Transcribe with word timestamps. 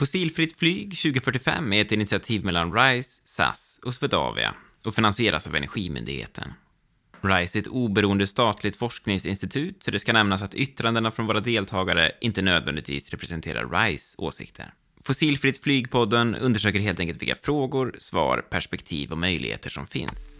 Fossilfritt 0.00 0.58
flyg 0.58 0.96
2045 0.96 1.72
är 1.72 1.80
ett 1.80 1.92
initiativ 1.92 2.44
mellan 2.44 2.74
RISE, 2.74 3.22
SAS 3.24 3.80
och 3.84 3.94
Swedavia 3.94 4.54
och 4.84 4.94
finansieras 4.94 5.46
av 5.46 5.56
Energimyndigheten. 5.56 6.52
RISE 7.20 7.58
är 7.58 7.60
ett 7.60 7.68
oberoende 7.68 8.26
statligt 8.26 8.76
forskningsinstitut, 8.76 9.82
så 9.82 9.90
det 9.90 9.98
ska 9.98 10.12
nämnas 10.12 10.42
att 10.42 10.54
yttrandena 10.54 11.10
från 11.10 11.26
våra 11.26 11.40
deltagare 11.40 12.12
inte 12.20 12.42
nödvändigtvis 12.42 13.10
representerar 13.10 13.68
RISE 13.70 14.14
åsikter. 14.18 14.74
Fossilfritt 15.00 15.62
flygpodden 15.62 16.34
undersöker 16.34 16.80
helt 16.80 17.00
enkelt 17.00 17.22
vilka 17.22 17.36
frågor, 17.42 17.96
svar, 17.98 18.44
perspektiv 18.50 19.12
och 19.12 19.18
möjligheter 19.18 19.70
som 19.70 19.86
finns. 19.86 20.38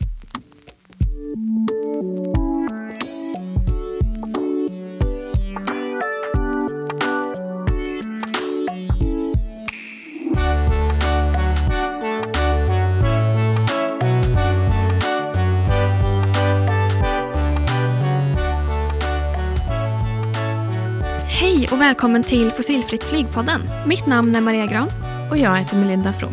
Och 21.81 21.85
välkommen 21.85 22.23
till 22.23 22.51
Fossilfritt 22.51 23.05
flygpodden. 23.05 23.61
Mitt 23.87 24.07
namn 24.07 24.35
är 24.35 24.41
Maria 24.41 24.67
Gran. 24.67 24.89
Och 25.31 25.39
jag 25.39 25.57
heter 25.57 25.77
Melinda 25.77 26.13
From. 26.13 26.33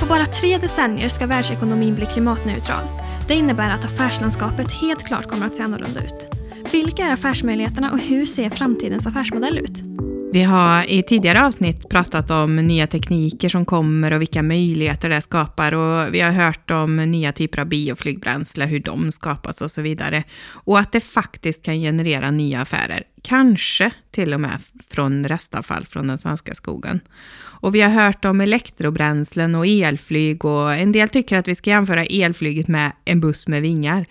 På 0.00 0.06
bara 0.06 0.26
tre 0.26 0.58
decennier 0.58 1.08
ska 1.08 1.26
världsekonomin 1.26 1.94
bli 1.94 2.06
klimatneutral. 2.06 2.84
Det 3.28 3.34
innebär 3.34 3.70
att 3.70 3.84
affärslandskapet 3.84 4.72
helt 4.72 5.06
klart 5.06 5.26
kommer 5.26 5.46
att 5.46 5.54
se 5.54 5.62
annorlunda 5.62 6.00
ut. 6.00 6.26
Vilka 6.72 7.02
är 7.02 7.12
affärsmöjligheterna 7.12 7.92
och 7.92 7.98
hur 7.98 8.26
ser 8.26 8.50
framtidens 8.50 9.06
affärsmodell 9.06 9.58
ut? 9.58 10.07
Vi 10.32 10.42
har 10.42 10.90
i 10.90 11.02
tidigare 11.02 11.46
avsnitt 11.46 11.88
pratat 11.88 12.30
om 12.30 12.56
nya 12.56 12.86
tekniker 12.86 13.48
som 13.48 13.64
kommer 13.64 14.12
och 14.12 14.20
vilka 14.20 14.42
möjligheter 14.42 15.08
det 15.08 15.20
skapar 15.20 15.72
och 15.74 16.14
vi 16.14 16.20
har 16.20 16.30
hört 16.30 16.70
om 16.70 16.96
nya 16.96 17.32
typer 17.32 17.60
av 17.60 17.66
bioflygbränsle, 17.66 18.66
hur 18.66 18.80
de 18.80 19.12
skapas 19.12 19.60
och 19.60 19.70
så 19.70 19.82
vidare. 19.82 20.24
Och 20.48 20.78
att 20.78 20.92
det 20.92 21.00
faktiskt 21.00 21.62
kan 21.62 21.80
generera 21.80 22.30
nya 22.30 22.60
affärer, 22.60 23.02
kanske 23.22 23.90
till 24.10 24.34
och 24.34 24.40
med 24.40 24.60
från 24.90 25.28
restavfall 25.28 25.86
från 25.86 26.06
den 26.06 26.18
svenska 26.18 26.54
skogen. 26.54 27.00
Och 27.38 27.74
vi 27.74 27.80
har 27.80 27.90
hört 27.90 28.24
om 28.24 28.40
elektrobränslen 28.40 29.54
och 29.54 29.66
elflyg 29.66 30.44
och 30.44 30.74
en 30.74 30.92
del 30.92 31.08
tycker 31.08 31.36
att 31.36 31.48
vi 31.48 31.54
ska 31.54 31.70
jämföra 31.70 32.04
elflyget 32.04 32.68
med 32.68 32.92
en 33.04 33.20
buss 33.20 33.48
med 33.48 33.62
vingar. 33.62 34.06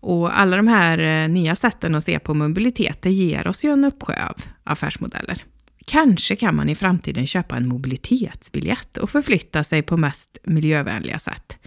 Och 0.00 0.38
alla 0.38 0.56
de 0.56 0.68
här 0.68 0.98
eh, 0.98 1.28
nya 1.28 1.56
sätten 1.56 1.94
att 1.94 2.04
se 2.04 2.18
på 2.18 2.34
mobilitet, 2.34 3.02
det 3.02 3.10
ger 3.10 3.46
oss 3.46 3.64
ju 3.64 3.72
en 3.72 3.84
uppsjö 3.84 4.14
av 4.26 4.42
affärsmodeller. 4.64 5.44
Kanske 5.84 6.36
kan 6.36 6.56
man 6.56 6.68
i 6.68 6.74
framtiden 6.74 7.26
köpa 7.26 7.56
en 7.56 7.68
mobilitetsbiljett 7.68 8.96
och 8.96 9.10
förflytta 9.10 9.64
sig 9.64 9.82
på 9.82 9.96
mest 9.96 10.38
miljövänliga 10.44 11.18
sätt. 11.18 11.58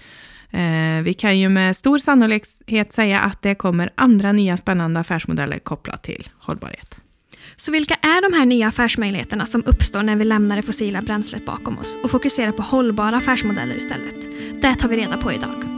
Eh, 0.52 1.04
vi 1.04 1.14
kan 1.14 1.40
ju 1.40 1.50
med 1.50 1.76
stor 1.76 2.00
sannolikhet 2.00 2.94
säga 2.94 3.20
att 3.20 3.42
det 3.42 3.56
kommer 3.56 3.90
andra 3.96 4.32
nya 4.32 4.58
spännande 4.58 5.00
affärsmodeller 5.00 5.60
kopplat 5.60 6.04
till 6.04 6.30
hållbarhet. 6.38 6.96
Så 7.56 7.72
vilka 7.72 7.94
är 7.94 8.30
de 8.30 8.38
här 8.38 8.46
nya 8.46 8.68
affärsmöjligheterna 8.68 9.46
som 9.46 9.64
uppstår 9.66 10.04
när 10.04 10.16
vi 10.16 10.24
lämnar 10.24 10.56
det 10.56 10.62
fossila 10.62 11.02
bränslet 11.02 11.46
bakom 11.46 11.78
oss 11.78 11.98
och 12.04 12.12
fokuserar 12.12 12.52
på 12.52 12.62
hållbara 12.62 13.18
affärsmodeller 13.18 13.76
istället? 13.76 14.16
Det 14.62 14.76
tar 14.76 14.90
vi 14.90 14.98
reda 14.98 15.18
på 15.18 15.34
idag. 15.34 15.73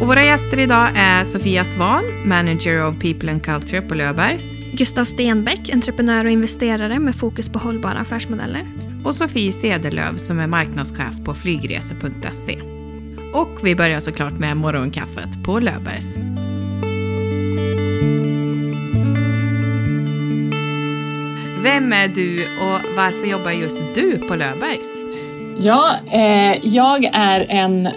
Och 0.00 0.06
våra 0.06 0.24
gäster 0.24 0.58
idag 0.58 0.88
är 0.96 1.24
Sofia 1.24 1.64
Svan, 1.64 2.04
Manager 2.24 2.86
of 2.86 3.00
People 3.00 3.32
and 3.32 3.44
Culture 3.44 3.82
på 3.82 3.94
Löfbergs. 3.94 4.44
Gustav 4.72 5.04
Stenbeck, 5.04 5.70
entreprenör 5.72 6.24
och 6.24 6.30
investerare 6.30 6.98
med 6.98 7.14
fokus 7.14 7.48
på 7.48 7.58
hållbara 7.58 7.98
affärsmodeller. 7.98 8.66
Och 9.04 9.14
Sofie 9.14 9.52
Sedelöv 9.52 10.16
som 10.16 10.38
är 10.38 10.46
marknadschef 10.46 11.24
på 11.24 11.34
flygresor.se. 11.34 12.60
Och 13.32 13.58
vi 13.62 13.76
börjar 13.76 14.00
såklart 14.00 14.38
med 14.38 14.56
morgonkaffet 14.56 15.44
på 15.44 15.60
Löfbergs. 15.60 16.16
Vem 21.62 21.92
är 21.92 22.08
du 22.08 22.42
och 22.42 22.96
varför 22.96 23.26
jobbar 23.26 23.50
just 23.50 23.94
du 23.94 24.18
på 24.18 24.36
Löfbergs? 24.36 24.88
Ja, 25.58 25.94
eh, 26.12 26.58
jag 26.62 27.04
är 27.04 27.46
en, 27.48 27.88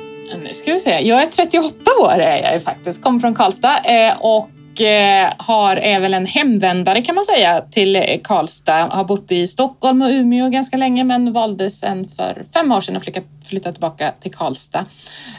nu 0.43 0.53
ska 0.53 0.73
vi 0.73 0.79
se, 0.79 0.99
jag 0.99 1.21
är 1.23 1.27
38 1.27 1.75
år 2.01 2.11
är 2.11 2.53
jag 2.53 2.63
faktiskt, 2.63 3.03
kommer 3.03 3.19
från 3.19 3.35
Karlstad 3.35 3.77
eh, 3.77 4.13
och 4.19 4.81
eh, 4.81 5.33
har, 5.37 5.75
är 5.75 5.99
väl 5.99 6.13
en 6.13 6.25
hemvändare 6.25 7.01
kan 7.01 7.15
man 7.15 7.23
säga 7.23 7.61
till 7.61 8.19
Karlstad. 8.23 8.87
Har 8.87 9.03
bott 9.03 9.31
i 9.31 9.47
Stockholm 9.47 10.01
och 10.01 10.09
Umeå 10.09 10.49
ganska 10.49 10.77
länge 10.77 11.03
men 11.03 11.33
valde 11.33 11.69
sen 11.69 12.07
för 12.07 12.43
fem 12.53 12.71
år 12.71 12.81
sedan 12.81 12.95
att 12.95 13.03
flytta, 13.03 13.21
flytta 13.45 13.71
tillbaka 13.71 14.13
till 14.19 14.33
Karlstad 14.33 14.85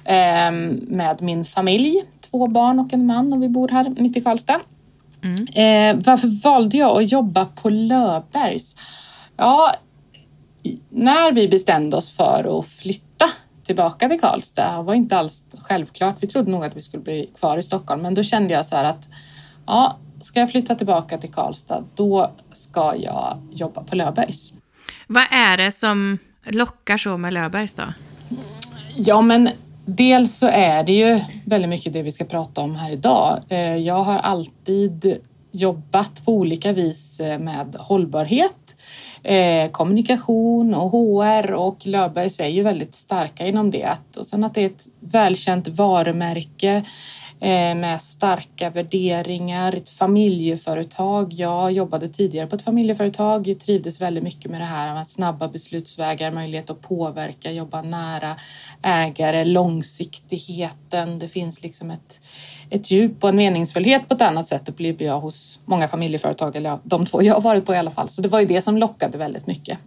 eh, 0.04 0.50
med 0.88 1.16
min 1.20 1.44
familj, 1.44 2.02
två 2.30 2.46
barn 2.46 2.78
och 2.78 2.92
en 2.92 3.06
man 3.06 3.32
och 3.32 3.42
vi 3.42 3.48
bor 3.48 3.68
här 3.68 3.94
mitt 3.96 4.16
i 4.16 4.20
Karlstad. 4.20 4.60
Mm. 5.22 5.46
Eh, 5.46 6.04
varför 6.04 6.42
valde 6.42 6.78
jag 6.78 7.02
att 7.02 7.12
jobba 7.12 7.44
på 7.44 7.68
Löfbergs? 7.68 8.76
Ja, 9.36 9.74
när 10.90 11.32
vi 11.32 11.48
bestämde 11.48 11.96
oss 11.96 12.16
för 12.16 12.58
att 12.58 12.66
flytta 12.66 13.13
tillbaka 13.64 14.08
till 14.08 14.20
Karlstad 14.20 14.82
var 14.82 14.94
inte 14.94 15.18
alls 15.18 15.44
självklart. 15.58 16.16
Vi 16.20 16.26
trodde 16.26 16.50
nog 16.50 16.64
att 16.64 16.76
vi 16.76 16.80
skulle 16.80 17.02
bli 17.02 17.30
kvar 17.38 17.58
i 17.58 17.62
Stockholm, 17.62 18.02
men 18.02 18.14
då 18.14 18.22
kände 18.22 18.54
jag 18.54 18.66
så 18.66 18.76
här 18.76 18.84
att 18.84 19.08
ja, 19.66 19.98
ska 20.20 20.40
jag 20.40 20.50
flytta 20.50 20.74
tillbaka 20.74 21.18
till 21.18 21.32
Karlstad, 21.32 21.84
då 21.94 22.30
ska 22.52 22.94
jag 22.96 23.38
jobba 23.50 23.84
på 23.84 23.96
Löfbergs. 23.96 24.54
Vad 25.06 25.24
är 25.30 25.56
det 25.56 25.72
som 25.72 26.18
lockar 26.46 26.98
så 26.98 27.16
med 27.16 27.32
Löfbergs 27.32 27.74
då? 27.74 27.82
Ja, 28.96 29.20
men 29.20 29.50
dels 29.86 30.38
så 30.38 30.46
är 30.46 30.84
det 30.84 30.92
ju 30.92 31.20
väldigt 31.44 31.68
mycket 31.68 31.92
det 31.92 32.02
vi 32.02 32.12
ska 32.12 32.24
prata 32.24 32.60
om 32.60 32.76
här 32.76 32.90
idag. 32.90 33.42
Jag 33.78 34.04
har 34.04 34.18
alltid 34.18 35.20
jobbat 35.52 36.24
på 36.24 36.32
olika 36.32 36.72
vis 36.72 37.20
med 37.20 37.76
hållbarhet, 37.78 38.76
Eh, 39.24 39.70
kommunikation 39.70 40.74
och 40.74 40.90
HR 40.90 41.52
och 41.52 41.86
Löfbergs 41.86 42.40
är 42.40 42.48
ju 42.48 42.62
väldigt 42.62 42.94
starka 42.94 43.46
inom 43.46 43.70
det. 43.70 43.98
Och 44.16 44.26
sen 44.26 44.44
att 44.44 44.54
det 44.54 44.60
är 44.60 44.66
ett 44.66 44.86
välkänt 45.00 45.68
varumärke 45.68 46.84
Eh, 47.44 47.74
med 47.74 48.02
starka 48.02 48.70
värderingar, 48.70 49.72
ett 49.74 49.88
familjeföretag. 49.88 51.32
Jag 51.32 51.72
jobbade 51.72 52.08
tidigare 52.08 52.46
på 52.46 52.56
ett 52.56 52.62
familjeföretag, 52.62 53.48
jag 53.48 53.60
trivdes 53.60 54.00
väldigt 54.00 54.24
mycket 54.24 54.50
med 54.50 54.60
det 54.60 54.64
här 54.64 54.94
med 54.94 55.06
snabba 55.06 55.48
beslutsvägar, 55.48 56.30
möjlighet 56.30 56.70
att 56.70 56.80
påverka, 56.80 57.50
jobba 57.50 57.82
nära 57.82 58.36
ägare, 58.82 59.44
långsiktigheten. 59.44 61.18
Det 61.18 61.28
finns 61.28 61.62
liksom 61.62 61.90
ett, 61.90 62.20
ett 62.70 62.90
djup 62.90 63.24
och 63.24 63.28
en 63.28 63.36
meningsfullhet 63.36 64.08
på 64.08 64.14
ett 64.14 64.22
annat 64.22 64.48
sätt 64.48 64.68
upplever 64.68 65.04
jag 65.04 65.20
hos 65.20 65.60
många 65.64 65.88
familjeföretag, 65.88 66.56
eller 66.56 66.78
de 66.84 67.06
två 67.06 67.22
jag 67.22 67.34
har 67.34 67.40
varit 67.40 67.66
på 67.66 67.74
i 67.74 67.78
alla 67.78 67.90
fall. 67.90 68.08
Så 68.08 68.22
det 68.22 68.28
var 68.28 68.40
ju 68.40 68.46
det 68.46 68.62
som 68.62 68.78
lockade 68.78 69.18
väldigt 69.18 69.46
mycket. 69.46 69.78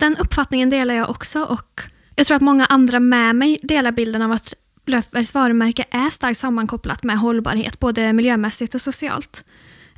Den 0.00 0.16
uppfattningen 0.16 0.70
delar 0.70 0.94
jag 0.94 1.10
också 1.10 1.42
och 1.42 1.80
jag 2.16 2.26
tror 2.26 2.36
att 2.36 2.42
många 2.42 2.64
andra 2.64 3.00
med 3.00 3.36
mig 3.36 3.58
delar 3.62 3.92
bilden 3.92 4.22
av 4.22 4.32
att 4.32 4.54
Löfbergs 4.86 5.34
varumärke 5.34 5.84
är 5.90 6.10
starkt 6.10 6.38
sammankopplat 6.38 7.04
med 7.04 7.18
hållbarhet, 7.18 7.80
både 7.80 8.12
miljömässigt 8.12 8.74
och 8.74 8.80
socialt. 8.80 9.44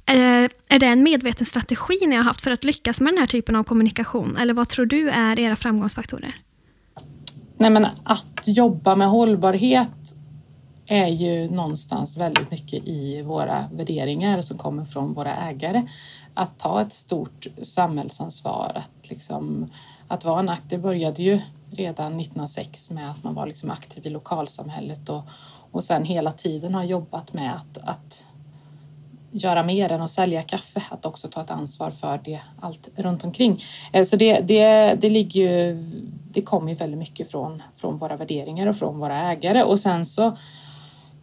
Eh, 0.06 0.48
är 0.68 0.78
det 0.78 0.86
en 0.86 1.02
medveten 1.02 1.46
strategi 1.46 1.98
ni 2.06 2.16
har 2.16 2.22
haft 2.22 2.40
för 2.40 2.50
att 2.50 2.64
lyckas 2.64 3.00
med 3.00 3.12
den 3.12 3.18
här 3.18 3.26
typen 3.26 3.56
av 3.56 3.64
kommunikation? 3.64 4.36
Eller 4.36 4.54
vad 4.54 4.68
tror 4.68 4.86
du 4.86 5.10
är 5.10 5.38
era 5.38 5.56
framgångsfaktorer? 5.56 6.34
Nej, 7.58 7.70
men 7.70 7.86
att 8.04 8.42
jobba 8.44 8.96
med 8.96 9.08
hållbarhet 9.08 10.16
är 10.86 11.06
ju 11.06 11.50
någonstans 11.50 12.16
väldigt 12.16 12.50
mycket 12.50 12.88
i 12.88 13.22
våra 13.22 13.64
värderingar 13.72 14.40
som 14.40 14.58
kommer 14.58 14.84
från 14.84 15.14
våra 15.14 15.36
ägare. 15.36 15.86
Att 16.34 16.58
ta 16.58 16.82
ett 16.82 16.92
stort 16.92 17.46
samhällsansvar, 17.62 18.72
att, 18.74 19.10
liksom, 19.10 19.70
att 20.08 20.24
vara 20.24 20.40
en 20.40 20.48
aktiv 20.48 20.80
började 20.80 21.22
ju 21.22 21.40
redan 21.76 22.20
1906 22.20 22.90
med 22.90 23.10
att 23.10 23.24
man 23.24 23.34
var 23.34 23.46
liksom 23.46 23.70
aktiv 23.70 24.06
i 24.06 24.10
lokalsamhället 24.10 25.08
och, 25.08 25.22
och 25.70 25.84
sen 25.84 26.04
hela 26.04 26.32
tiden 26.32 26.74
har 26.74 26.84
jobbat 26.84 27.32
med 27.32 27.54
att, 27.54 27.78
att 27.78 28.24
göra 29.30 29.62
mer 29.62 29.92
än 29.92 30.02
att 30.02 30.10
sälja 30.10 30.42
kaffe, 30.42 30.82
att 30.90 31.06
också 31.06 31.28
ta 31.28 31.40
ett 31.40 31.50
ansvar 31.50 31.90
för 31.90 32.20
det 32.24 32.40
allt 32.60 32.88
runt 32.96 33.24
omkring. 33.24 33.62
Eh, 33.92 34.04
så 34.04 34.16
det, 34.16 34.40
det, 34.40 34.94
det 35.00 35.10
ligger 35.10 35.40
ju, 35.40 35.82
det 36.32 36.42
kommer 36.42 36.68
ju 36.68 36.74
väldigt 36.74 36.98
mycket 36.98 37.30
från, 37.30 37.62
från 37.76 37.98
våra 37.98 38.16
värderingar 38.16 38.66
och 38.66 38.76
från 38.76 38.98
våra 38.98 39.32
ägare 39.32 39.62
och 39.62 39.80
sen 39.80 40.06
så 40.06 40.36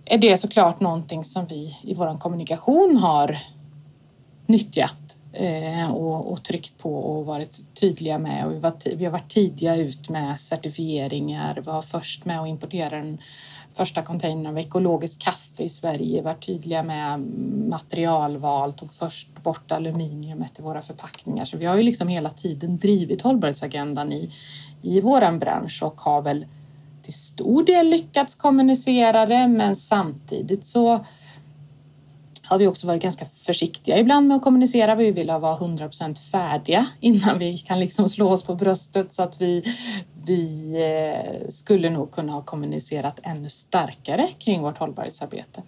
är 0.06 0.18
det 0.18 0.38
såklart 0.38 0.80
någonting 0.80 1.24
som 1.26 1.46
vi 1.46 1.78
i 1.82 1.94
vår 1.94 2.20
kommunikation 2.20 2.98
har 2.98 3.40
nyttjat 4.46 5.03
Eh, 5.36 5.92
och, 5.92 6.32
och 6.32 6.44
tryckt 6.44 6.78
på 6.78 6.96
och 6.96 7.26
varit 7.26 7.62
tydliga 7.74 8.20
med. 8.20 8.46
Och 8.46 8.54
vi, 8.54 8.60
var, 8.60 8.96
vi 8.96 9.06
har 9.06 9.12
varit 9.12 9.30
tidiga 9.30 9.76
ut 9.76 10.10
med 10.10 10.40
certifieringar. 10.40 11.56
Vi 11.56 11.62
var 11.62 11.82
först 11.82 12.26
med 12.26 12.42
att 12.42 12.48
importera 12.48 12.90
den 12.90 13.18
första 13.74 14.02
containern 14.02 14.48
av 14.48 14.60
ekologiskt 14.60 15.22
kaffe 15.22 15.64
i 15.64 15.70
Sverige, 15.70 16.22
var 16.22 16.34
tydliga 16.34 16.84
med 16.84 17.20
materialval, 17.70 18.74
tog 18.74 18.94
först 18.94 19.44
bort 19.44 19.72
aluminiumet 19.72 20.60
i 20.60 20.62
våra 20.62 20.82
förpackningar. 20.82 21.46
Så 21.46 21.58
vi 21.58 21.66
har 21.66 21.78
ju 21.78 21.84
liksom 21.84 22.08
hela 22.08 22.30
tiden 22.30 22.78
drivit 22.78 23.22
hållbarhetsagendan 23.22 24.12
i, 24.12 24.32
i 24.82 25.02
våran 25.02 25.40
bransch 25.40 25.84
och 25.84 26.02
har 26.02 26.22
väl 26.22 26.46
till 27.02 27.14
stor 27.14 27.64
del 27.64 27.90
lyckats 27.90 28.36
kommunicera 28.36 29.26
det, 29.26 29.48
men 29.48 29.76
samtidigt 29.76 30.66
så 30.66 31.06
har 32.54 32.60
vi 32.60 32.68
också 32.68 32.88
varit 32.88 33.02
ganska 33.02 33.26
försiktiga 33.26 34.00
ibland 34.00 34.28
med 34.28 34.38
att 34.38 34.44
kommunicera. 34.44 34.96
Vi 34.96 35.12
vill 35.12 35.28
vara 35.28 35.58
100% 35.58 36.32
färdiga 36.32 36.86
innan 37.00 37.40
vi 37.40 37.58
kan 37.58 37.80
liksom 37.80 38.10
slå 38.10 38.30
oss 38.30 38.44
på 38.44 38.56
bröstet 38.56 39.14
så 39.14 39.24
att 39.24 39.42
vi, 39.42 39.64
vi 40.26 40.74
eh, 40.76 41.50
skulle 41.50 41.90
nog 41.90 42.12
kunna 42.12 42.34
ha 42.34 42.42
kommunicerat 42.42 43.20
ännu 43.24 43.50
starkare 43.50 44.30
kring 44.40 44.62
vårt 44.62 44.78
hållbarhetsarbete. 44.78 45.62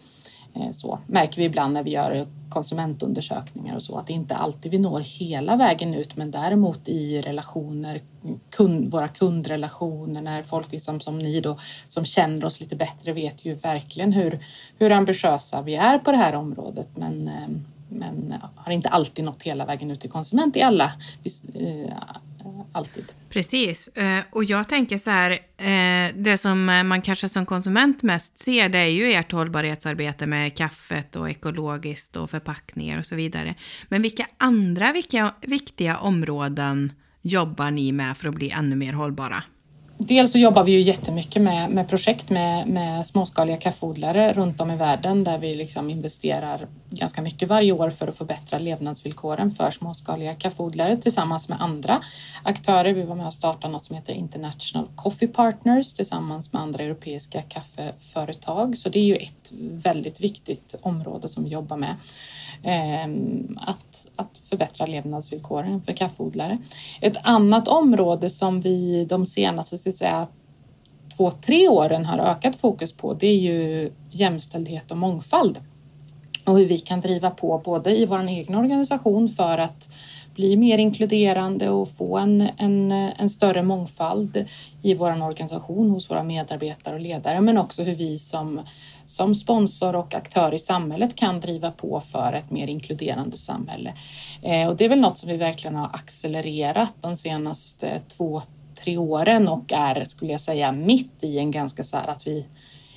Eh, 0.55 0.71
så 0.71 0.99
märker 1.07 1.37
vi 1.37 1.43
ibland 1.43 1.73
när 1.73 1.83
vi 1.83 1.91
gör 1.91 2.27
konsumentundersökningar 2.49 3.75
och 3.75 3.83
så 3.83 3.97
att 3.97 4.07
det 4.07 4.13
inte 4.13 4.35
alltid 4.35 4.71
vi 4.71 4.77
når 4.77 4.99
hela 4.99 5.55
vägen 5.55 5.93
ut 5.93 6.15
men 6.15 6.31
däremot 6.31 6.89
i 6.89 7.21
relationer, 7.21 8.01
kund, 8.49 8.91
våra 8.91 9.07
kundrelationer, 9.07 10.21
när 10.21 10.43
folk 10.43 10.71
liksom 10.71 10.99
som 10.99 11.19
ni 11.19 11.41
då 11.41 11.57
som 11.87 12.05
känner 12.05 12.45
oss 12.45 12.59
lite 12.59 12.75
bättre 12.75 13.13
vet 13.13 13.45
ju 13.45 13.53
verkligen 13.53 14.11
hur, 14.11 14.39
hur 14.77 14.91
ambitiösa 14.91 15.61
vi 15.61 15.75
är 15.75 15.99
på 15.99 16.11
det 16.11 16.17
här 16.17 16.35
området. 16.35 16.89
Men 16.95 17.27
eh, 17.27 17.47
men 17.89 18.35
har 18.55 18.71
inte 18.71 18.89
alltid 18.89 19.25
nått 19.25 19.43
hela 19.43 19.65
vägen 19.65 19.91
ut 19.91 19.99
till 19.99 20.09
konsument 20.09 20.55
i 20.55 20.61
alla 20.61 20.93
eh, 21.53 21.95
Eh, 22.45 22.65
alltid. 22.71 23.13
Precis. 23.29 23.87
Eh, 23.87 24.23
och 24.31 24.43
jag 24.43 24.69
tänker 24.69 24.97
så 24.97 25.09
här, 25.09 25.31
eh, 25.57 26.15
det 26.15 26.37
som 26.37 26.65
man 26.65 27.01
kanske 27.01 27.29
som 27.29 27.45
konsument 27.45 28.03
mest 28.03 28.37
ser, 28.37 28.69
det 28.69 28.79
är 28.79 28.87
ju 28.87 29.13
ert 29.13 29.31
hållbarhetsarbete 29.31 30.25
med 30.25 30.57
kaffet 30.57 31.15
och 31.15 31.29
ekologiskt 31.29 32.15
och 32.15 32.29
förpackningar 32.29 32.99
och 32.99 33.05
så 33.05 33.15
vidare. 33.15 33.55
Men 33.87 34.01
vilka 34.01 34.27
andra 34.37 34.91
vilka, 34.91 35.33
viktiga 35.41 35.97
områden 35.97 36.93
jobbar 37.21 37.71
ni 37.71 37.91
med 37.91 38.17
för 38.17 38.29
att 38.29 38.35
bli 38.35 38.49
ännu 38.49 38.75
mer 38.75 38.93
hållbara? 38.93 39.43
Dels 39.97 40.31
så 40.31 40.39
jobbar 40.39 40.63
vi 40.63 40.71
ju 40.71 40.81
jättemycket 40.81 41.41
med, 41.41 41.71
med 41.71 41.87
projekt 41.87 42.29
med, 42.29 42.67
med 42.67 43.07
småskaliga 43.07 43.57
kaffeodlare 43.57 44.33
runt 44.33 44.61
om 44.61 44.71
i 44.71 44.75
världen 44.75 45.23
där 45.23 45.37
vi 45.37 45.55
liksom 45.55 45.89
investerar 45.89 46.67
ganska 46.89 47.21
mycket 47.21 47.49
varje 47.49 47.71
år 47.71 47.89
för 47.89 48.07
att 48.07 48.15
förbättra 48.15 48.59
levnadsvillkoren 48.59 49.51
för 49.51 49.71
småskaliga 49.71 50.33
kaffeodlare 50.33 50.97
tillsammans 50.97 51.49
med 51.49 51.61
andra 51.61 52.01
aktörer. 52.43 52.93
Vi 52.93 53.03
var 53.03 53.15
med 53.15 53.25
och 53.25 53.33
startade 53.33 53.73
något 53.73 53.83
som 53.83 53.95
heter 53.95 54.13
International 54.13 54.87
Coffee 54.95 55.27
Partners 55.27 55.93
tillsammans 55.93 56.53
med 56.53 56.61
andra 56.61 56.83
europeiska 56.83 57.41
kaffeföretag. 57.41 58.77
Så 58.77 58.89
det 58.89 58.99
är 58.99 59.03
ju 59.03 59.15
ett 59.15 59.51
väldigt 59.59 60.21
viktigt 60.21 60.75
område 60.81 61.27
som 61.27 61.43
vi 61.43 61.49
jobbar 61.49 61.77
med. 61.77 61.95
Ehm, 62.63 63.57
att, 63.61 64.07
att 64.15 64.39
förbättra 64.49 64.85
levnadsvillkoren 64.85 65.81
för 65.81 65.93
kaffeodlare. 65.93 66.57
Ett 67.01 67.17
annat 67.23 67.67
område 67.67 68.29
som 68.29 68.61
vi 68.61 69.05
de 69.09 69.25
senaste 69.25 69.77
ska 69.91 69.97
säga, 69.97 70.27
två, 71.17 71.31
tre 71.31 71.67
åren 71.67 72.05
har 72.05 72.17
ökat 72.19 72.55
fokus 72.55 72.97
på 72.97 73.13
det 73.13 73.27
är 73.27 73.39
ju 73.39 73.91
jämställdhet 74.11 74.91
och 74.91 74.97
mångfald 74.97 75.59
och 76.45 76.57
hur 76.57 76.65
vi 76.65 76.77
kan 76.77 76.99
driva 76.99 77.29
på 77.29 77.61
både 77.65 77.97
i 77.97 78.05
vår 78.05 78.19
egen 78.19 78.55
organisation 78.55 79.29
för 79.29 79.57
att 79.57 79.89
bli 80.35 80.55
mer 80.55 80.77
inkluderande 80.77 81.69
och 81.69 81.89
få 81.89 82.17
en, 82.17 82.49
en, 82.57 82.91
en 82.91 83.29
större 83.29 83.63
mångfald 83.63 84.45
i 84.81 84.95
vår 84.95 85.23
organisation 85.23 85.89
hos 85.89 86.11
våra 86.11 86.23
medarbetare 86.23 86.95
och 86.95 87.01
ledare 87.01 87.41
men 87.41 87.57
också 87.57 87.83
hur 87.83 87.95
vi 87.95 88.19
som, 88.19 88.61
som 89.05 89.35
sponsor 89.35 89.95
och 89.95 90.13
aktör 90.13 90.53
i 90.53 90.59
samhället 90.59 91.15
kan 91.15 91.39
driva 91.39 91.71
på 91.71 91.99
för 91.99 92.33
ett 92.33 92.51
mer 92.51 92.67
inkluderande 92.67 93.37
samhälle. 93.37 93.93
Eh, 94.41 94.67
och 94.67 94.75
det 94.75 94.85
är 94.85 94.89
väl 94.89 94.99
något 94.99 95.17
som 95.17 95.29
vi 95.29 95.37
verkligen 95.37 95.75
har 95.75 95.89
accelererat 95.93 96.93
de 97.01 97.15
senaste 97.15 97.99
två, 98.17 98.41
tre 98.83 98.97
åren 98.97 99.47
och 99.47 99.73
är, 99.73 100.03
skulle 100.03 100.31
jag 100.31 100.41
säga, 100.41 100.71
mitt 100.71 101.23
i 101.23 101.37
en 101.37 101.51
ganska 101.51 101.83
så 101.83 101.97
här 101.97 102.07
att 102.07 102.27
vi 102.27 102.47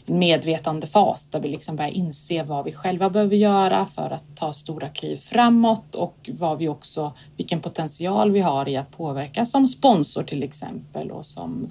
medvetande 0.09 0.87
fas 0.87 1.27
där 1.27 1.41
vi 1.41 1.49
liksom 1.49 1.77
börjar 1.77 1.91
inse 1.91 2.43
vad 2.43 2.65
vi 2.65 2.73
själva 2.73 3.11
behöver 3.11 3.37
göra 3.37 3.87
för 3.87 4.11
att 4.11 4.37
ta 4.37 4.53
stora 4.53 4.89
kliv 4.89 5.17
framåt 5.17 5.95
och 5.95 6.31
vad 6.33 6.59
vi 6.59 6.69
också, 6.69 7.13
vilken 7.37 7.61
potential 7.61 8.33
vi 8.33 8.41
har 8.41 8.69
i 8.69 8.77
att 8.77 8.97
påverka 8.97 9.47
som 9.47 9.67
sponsor 9.67 10.23
till 10.23 10.43
exempel 10.43 11.11
och 11.11 11.27
som, 11.27 11.71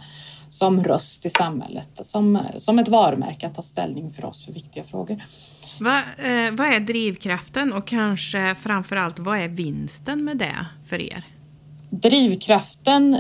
som 0.50 0.84
röst 0.84 1.26
i 1.26 1.30
samhället, 1.30 1.90
som, 2.02 2.40
som 2.58 2.80
ett 2.80 2.88
varumärke 2.88 3.48
att 3.48 3.56
ta 3.56 3.62
ställning 3.62 4.12
för 4.12 4.26
oss 4.26 4.46
för 4.46 4.54
viktiga 4.54 4.84
frågor. 4.84 5.24
Va, 5.80 6.02
eh, 6.18 6.52
vad 6.52 6.68
är 6.68 6.80
drivkraften 6.80 7.74
och 7.74 7.88
kanske 7.88 8.56
framför 8.56 8.96
allt 8.96 9.20
vad 9.20 9.40
är 9.40 9.48
vinsten 9.48 10.24
med 10.24 10.38
det 10.38 10.66
för 10.86 11.02
er? 11.02 11.24
Drivkraften 11.90 13.18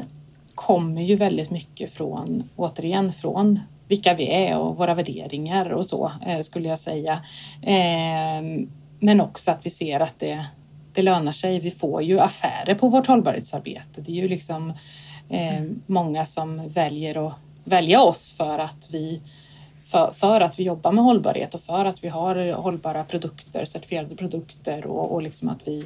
kommer 0.57 1.01
ju 1.01 1.15
väldigt 1.15 1.49
mycket 1.49 1.91
från, 1.91 2.49
återigen 2.55 3.13
från 3.13 3.59
vilka 3.87 4.13
vi 4.13 4.27
är 4.27 4.57
och 4.57 4.77
våra 4.77 4.93
värderingar 4.93 5.69
och 5.69 5.85
så 5.85 6.11
eh, 6.25 6.39
skulle 6.39 6.67
jag 6.67 6.79
säga. 6.79 7.13
Eh, 7.61 8.67
men 8.99 9.21
också 9.21 9.51
att 9.51 9.65
vi 9.65 9.69
ser 9.69 9.99
att 9.99 10.19
det, 10.19 10.45
det 10.93 11.01
lönar 11.01 11.31
sig. 11.31 11.59
Vi 11.59 11.71
får 11.71 12.03
ju 12.03 12.19
affärer 12.19 12.75
på 12.75 12.87
vårt 12.87 13.07
hållbarhetsarbete. 13.07 14.01
Det 14.01 14.11
är 14.11 14.15
ju 14.15 14.27
liksom 14.27 14.73
eh, 15.29 15.63
många 15.85 16.25
som 16.25 16.69
väljer 16.69 17.27
att 17.27 17.33
välja 17.63 18.01
oss 18.01 18.37
för 18.37 18.59
att 18.59 18.87
vi 18.91 19.21
för, 19.91 20.11
för, 20.11 20.41
att 20.41 20.59
vi 20.59 20.63
jobbar 20.63 20.91
med 20.91 21.03
hållbarhet 21.03 21.53
och 21.53 21.61
för 21.61 21.85
att 21.85 22.03
vi 22.03 22.07
har 22.07 22.51
hållbara 22.53 23.03
produkter, 23.03 23.65
certifierade 23.65 24.15
produkter 24.15 24.85
och, 24.85 25.13
och 25.13 25.21
liksom 25.21 25.49
att 25.49 25.67
vi 25.67 25.85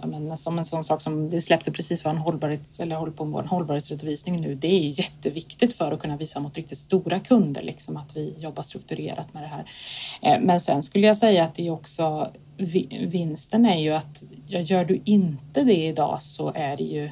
ja, 0.00 0.06
men 0.06 0.36
som 0.36 0.58
en 0.58 0.64
sån 0.64 0.84
sak 0.84 1.02
som 1.02 1.28
vi 1.28 1.40
släppte 1.40 1.72
precis 1.72 2.06
vår 2.06 2.10
hållbarhets, 2.10 2.80
eller 2.80 2.96
håller 2.96 3.12
på 3.12 3.24
med 3.24 3.40
en 3.40 3.48
hållbarhetsredovisning 3.48 4.40
nu. 4.40 4.54
Det 4.54 4.68
är 4.68 4.98
jätteviktigt 4.98 5.76
för 5.76 5.92
att 5.92 6.00
kunna 6.00 6.16
visa 6.16 6.40
mot 6.40 6.56
riktigt 6.56 6.78
stora 6.78 7.20
kunder 7.20 7.62
liksom 7.62 7.96
att 7.96 8.16
vi 8.16 8.34
jobbar 8.38 8.62
strukturerat 8.62 9.34
med 9.34 9.42
det 9.42 9.46
här. 9.46 9.64
Eh, 10.22 10.40
men 10.40 10.60
sen 10.60 10.82
skulle 10.82 11.06
jag 11.06 11.16
säga 11.16 11.44
att 11.44 11.54
det 11.54 11.66
är 11.66 11.70
också 11.70 12.32
vinsten 13.06 13.66
är 13.66 13.80
ju 13.80 13.92
att 13.92 14.24
ja, 14.46 14.60
gör 14.60 14.84
du 14.84 15.00
inte 15.04 15.64
det 15.64 15.86
idag 15.86 16.22
så 16.22 16.52
är 16.54 16.76
det 16.76 16.82
ju 16.82 17.10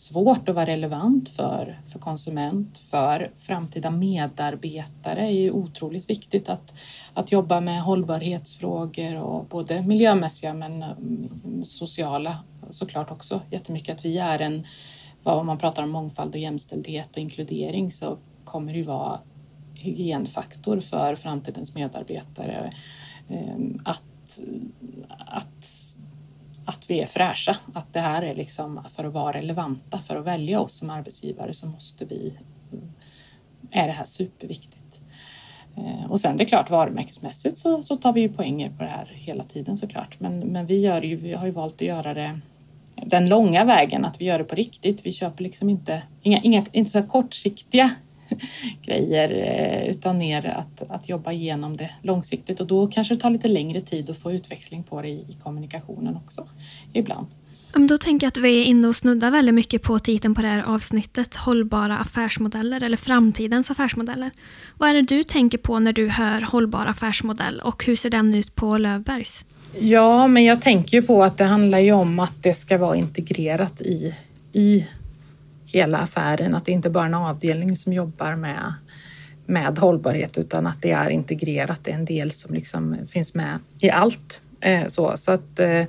svårt 0.00 0.48
att 0.48 0.54
vara 0.54 0.66
relevant 0.66 1.28
för, 1.28 1.80
för 1.86 1.98
konsument, 1.98 2.78
för 2.78 3.32
framtida 3.36 3.90
medarbetare. 3.90 5.20
Det 5.20 5.26
är 5.26 5.30
ju 5.30 5.50
otroligt 5.50 6.10
viktigt 6.10 6.48
att, 6.48 6.74
att 7.14 7.32
jobba 7.32 7.60
med 7.60 7.82
hållbarhetsfrågor 7.82 9.16
och 9.16 9.44
både 9.44 9.82
miljömässiga 9.82 10.54
men 10.54 10.82
mm, 10.82 11.64
sociala 11.64 12.38
såklart 12.70 13.10
också 13.10 13.40
jättemycket. 13.50 13.96
Att 13.96 14.04
vi 14.04 14.18
är 14.18 14.38
en, 14.38 14.64
om 15.22 15.46
man 15.46 15.58
pratar 15.58 15.82
om 15.82 15.90
mångfald 15.90 16.34
och 16.34 16.40
jämställdhet 16.40 17.10
och 17.10 17.18
inkludering 17.18 17.92
så 17.92 18.18
kommer 18.44 18.72
det 18.72 18.78
ju 18.78 18.84
vara 18.84 19.20
hygienfaktor 19.74 20.80
för 20.80 21.14
framtidens 21.14 21.74
medarbetare. 21.74 22.72
Ehm, 23.28 23.82
att, 23.84 24.40
att 25.18 25.66
att 26.70 26.90
vi 26.90 27.00
är 27.00 27.06
fräscha, 27.06 27.56
att 27.74 27.92
det 27.92 28.00
här 28.00 28.22
är 28.22 28.34
liksom 28.34 28.80
för 28.90 29.04
att 29.04 29.12
vara 29.12 29.32
relevanta, 29.32 29.98
för 29.98 30.16
att 30.16 30.24
välja 30.24 30.60
oss 30.60 30.78
som 30.78 30.90
arbetsgivare 30.90 31.52
så 31.52 31.66
måste 31.66 32.04
vi, 32.04 32.38
är 33.70 33.86
det 33.86 33.92
här 33.92 34.04
superviktigt. 34.04 35.02
Eh, 35.76 36.10
och 36.10 36.20
sen 36.20 36.36
det 36.36 36.44
är 36.44 36.48
klart 36.48 36.70
varumärkesmässigt 36.70 37.58
så, 37.58 37.82
så 37.82 37.96
tar 37.96 38.12
vi 38.12 38.20
ju 38.20 38.28
poänger 38.28 38.70
på 38.70 38.82
det 38.82 38.88
här 38.88 39.12
hela 39.14 39.44
tiden 39.44 39.76
såklart. 39.76 40.20
Men, 40.20 40.38
men 40.38 40.66
vi, 40.66 40.80
gör 40.80 41.02
ju, 41.02 41.16
vi 41.16 41.32
har 41.32 41.46
ju 41.46 41.52
valt 41.52 41.74
att 41.74 41.80
göra 41.80 42.14
det 42.14 42.40
den 43.06 43.28
långa 43.28 43.64
vägen, 43.64 44.04
att 44.04 44.20
vi 44.20 44.24
gör 44.24 44.38
det 44.38 44.44
på 44.44 44.54
riktigt. 44.54 45.06
Vi 45.06 45.12
köper 45.12 45.44
liksom 45.44 45.68
inte, 45.68 46.02
inga, 46.22 46.40
inga, 46.40 46.66
inte 46.72 46.90
så 46.90 47.02
kortsiktiga 47.02 47.90
grejer 48.82 49.30
eh, 49.30 49.90
utan 49.90 50.18
mer 50.18 50.46
att, 50.46 50.90
att 50.90 51.08
jobba 51.08 51.32
igenom 51.32 51.76
det 51.76 51.90
långsiktigt 52.02 52.60
och 52.60 52.66
då 52.66 52.86
kanske 52.86 53.14
det 53.14 53.20
tar 53.20 53.30
lite 53.30 53.48
längre 53.48 53.80
tid 53.80 54.10
att 54.10 54.18
få 54.18 54.32
utväxling 54.32 54.82
på 54.82 55.02
det 55.02 55.08
i, 55.08 55.26
i 55.28 55.36
kommunikationen 55.42 56.16
också 56.16 56.48
ibland. 56.92 57.26
Då 57.74 57.98
tänker 57.98 58.26
jag 58.26 58.28
att 58.28 58.36
vi 58.36 58.60
är 58.60 58.64
inne 58.64 58.88
och 58.88 58.96
snuddar 58.96 59.30
väldigt 59.30 59.54
mycket 59.54 59.82
på 59.82 59.98
titeln 59.98 60.34
på 60.34 60.42
det 60.42 60.48
här 60.48 60.62
avsnittet, 60.62 61.36
hållbara 61.36 61.98
affärsmodeller 61.98 62.82
eller 62.82 62.96
framtidens 62.96 63.70
affärsmodeller. 63.70 64.30
Vad 64.78 64.90
är 64.90 64.94
det 64.94 65.02
du 65.02 65.22
tänker 65.24 65.58
på 65.58 65.78
när 65.78 65.92
du 65.92 66.08
hör 66.08 66.40
hållbar 66.40 66.86
affärsmodell 66.86 67.60
och 67.60 67.84
hur 67.84 67.96
ser 67.96 68.10
den 68.10 68.34
ut 68.34 68.54
på 68.54 68.78
Lövbergs? 68.78 69.44
Ja, 69.80 70.26
men 70.26 70.44
jag 70.44 70.62
tänker 70.62 70.96
ju 70.96 71.02
på 71.02 71.22
att 71.22 71.38
det 71.38 71.44
handlar 71.44 71.78
ju 71.78 71.92
om 71.92 72.18
att 72.18 72.42
det 72.42 72.54
ska 72.54 72.78
vara 72.78 72.96
integrerat 72.96 73.80
i, 73.80 74.14
i 74.52 74.86
hela 75.72 75.98
affären, 75.98 76.54
att 76.54 76.64
det 76.64 76.72
inte 76.72 76.90
bara 76.90 77.04
är 77.04 77.08
en 77.08 77.14
avdelning 77.14 77.76
som 77.76 77.92
jobbar 77.92 78.36
med, 78.36 78.74
med 79.46 79.78
hållbarhet 79.78 80.38
utan 80.38 80.66
att 80.66 80.82
det 80.82 80.90
är 80.90 81.10
integrerat, 81.10 81.80
det 81.84 81.90
är 81.90 81.94
en 81.94 82.04
del 82.04 82.30
som 82.30 82.54
liksom 82.54 82.96
finns 83.06 83.34
med 83.34 83.58
i 83.80 83.90
allt. 83.90 84.40
Eh, 84.60 84.86
så, 84.86 85.16
så 85.16 85.32
att, 85.32 85.58
eh, 85.58 85.86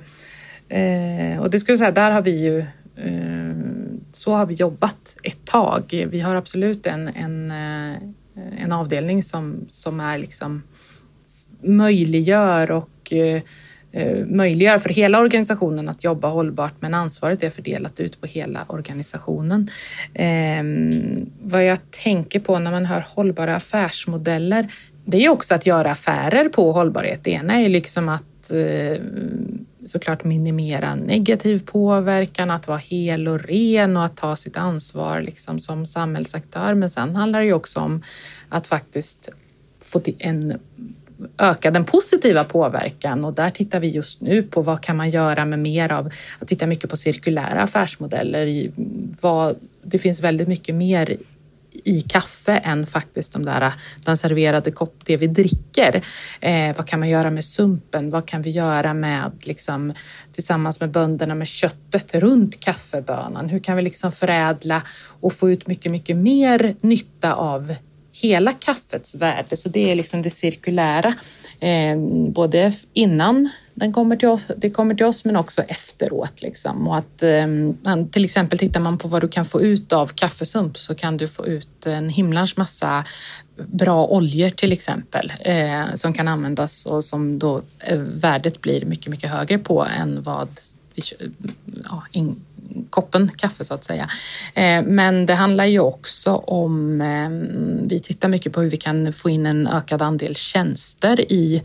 eh 0.78 1.40
och 1.40 1.50
det 1.50 1.58
skulle 1.58 1.72
jag 1.72 1.78
säga, 1.78 1.92
där 1.92 2.10
har 2.10 2.22
vi 2.22 2.44
ju 2.44 2.58
eh, 2.96 3.52
så 4.12 4.32
har 4.32 4.46
vi 4.46 4.54
jobbat 4.54 5.16
ett 5.22 5.44
tag. 5.44 6.08
Vi 6.10 6.20
har 6.20 6.34
absolut 6.34 6.86
en, 6.86 7.08
en, 7.08 7.50
eh, 7.50 7.98
en 8.58 8.72
avdelning 8.72 9.22
som, 9.22 9.66
som 9.70 10.00
är 10.00 10.18
liksom 10.18 10.62
möjliggör 11.62 12.70
och 12.70 13.12
eh, 13.12 13.42
Eh, 13.92 14.26
möjliggör 14.26 14.78
för 14.78 14.88
hela 14.88 15.20
organisationen 15.20 15.88
att 15.88 16.04
jobba 16.04 16.28
hållbart 16.28 16.74
men 16.80 16.94
ansvaret 16.94 17.42
är 17.42 17.50
fördelat 17.50 18.00
ut 18.00 18.20
på 18.20 18.26
hela 18.26 18.64
organisationen. 18.68 19.70
Eh, 20.14 20.62
vad 21.40 21.64
jag 21.64 21.78
tänker 21.90 22.40
på 22.40 22.58
när 22.58 22.70
man 22.70 22.86
hör 22.86 23.06
hållbara 23.14 23.56
affärsmodeller 23.56 24.68
det 25.04 25.24
är 25.24 25.28
också 25.28 25.54
att 25.54 25.66
göra 25.66 25.90
affärer 25.90 26.48
på 26.48 26.72
hållbarhet. 26.72 27.24
Det 27.24 27.30
ena 27.30 27.60
är 27.60 27.68
liksom 27.68 28.08
att 28.08 28.52
eh, 28.52 29.02
såklart 29.86 30.24
minimera 30.24 30.94
negativ 30.94 31.62
påverkan, 31.66 32.50
att 32.50 32.68
vara 32.68 32.78
hel 32.78 33.28
och 33.28 33.40
ren 33.40 33.96
och 33.96 34.04
att 34.04 34.16
ta 34.16 34.36
sitt 34.36 34.56
ansvar 34.56 35.20
liksom 35.20 35.58
som 35.58 35.86
samhällsaktör. 35.86 36.74
Men 36.74 36.90
sen 36.90 37.16
handlar 37.16 37.40
det 37.40 37.46
ju 37.46 37.52
också 37.52 37.80
om 37.80 38.02
att 38.48 38.66
faktiskt 38.66 39.28
få 39.80 39.98
till 39.98 40.16
en 40.18 40.58
öka 41.38 41.70
den 41.70 41.84
positiva 41.84 42.44
påverkan 42.44 43.24
och 43.24 43.34
där 43.34 43.50
tittar 43.50 43.80
vi 43.80 43.88
just 43.88 44.20
nu 44.20 44.42
på 44.42 44.62
vad 44.62 44.80
kan 44.80 44.96
man 44.96 45.10
göra 45.10 45.44
med 45.44 45.58
mer 45.58 45.92
av 45.92 46.10
att 46.38 46.48
titta 46.48 46.66
mycket 46.66 46.90
på 46.90 46.96
cirkulära 46.96 47.62
affärsmodeller. 47.62 48.70
Vad, 49.20 49.56
det 49.82 49.98
finns 49.98 50.20
väldigt 50.20 50.48
mycket 50.48 50.74
mer 50.74 51.16
i 51.84 52.00
kaffe 52.00 52.56
än 52.56 52.86
faktiskt 52.86 53.32
de 53.32 53.44
där, 53.44 53.72
den 54.04 54.16
serverade 54.16 54.70
kopp, 54.70 54.94
det 55.04 55.16
vi 55.16 55.26
dricker. 55.26 56.04
Eh, 56.40 56.76
vad 56.76 56.86
kan 56.86 57.00
man 57.00 57.08
göra 57.08 57.30
med 57.30 57.44
sumpen? 57.44 58.10
Vad 58.10 58.26
kan 58.26 58.42
vi 58.42 58.50
göra 58.50 58.94
med 58.94 59.32
liksom, 59.42 59.94
tillsammans 60.32 60.80
med 60.80 60.90
bönderna 60.90 61.34
med 61.34 61.46
köttet 61.46 62.14
runt 62.14 62.60
kaffebönan? 62.60 63.48
Hur 63.48 63.58
kan 63.58 63.76
vi 63.76 63.82
liksom 63.82 64.12
förädla 64.12 64.82
och 65.20 65.32
få 65.32 65.50
ut 65.50 65.66
mycket, 65.66 65.92
mycket 65.92 66.16
mer 66.16 66.74
nytta 66.80 67.34
av 67.34 67.74
hela 68.12 68.52
kaffets 68.52 69.14
värde. 69.14 69.56
Så 69.56 69.68
det 69.68 69.90
är 69.90 69.94
liksom 69.94 70.22
det 70.22 70.30
cirkulära, 70.30 71.14
eh, 71.60 71.96
både 72.28 72.72
innan 72.92 73.48
den 73.74 73.92
kommer 73.92 74.16
till 74.16 74.28
oss, 74.28 74.46
det 74.56 74.70
kommer 74.70 74.94
till 74.94 75.06
oss 75.06 75.24
men 75.24 75.36
också 75.36 75.62
efteråt. 75.62 76.42
Liksom. 76.42 76.88
Och 76.88 76.96
att, 76.96 77.22
eh, 77.22 77.46
till 78.10 78.24
exempel 78.24 78.58
tittar 78.58 78.80
man 78.80 78.98
på 78.98 79.08
vad 79.08 79.20
du 79.20 79.28
kan 79.28 79.44
få 79.44 79.62
ut 79.62 79.92
av 79.92 80.06
kaffesump 80.06 80.78
så 80.78 80.94
kan 80.94 81.16
du 81.16 81.28
få 81.28 81.46
ut 81.46 81.86
en 81.86 82.08
himlans 82.08 82.56
massa 82.56 83.04
bra 83.56 84.06
oljor 84.06 84.50
till 84.50 84.72
exempel 84.72 85.32
eh, 85.40 85.94
som 85.94 86.12
kan 86.12 86.28
användas 86.28 86.86
och 86.86 87.04
som 87.04 87.38
då 87.38 87.62
eh, 87.78 87.98
värdet 87.98 88.60
blir 88.60 88.84
mycket, 88.84 89.06
mycket 89.06 89.30
högre 89.30 89.58
på 89.58 89.84
än 89.84 90.22
vad 90.22 90.48
ja, 91.84 92.02
in, 92.12 92.44
koppen 92.90 93.30
kaffe 93.36 93.64
så 93.64 93.74
att 93.74 93.84
säga. 93.84 94.08
Eh, 94.54 94.82
men 94.82 95.26
det 95.26 95.34
handlar 95.34 95.64
ju 95.64 95.80
också 95.80 96.32
om, 96.34 97.00
eh, 97.00 97.28
vi 97.88 98.00
tittar 98.00 98.28
mycket 98.28 98.52
på 98.52 98.60
hur 98.60 98.70
vi 98.70 98.76
kan 98.76 99.12
få 99.12 99.30
in 99.30 99.46
en 99.46 99.66
ökad 99.66 100.02
andel 100.02 100.36
tjänster 100.36 101.32
i, 101.32 101.62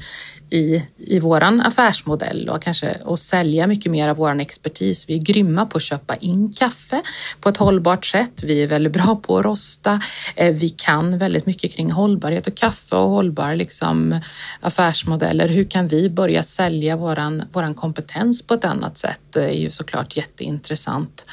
i, 0.49 0.83
i 0.97 1.19
våran 1.19 1.61
affärsmodell 1.61 2.49
och 2.49 2.61
kanske 2.61 2.97
och 3.05 3.19
sälja 3.19 3.67
mycket 3.67 3.91
mer 3.91 4.09
av 4.09 4.17
våran 4.17 4.39
expertis. 4.39 5.09
Vi 5.09 5.13
är 5.13 5.19
grymma 5.19 5.65
på 5.65 5.77
att 5.77 5.83
köpa 5.83 6.15
in 6.15 6.53
kaffe 6.53 7.01
på 7.41 7.49
ett 7.49 7.57
hållbart 7.57 8.05
sätt. 8.05 8.43
Vi 8.43 8.63
är 8.63 8.67
väldigt 8.67 8.93
bra 8.93 9.15
på 9.15 9.37
att 9.37 9.45
rosta. 9.45 10.01
Eh, 10.35 10.53
vi 10.53 10.69
kan 10.69 11.17
väldigt 11.17 11.45
mycket 11.45 11.71
kring 11.71 11.91
hållbarhet 11.91 12.47
och 12.47 12.55
kaffe 12.55 12.95
och 12.95 13.09
hållbara 13.09 13.53
liksom, 13.53 14.19
affärsmodeller. 14.61 15.47
Hur 15.47 15.63
kan 15.63 15.87
vi 15.87 16.09
börja 16.09 16.43
sälja 16.43 16.95
våran, 16.95 17.43
våran 17.51 17.73
kompetens 17.73 18.41
på 18.41 18.53
ett 18.53 18.65
annat 18.65 18.97
sätt? 18.97 19.21
Det 19.33 19.43
är 19.43 19.59
ju 19.59 19.69
såklart 19.69 20.17
jätteintressant. 20.17 21.25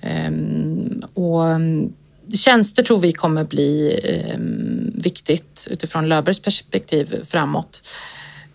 Ehm, 0.00 1.02
och 1.14 1.46
mm, 1.46 1.92
Tjänster 2.34 2.82
tror 2.82 2.98
vi 2.98 3.12
kommer 3.12 3.44
bli 3.44 4.00
ehm, 4.04 4.92
viktigt 4.94 5.68
utifrån 5.70 6.08
Löfbergs 6.08 6.40
perspektiv 6.40 7.24
framåt. 7.24 7.82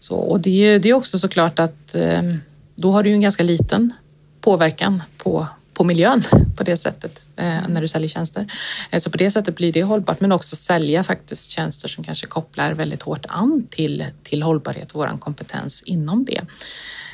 Så, 0.06 0.16
och 0.16 0.40
det 0.40 0.66
är, 0.66 0.80
det 0.80 0.90
är 0.90 0.94
också 0.94 1.20
såklart 1.20 1.60
att 1.60 1.96
ehm, 1.96 2.38
då 2.76 2.92
har 2.92 3.04
du 3.04 3.12
en 3.12 3.22
ganska 3.22 3.44
liten 3.44 3.94
påverkan 4.42 5.04
på, 5.18 5.48
på 5.74 5.84
miljön 5.84 6.24
på 6.58 6.64
det 6.64 6.78
sättet 6.78 7.28
eh, 7.36 7.68
när 7.68 7.82
du 7.82 7.88
säljer 7.88 8.10
tjänster. 8.10 8.52
Eh, 8.92 9.00
så 9.00 9.10
på 9.10 9.18
det 9.18 9.32
sättet 9.32 9.56
blir 9.56 9.74
det 9.74 9.84
hållbart, 9.84 10.22
men 10.22 10.32
också 10.32 10.56
sälja 10.56 11.04
faktiskt 11.04 11.52
tjänster 11.52 11.88
som 11.88 12.04
kanske 12.04 12.28
kopplar 12.28 12.72
väldigt 12.72 13.02
hårt 13.02 13.26
an 13.30 13.68
till, 13.70 14.06
till 14.24 14.44
hållbarhet 14.44 14.92
och 14.92 15.00
vår 15.00 15.18
kompetens 15.18 15.84
inom 15.86 16.26
det. 16.26 16.42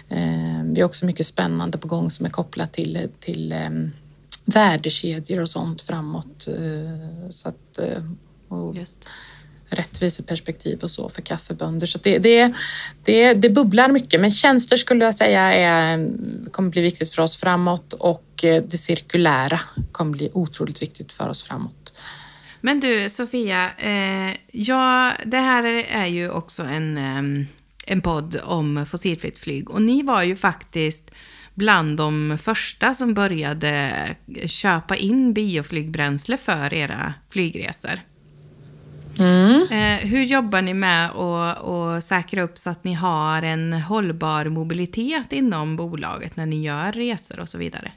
Ehm, 0.10 0.74
Vi 0.74 0.81
har 0.81 0.88
också 0.88 1.05
mycket 1.05 1.25
spännande 1.25 1.77
på 1.77 1.88
gång 1.88 2.12
som 2.12 2.25
är 2.25 2.29
kopplat 2.29 2.74
till, 2.74 3.07
till 3.19 3.51
ehm, 3.51 3.91
värdekedjor 4.45 5.41
och 5.41 5.50
sånt 5.50 5.81
framåt. 5.81 6.48
Eh, 6.48 7.29
så 7.29 7.50
att, 7.50 7.79
och, 8.48 8.75
Just 8.75 9.05
rättviseperspektiv 9.71 10.79
och 10.83 10.91
så 10.91 11.09
för 11.09 11.21
kaffebönder. 11.21 11.87
Så 11.87 11.99
det, 12.03 12.17
det, 12.17 12.53
det, 13.03 13.33
det 13.33 13.49
bubblar 13.49 13.89
mycket, 13.89 14.21
men 14.21 14.31
tjänster 14.31 14.77
skulle 14.77 15.05
jag 15.05 15.15
säga 15.15 15.41
är, 15.41 16.09
kommer 16.51 16.69
bli 16.69 16.81
viktigt 16.81 17.13
för 17.13 17.21
oss 17.21 17.37
framåt 17.37 17.93
och 17.93 18.43
eh, 18.43 18.63
det 18.63 18.77
cirkulära 18.77 19.59
kommer 19.91 20.11
bli 20.11 20.29
otroligt 20.33 20.81
viktigt 20.81 21.13
för 21.13 21.29
oss 21.29 21.43
framåt. 21.43 22.01
Men 22.61 22.79
du 22.79 23.09
Sofia, 23.09 23.69
eh, 23.77 24.35
ja, 24.51 25.13
det 25.25 25.37
här 25.37 25.63
är 25.89 26.05
ju 26.05 26.29
också 26.29 26.63
en, 26.63 26.97
eh, 26.97 27.45
en 27.85 28.01
podd 28.01 28.39
om 28.43 28.85
fossilfritt 28.85 29.37
flyg 29.37 29.69
och 29.69 29.81
ni 29.81 30.03
var 30.03 30.23
ju 30.23 30.35
faktiskt 30.35 31.11
bland 31.53 31.97
de 31.97 32.37
första 32.41 32.93
som 32.93 33.13
började 33.13 34.15
köpa 34.45 34.95
in 34.95 35.33
bioflygbränsle 35.33 36.37
för 36.37 36.73
era 36.73 37.13
flygresor. 37.29 37.99
Mm. 39.20 39.62
Eh, 39.62 40.08
hur 40.08 40.24
jobbar 40.24 40.62
ni 40.62 40.74
med 40.74 41.10
att 41.10 42.03
säkra 42.03 42.41
upp 42.41 42.58
så 42.58 42.70
att 42.70 42.84
ni 42.84 42.94
har 42.94 43.41
en 43.41 43.74
hållbar 43.74 44.46
mobilitet 44.46 45.34
inom 45.34 45.75
bolaget 45.75 46.38
när 46.38 46.46
ni 46.46 46.62
gör 46.62 46.91
resor 46.91 47.39
och 47.39 47.50
så 47.50 47.58
vidare? 47.58 47.91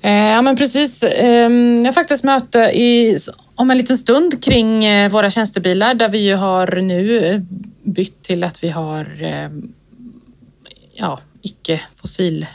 Eh, 0.00 0.12
ja 0.12 0.42
men 0.42 0.56
precis. 0.56 1.04
Ehm, 1.04 1.76
jag 1.80 1.86
har 1.86 1.92
faktiskt 1.92 2.24
möte 2.24 2.58
i, 2.58 3.18
om 3.54 3.70
en 3.70 3.78
liten 3.78 3.96
stund 3.96 4.44
kring 4.44 4.84
eh, 4.84 5.10
våra 5.10 5.30
tjänstebilar 5.30 5.94
där 5.94 6.08
vi 6.08 6.18
ju 6.18 6.34
har 6.34 6.76
nu 6.76 7.46
bytt 7.82 8.22
till 8.22 8.44
att 8.44 8.64
vi 8.64 8.68
har 8.68 9.22
ehm, 9.22 9.72
ja, 10.94 11.20
icke 11.42 11.80
fossil 11.94 12.46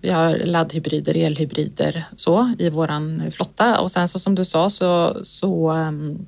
vi 0.00 0.12
har 0.12 0.36
laddhybrider, 0.36 1.16
elhybrider 1.16 2.04
så 2.16 2.54
i 2.58 2.70
våran 2.70 3.30
flotta 3.30 3.80
och 3.80 3.90
sen 3.90 4.08
så 4.08 4.18
som 4.18 4.34
du 4.34 4.44
sa 4.44 4.70
så, 4.70 5.20
så 5.22 5.72
um, 5.72 6.26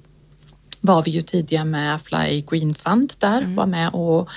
var 0.80 1.02
vi 1.02 1.10
ju 1.10 1.20
tidiga 1.20 1.64
med 1.64 2.02
Fly 2.02 2.44
Green 2.50 2.74
Fund 2.74 3.12
där, 3.18 3.38
mm. 3.38 3.54
var 3.54 3.66
med 3.66 3.88
och 3.92 4.28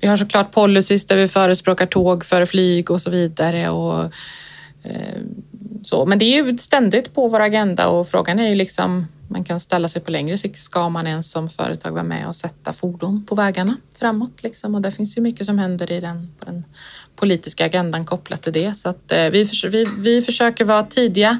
vi 0.00 0.08
har 0.08 0.16
såklart 0.16 0.52
policies 0.52 1.06
där 1.06 1.16
vi 1.16 1.28
förespråkar 1.28 1.86
tåg 1.86 2.24
före 2.24 2.46
flyg 2.46 2.90
och 2.90 3.00
så 3.00 3.10
vidare. 3.10 3.70
Och, 3.70 4.04
eh, 4.82 5.20
så. 5.82 6.06
Men 6.06 6.18
det 6.18 6.24
är 6.24 6.44
ju 6.44 6.58
ständigt 6.58 7.14
på 7.14 7.28
vår 7.28 7.40
agenda 7.40 7.88
och 7.88 8.08
frågan 8.08 8.38
är 8.38 8.48
ju 8.48 8.54
liksom, 8.54 9.06
man 9.28 9.44
kan 9.44 9.60
ställa 9.60 9.88
sig 9.88 10.02
på 10.02 10.10
längre 10.10 10.38
sikt, 10.38 10.58
ska 10.58 10.88
man 10.88 11.06
ens 11.06 11.30
som 11.30 11.48
företag 11.48 11.92
vara 11.92 12.02
med 12.02 12.26
och 12.26 12.34
sätta 12.34 12.72
fordon 12.72 13.26
på 13.26 13.34
vägarna 13.34 13.76
framåt? 13.98 14.42
Liksom? 14.42 14.74
Och 14.74 14.80
det 14.80 14.92
finns 14.92 15.16
ju 15.16 15.20
mycket 15.20 15.46
som 15.46 15.58
händer 15.58 15.92
i 15.92 16.00
den, 16.00 16.32
på 16.38 16.44
den 16.44 16.64
politiska 17.16 17.64
agendan 17.64 18.04
kopplat 18.04 18.42
till 18.42 18.52
det. 18.52 18.74
Så 18.74 18.88
att, 18.88 19.12
eh, 19.12 19.24
vi, 19.24 19.48
vi, 19.70 19.84
vi 19.98 20.22
försöker 20.22 20.64
vara 20.64 20.82
tidiga, 20.82 21.38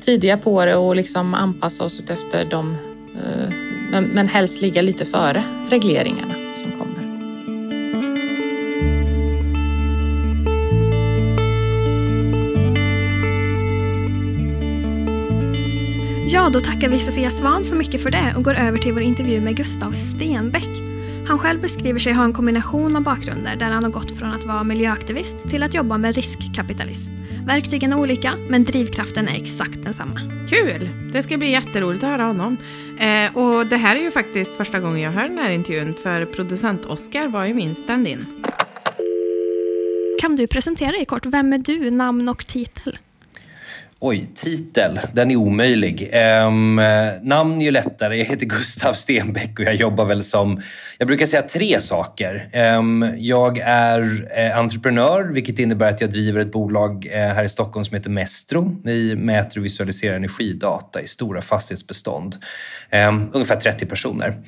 tidiga 0.00 0.36
på 0.36 0.64
det 0.64 0.76
och 0.76 0.96
liksom 0.96 1.34
anpassa 1.34 1.84
oss 1.84 2.00
efter 2.08 2.44
de 2.44 2.76
eh, 3.24 3.75
men, 3.90 4.04
men 4.04 4.28
helst 4.28 4.62
ligga 4.62 4.82
lite 4.82 5.04
före 5.04 5.42
regleringarna 5.68 6.34
som 6.54 6.72
kommer. 6.72 6.86
Ja, 16.28 16.50
då 16.52 16.60
tackar 16.60 16.88
vi 16.88 16.98
Sofia 16.98 17.30
Svan 17.30 17.64
så 17.64 17.74
mycket 17.74 18.02
för 18.02 18.10
det 18.10 18.34
och 18.36 18.44
går 18.44 18.54
över 18.54 18.78
till 18.78 18.92
vår 18.92 19.02
intervju 19.02 19.40
med 19.40 19.56
Gustav 19.56 19.92
Stenbeck. 19.92 20.95
Han 21.28 21.38
själv 21.38 21.60
beskriver 21.60 21.98
sig 21.98 22.12
ha 22.12 22.24
en 22.24 22.32
kombination 22.32 22.96
av 22.96 23.02
bakgrunder 23.02 23.56
där 23.56 23.66
han 23.66 23.84
har 23.84 23.90
gått 23.90 24.18
från 24.18 24.32
att 24.32 24.44
vara 24.44 24.64
miljöaktivist 24.64 25.48
till 25.48 25.62
att 25.62 25.74
jobba 25.74 25.98
med 25.98 26.14
riskkapitalism. 26.14 27.12
Verktygen 27.46 27.92
är 27.92 27.98
olika, 27.98 28.34
men 28.48 28.64
drivkraften 28.64 29.28
är 29.28 29.34
exakt 29.34 29.82
densamma. 29.82 30.20
Kul! 30.50 30.90
Det 31.12 31.22
ska 31.22 31.36
bli 31.36 31.50
jätteroligt 31.50 32.04
att 32.04 32.10
höra 32.10 32.22
honom. 32.22 32.56
Eh, 32.98 33.36
och 33.36 33.66
det 33.66 33.76
här 33.76 33.96
är 33.96 34.00
ju 34.00 34.10
faktiskt 34.10 34.54
första 34.54 34.80
gången 34.80 35.00
jag 35.00 35.10
hör 35.10 35.28
den 35.28 35.38
här 35.38 35.50
intervjun, 35.50 35.94
för 35.94 36.24
producent 36.24 36.84
Oskar 36.84 37.28
var 37.28 37.44
ju 37.44 37.54
min 37.54 37.74
stand-in. 37.74 38.26
Kan 40.20 40.36
du 40.36 40.46
presentera 40.46 40.92
dig 40.92 41.04
kort? 41.04 41.26
Vem 41.26 41.52
är 41.52 41.58
du, 41.58 41.90
namn 41.90 42.28
och 42.28 42.46
titel? 42.46 42.98
Oj, 44.00 44.30
titel. 44.34 45.00
Den 45.12 45.30
är 45.30 45.36
omöjlig. 45.36 46.10
Um, 46.46 46.74
namn 47.22 47.60
är 47.60 47.64
ju 47.64 47.70
lättare. 47.70 48.18
Jag 48.18 48.24
heter 48.24 48.46
Gustav 48.46 48.92
Stenbeck 48.92 49.58
och 49.58 49.64
jag 49.64 49.74
jobbar 49.74 50.04
väl 50.04 50.22
som... 50.22 50.60
Jag 50.98 51.08
brukar 51.08 51.26
säga 51.26 51.42
tre 51.42 51.80
saker. 51.80 52.50
Um, 52.78 53.14
jag 53.18 53.58
är 53.58 54.28
eh, 54.38 54.58
entreprenör, 54.58 55.24
vilket 55.24 55.58
innebär 55.58 55.90
att 55.90 56.00
jag 56.00 56.10
driver 56.10 56.40
ett 56.40 56.52
bolag 56.52 57.06
eh, 57.10 57.18
här 57.18 57.44
i 57.44 57.48
Stockholm 57.48 57.84
som 57.84 57.96
heter 57.96 58.10
Mestro. 58.10 58.80
Vi 58.84 59.16
mäter 59.16 59.58
och 59.58 59.64
visualiserar 59.64 60.16
energidata 60.16 61.02
i 61.02 61.08
stora 61.08 61.40
fastighetsbestånd. 61.40 62.36
Um, 63.08 63.30
ungefär 63.32 63.56
30 63.56 63.86
personer. 63.86 64.42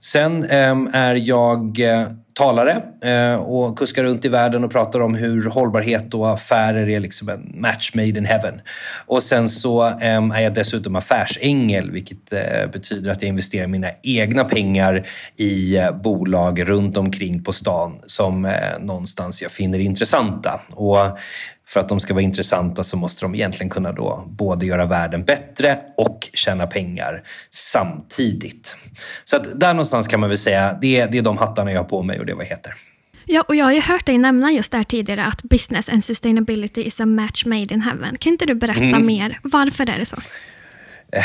Sen 0.00 0.44
är 0.92 1.14
jag 1.14 1.80
eh, 1.80 2.08
talare 2.38 2.82
eh, 3.04 3.34
och 3.34 3.78
kuskar 3.78 4.02
runt 4.02 4.24
i 4.24 4.28
världen 4.28 4.64
och 4.64 4.70
pratar 4.70 5.00
om 5.00 5.14
hur 5.14 5.50
hållbarhet 5.50 6.14
och 6.14 6.30
affärer 6.30 6.88
är 6.88 7.00
liksom 7.00 7.28
en 7.28 7.52
match 7.54 7.90
made 7.94 8.08
in 8.08 8.24
heaven. 8.24 8.60
Och 9.06 9.22
sen 9.22 9.48
så 9.48 9.82
ehm, 9.82 10.30
är 10.30 10.40
jag 10.40 10.54
dessutom 10.54 10.96
affärsängel, 10.96 11.90
vilket 11.90 12.32
eh, 12.32 12.70
betyder 12.72 13.10
att 13.10 13.22
jag 13.22 13.28
investerar 13.28 13.66
mina 13.66 13.90
egna 14.02 14.44
pengar 14.44 15.06
i 15.36 15.76
eh, 15.76 15.92
bolag 15.92 16.68
runt 16.68 16.96
omkring 16.96 17.44
på 17.44 17.52
stan 17.52 17.98
som 18.06 18.52
någonstans 18.80 19.42
jag 19.42 19.50
finner 19.50 19.78
intressanta. 19.78 20.60
Och 20.70 21.18
för 21.68 21.80
att 21.80 21.88
de 21.88 22.00
ska 22.00 22.14
vara 22.14 22.24
intressanta 22.24 22.84
så 22.84 22.96
måste 22.96 23.24
de 23.24 23.34
egentligen 23.34 23.70
kunna 23.70 23.92
då 23.92 24.24
både 24.28 24.66
göra 24.66 24.86
världen 24.86 25.24
bättre 25.24 25.78
och 25.96 26.30
tjäna 26.32 26.66
pengar 26.66 27.22
samtidigt. 27.50 28.76
Så 29.24 29.36
att 29.36 29.60
där 29.60 29.74
någonstans 29.74 30.08
kan 30.08 30.20
man 30.20 30.28
väl 30.28 30.38
säga, 30.38 30.78
det 30.80 31.00
är, 31.00 31.08
det 31.08 31.18
är 31.18 31.22
de 31.22 31.38
hattarna 31.38 31.72
jag 31.72 31.80
har 31.80 31.88
på 31.88 32.02
mig 32.02 32.18
och 32.18 32.26
det 32.26 32.32
är 32.32 32.36
vad 32.36 32.44
jag 32.44 32.50
heter. 32.50 32.74
Ja, 33.24 33.44
och 33.48 33.56
jag 33.56 33.64
har 33.64 33.72
ju 33.72 33.80
hört 33.80 34.06
dig 34.06 34.18
nämna 34.18 34.52
just 34.52 34.72
där 34.72 34.82
tidigare 34.82 35.24
att 35.24 35.42
business 35.42 35.88
and 35.88 36.04
sustainability 36.04 36.82
is 36.82 37.00
a 37.00 37.06
match 37.06 37.44
made 37.44 37.74
in 37.74 37.80
heaven. 37.80 38.16
Kan 38.18 38.32
inte 38.32 38.46
du 38.46 38.54
berätta 38.54 38.82
mm. 38.82 39.06
mer? 39.06 39.38
Varför 39.42 39.90
är 39.90 39.98
det 39.98 40.04
så? 40.04 40.16
Eh, 41.12 41.24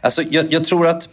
alltså, 0.00 0.22
jag, 0.22 0.52
jag 0.52 0.64
tror 0.64 0.86
att 0.86 1.08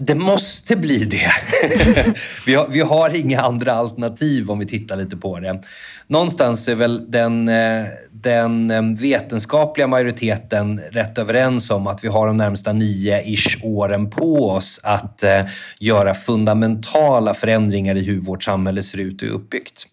det 0.00 0.14
måste 0.14 0.76
bli 0.76 1.04
det. 1.04 1.32
vi, 2.46 2.54
har, 2.54 2.68
vi 2.68 2.80
har 2.80 3.16
inga 3.16 3.42
andra 3.42 3.72
alternativ 3.72 4.50
om 4.50 4.58
vi 4.58 4.66
tittar 4.66 4.96
lite 4.96 5.16
på 5.16 5.40
det. 5.40 5.62
Någonstans 6.06 6.68
är 6.68 6.74
väl 6.74 7.10
den, 7.10 7.48
eh, 7.48 7.84
den 8.10 8.70
eh, 8.70 8.82
vetenskapliga 8.82 9.86
majoriteten 9.86 10.80
rätt 10.90 11.18
överens 11.18 11.70
om 11.70 11.86
att 11.86 12.04
vi 12.04 12.08
har 12.08 12.26
de 12.26 12.36
närmsta 12.36 12.72
nio-ish 12.72 13.64
åren 13.64 14.10
på 14.10 14.50
oss 14.50 14.80
att 14.82 15.22
eh, 15.22 15.44
göra 15.78 16.14
fundamentala 16.14 17.34
förändringar 17.34 17.94
i 17.94 18.04
hur 18.04 18.20
vårt 18.20 18.42
samhälle 18.42 18.82
ser 18.82 18.98
ut 18.98 19.22
och 19.22 19.28
är 19.28 19.32
uppbyggt. 19.32 19.84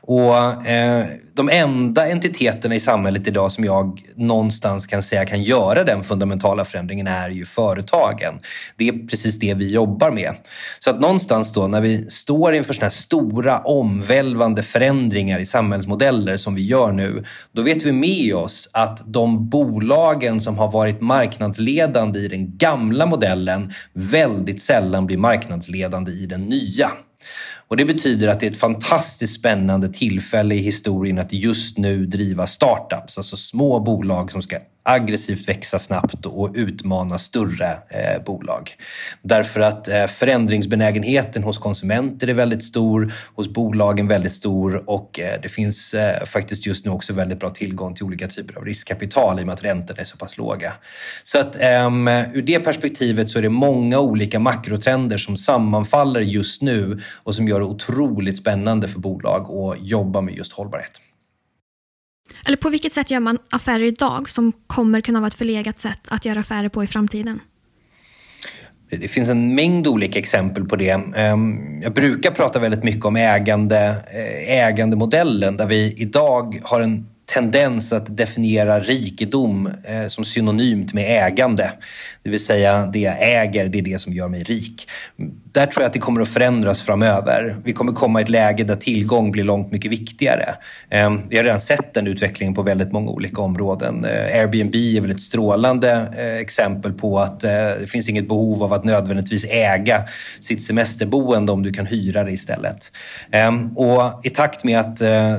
Och 0.00 0.66
eh, 0.66 1.06
de 1.34 1.48
enda 1.48 2.08
entiteterna 2.08 2.74
i 2.74 2.80
samhället 2.80 3.26
idag 3.26 3.52
som 3.52 3.64
jag 3.64 4.02
någonstans 4.14 4.86
kan 4.86 5.02
säga 5.02 5.24
kan 5.24 5.42
göra 5.42 5.84
den 5.84 6.04
fundamentala 6.04 6.64
förändringen 6.64 7.06
är 7.06 7.28
ju 7.28 7.44
företagen. 7.44 8.34
Det 8.76 8.88
är 8.88 9.08
precis 9.08 9.38
det 9.38 9.53
vi 9.54 9.72
jobbar 9.72 10.10
med. 10.10 10.34
Så 10.78 10.90
att 10.90 11.00
någonstans 11.00 11.52
då 11.52 11.68
när 11.68 11.80
vi 11.80 12.10
står 12.10 12.54
inför 12.54 12.74
sådana 12.74 12.84
här 12.84 12.90
stora 12.90 13.58
omvälvande 13.58 14.62
förändringar 14.62 15.38
i 15.38 15.46
samhällsmodeller 15.46 16.36
som 16.36 16.54
vi 16.54 16.66
gör 16.66 16.92
nu, 16.92 17.24
då 17.52 17.62
vet 17.62 17.82
vi 17.82 17.92
med 17.92 18.34
oss 18.34 18.70
att 18.72 19.02
de 19.06 19.48
bolagen 19.48 20.40
som 20.40 20.58
har 20.58 20.70
varit 20.70 21.00
marknadsledande 21.00 22.18
i 22.18 22.28
den 22.28 22.56
gamla 22.58 23.06
modellen 23.06 23.72
väldigt 23.92 24.62
sällan 24.62 25.06
blir 25.06 25.18
marknadsledande 25.18 26.12
i 26.12 26.26
den 26.26 26.40
nya. 26.40 26.90
Och 27.68 27.76
Det 27.76 27.84
betyder 27.84 28.28
att 28.28 28.40
det 28.40 28.46
är 28.46 28.50
ett 28.50 28.58
fantastiskt 28.58 29.34
spännande 29.34 29.88
tillfälle 29.88 30.54
i 30.54 30.58
historien 30.58 31.18
att 31.18 31.32
just 31.32 31.78
nu 31.78 32.06
driva 32.06 32.46
startups, 32.46 33.18
alltså 33.18 33.36
små 33.36 33.80
bolag 33.80 34.30
som 34.30 34.42
ska 34.42 34.58
aggressivt 34.84 35.48
växa 35.48 35.78
snabbt 35.78 36.26
och 36.26 36.50
utmana 36.54 37.18
större 37.18 37.78
eh, 37.88 38.22
bolag. 38.26 38.70
Därför 39.22 39.60
att 39.60 39.88
eh, 39.88 40.06
förändringsbenägenheten 40.06 41.42
hos 41.42 41.58
konsumenter 41.58 42.28
är 42.28 42.34
väldigt 42.34 42.64
stor, 42.64 43.12
hos 43.34 43.48
bolagen 43.48 44.08
väldigt 44.08 44.32
stor 44.32 44.90
och 44.90 45.20
eh, 45.20 45.40
det 45.42 45.48
finns 45.48 45.94
eh, 45.94 46.24
faktiskt 46.24 46.66
just 46.66 46.84
nu 46.84 46.90
också 46.90 47.12
väldigt 47.12 47.40
bra 47.40 47.50
tillgång 47.50 47.94
till 47.94 48.04
olika 48.04 48.28
typer 48.28 48.58
av 48.58 48.64
riskkapital 48.64 49.38
i 49.38 49.42
och 49.42 49.46
med 49.46 49.52
att 49.52 49.64
räntorna 49.64 50.00
är 50.00 50.04
så 50.04 50.16
pass 50.16 50.38
låga. 50.38 50.72
Så 51.22 51.40
att 51.40 51.60
ehm, 51.60 52.08
ur 52.08 52.42
det 52.42 52.60
perspektivet 52.60 53.30
så 53.30 53.38
är 53.38 53.42
det 53.42 53.48
många 53.48 54.00
olika 54.00 54.38
makrotrender 54.38 55.16
som 55.16 55.36
sammanfaller 55.36 56.20
just 56.20 56.62
nu 56.62 57.00
och 57.22 57.34
som 57.34 57.48
gör 57.48 57.60
det 57.60 57.66
otroligt 57.66 58.38
spännande 58.38 58.88
för 58.88 58.98
bolag 58.98 59.50
att 59.50 59.88
jobba 59.88 60.20
med 60.20 60.34
just 60.34 60.52
hållbarhet. 60.52 61.00
Eller 62.44 62.56
på 62.56 62.68
vilket 62.68 62.92
sätt 62.92 63.10
gör 63.10 63.20
man 63.20 63.38
affärer 63.50 63.84
idag 63.84 64.30
som 64.30 64.52
kommer 64.66 65.00
kunna 65.00 65.20
vara 65.20 65.28
ett 65.28 65.34
förlegat 65.34 65.78
sätt 65.78 66.00
att 66.08 66.24
göra 66.24 66.40
affärer 66.40 66.68
på 66.68 66.84
i 66.84 66.86
framtiden? 66.86 67.40
Det 68.90 69.08
finns 69.08 69.28
en 69.28 69.54
mängd 69.54 69.86
olika 69.86 70.18
exempel 70.18 70.64
på 70.64 70.76
det. 70.76 71.00
Ehm, 71.16 71.82
jag 71.82 71.92
brukar 71.92 72.30
prata 72.30 72.58
väldigt 72.58 72.84
mycket 72.84 73.04
om 73.04 73.16
ägande, 73.16 73.96
eh, 74.12 74.50
ägandemodellen 74.58 75.56
där 75.56 75.66
vi 75.66 75.94
idag 75.96 76.60
har 76.62 76.80
en 76.80 77.06
tendens 77.26 77.92
att 77.92 78.16
definiera 78.16 78.80
rikedom 78.80 79.66
eh, 79.66 80.06
som 80.06 80.24
synonymt 80.24 80.92
med 80.92 81.26
ägande. 81.26 81.72
Det 82.24 82.30
vill 82.30 82.44
säga, 82.44 82.86
det 82.86 82.98
jag 82.98 83.16
äger, 83.20 83.68
det 83.68 83.78
är 83.78 83.82
det 83.82 83.98
som 83.98 84.12
gör 84.12 84.28
mig 84.28 84.42
rik. 84.42 84.88
Där 85.52 85.66
tror 85.66 85.82
jag 85.82 85.86
att 85.86 85.92
det 85.92 85.98
kommer 85.98 86.20
att 86.20 86.28
förändras 86.28 86.82
framöver. 86.82 87.56
Vi 87.64 87.72
kommer 87.72 87.92
komma 87.92 88.20
i 88.20 88.22
ett 88.22 88.28
läge 88.28 88.64
där 88.64 88.76
tillgång 88.76 89.32
blir 89.32 89.44
långt 89.44 89.72
mycket 89.72 89.90
viktigare. 89.90 90.54
Ehm, 90.90 91.20
vi 91.28 91.36
har 91.36 91.44
redan 91.44 91.60
sett 91.60 91.94
den 91.94 92.06
utvecklingen 92.06 92.54
på 92.54 92.62
väldigt 92.62 92.92
många 92.92 93.10
olika 93.10 93.42
områden. 93.42 94.04
Eh, 94.04 94.40
Airbnb 94.40 94.74
är 94.74 95.00
väl 95.00 95.10
ett 95.10 95.20
strålande 95.20 96.08
eh, 96.16 96.36
exempel 96.40 96.92
på 96.92 97.18
att 97.18 97.44
eh, 97.44 97.50
det 97.50 97.90
finns 97.90 98.08
inget 98.08 98.28
behov 98.28 98.62
av 98.62 98.72
att 98.72 98.84
nödvändigtvis 98.84 99.44
äga 99.44 100.04
sitt 100.40 100.62
semesterboende 100.62 101.52
om 101.52 101.62
du 101.62 101.72
kan 101.72 101.86
hyra 101.86 102.24
det 102.24 102.32
istället. 102.32 102.92
Ehm, 103.32 103.76
och 103.76 104.20
I 104.22 104.30
takt 104.30 104.64
med 104.64 104.80
att 104.80 104.98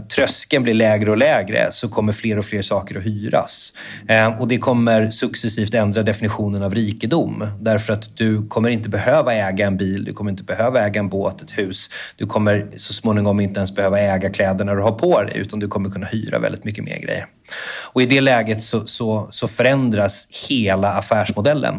tröskeln 0.10 0.64
blir 0.64 0.74
lägre 0.74 1.12
och 1.12 1.18
lägre 1.18 1.68
så 1.72 1.90
kommer 1.90 2.14
fler 2.14 2.38
och 2.38 2.46
fler 2.46 2.62
saker 2.62 2.98
att 2.98 3.04
hyras. 3.04 3.74
Ehm, 4.08 4.34
och 4.34 4.48
det 4.48 4.58
kommer 4.58 5.10
successivt 5.10 5.74
ändra 5.74 6.04
definitionen 6.04 6.64
av 6.64 6.75
rikedom. 6.76 7.48
Därför 7.60 7.94
att 7.94 8.18
du 8.18 8.48
kommer 8.48 8.70
inte 8.70 8.90
behöva 8.90 9.34
äga 9.34 9.68
en 9.68 9.78
bil, 9.78 10.04
du 10.04 10.14
kommer 10.14 10.32
inte 10.32 10.44
behöva 10.44 10.86
äga 10.88 11.00
en 11.00 11.10
båt, 11.10 11.42
ett 11.42 11.58
hus. 11.58 11.90
Du 12.18 12.26
kommer 12.26 12.68
så 12.78 12.94
småningom 12.94 13.40
inte 13.40 13.60
ens 13.60 13.76
behöva 13.76 14.00
äga 14.00 14.30
kläderna 14.30 14.76
du 14.76 14.82
har 14.82 14.92
på 14.92 15.24
dig, 15.24 15.38
utan 15.38 15.60
du 15.60 15.68
kommer 15.68 15.90
kunna 15.90 16.06
hyra 16.06 16.40
väldigt 16.40 16.64
mycket 16.64 16.84
mer 16.84 17.00
grejer. 17.00 17.28
Och 17.94 18.02
I 18.02 18.06
det 18.06 18.22
läget 18.22 18.64
så, 18.64 18.88
så, 18.88 19.28
så, 19.32 19.48
förändras 19.48 20.28
hela 20.50 20.94
affärsmodellen. 20.94 21.76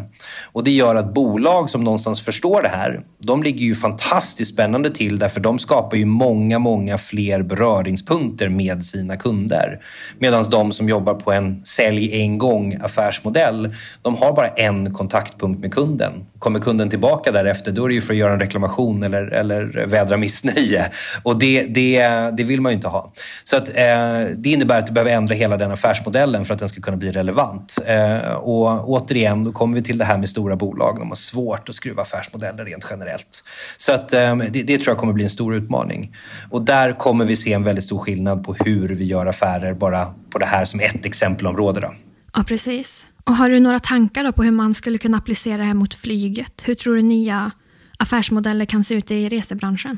Och 0.53 0.63
Det 0.63 0.71
gör 0.71 0.95
att 0.95 1.13
bolag 1.13 1.69
som 1.69 1.83
någonstans 1.83 2.21
förstår 2.21 2.61
det 2.61 2.69
här, 2.69 3.03
de 3.19 3.43
ligger 3.43 3.65
ju 3.65 3.75
fantastiskt 3.75 4.53
spännande 4.53 4.89
till 4.89 5.19
därför 5.19 5.39
de 5.39 5.59
skapar 5.59 5.97
ju 5.97 6.05
många, 6.05 6.59
många 6.59 6.97
fler 6.97 7.41
beröringspunkter 7.41 8.49
med 8.49 8.85
sina 8.85 9.17
kunder. 9.17 9.81
Medan 10.19 10.43
de 10.49 10.71
som 10.71 10.89
jobbar 10.89 11.13
på 11.13 11.31
en 11.31 11.65
sälj 11.65 12.21
en 12.21 12.37
gång 12.37 12.77
affärsmodell, 12.81 13.75
de 14.01 14.15
har 14.15 14.33
bara 14.33 14.47
en 14.47 14.93
kontaktpunkt 14.93 15.61
med 15.61 15.73
kunden. 15.73 16.25
Kommer 16.39 16.59
kunden 16.59 16.89
tillbaka 16.89 17.31
därefter, 17.31 17.71
då 17.71 17.83
är 17.83 17.87
det 17.87 17.93
ju 17.93 18.01
för 18.01 18.13
att 18.13 18.17
göra 18.17 18.33
en 18.33 18.39
reklamation 18.39 19.03
eller, 19.03 19.33
eller 19.33 19.85
vädra 19.85 20.17
missnöje. 20.17 20.91
Och 21.23 21.39
det, 21.39 21.63
det, 21.63 21.99
det 22.37 22.43
vill 22.43 22.61
man 22.61 22.71
ju 22.71 22.75
inte 22.75 22.87
ha. 22.87 23.11
Så 23.43 23.57
att, 23.57 23.69
eh, 23.69 24.25
det 24.35 24.49
innebär 24.49 24.79
att 24.79 24.87
du 24.87 24.93
behöver 24.93 25.11
ändra 25.11 25.35
hela 25.35 25.57
den 25.57 25.71
affärsmodellen 25.71 26.45
för 26.45 26.53
att 26.53 26.59
den 26.59 26.69
ska 26.69 26.81
kunna 26.81 26.97
bli 26.97 27.11
relevant. 27.11 27.77
Eh, 27.85 28.31
och 28.31 28.89
återigen, 28.89 29.43
då 29.43 29.51
kommer 29.51 29.75
vi 29.75 29.83
till 29.83 29.97
det 29.97 30.05
här 30.05 30.17
med 30.17 30.29
stora 30.29 30.55
bolag. 30.55 30.95
De 30.99 31.07
har 31.07 31.15
svårt 31.15 31.69
att 31.69 31.75
skruva 31.75 32.01
affärsmodeller 32.01 32.65
rent 32.65 32.87
generellt. 32.89 33.43
Så 33.77 33.93
att, 33.93 34.13
eh, 34.13 34.37
det, 34.37 34.63
det, 34.63 34.77
tror 34.77 34.87
jag 34.87 34.97
kommer 34.97 35.13
bli 35.13 35.23
en 35.23 35.29
stor 35.29 35.55
utmaning. 35.55 36.15
Och 36.49 36.61
där 36.61 36.93
kommer 36.93 37.25
vi 37.25 37.35
se 37.35 37.53
en 37.53 37.63
väldigt 37.63 37.83
stor 37.83 37.99
skillnad 37.99 38.43
på 38.43 38.55
hur 38.65 38.89
vi 38.89 39.05
gör 39.05 39.25
affärer, 39.25 39.73
bara 39.73 40.13
på 40.29 40.39
det 40.39 40.45
här 40.45 40.65
som 40.65 40.79
ett 40.79 41.05
exempelområde. 41.05 41.79
Då. 41.79 41.93
Ja, 42.33 42.43
precis. 42.47 43.05
Och 43.27 43.35
har 43.35 43.49
du 43.49 43.59
några 43.59 43.79
tankar 43.79 44.23
då 44.23 44.31
på 44.31 44.43
hur 44.43 44.51
man 44.51 44.73
skulle 44.73 44.97
kunna 44.97 45.17
applicera 45.17 45.57
det 45.57 45.63
här 45.63 45.73
mot 45.73 45.93
flyget? 45.93 46.63
Hur 46.65 46.75
tror 46.75 46.95
du 46.95 47.01
nya 47.01 47.51
affärsmodeller 47.97 48.65
kan 48.65 48.83
se 48.83 48.95
ut 48.95 49.11
i 49.11 49.29
resebranschen? 49.29 49.97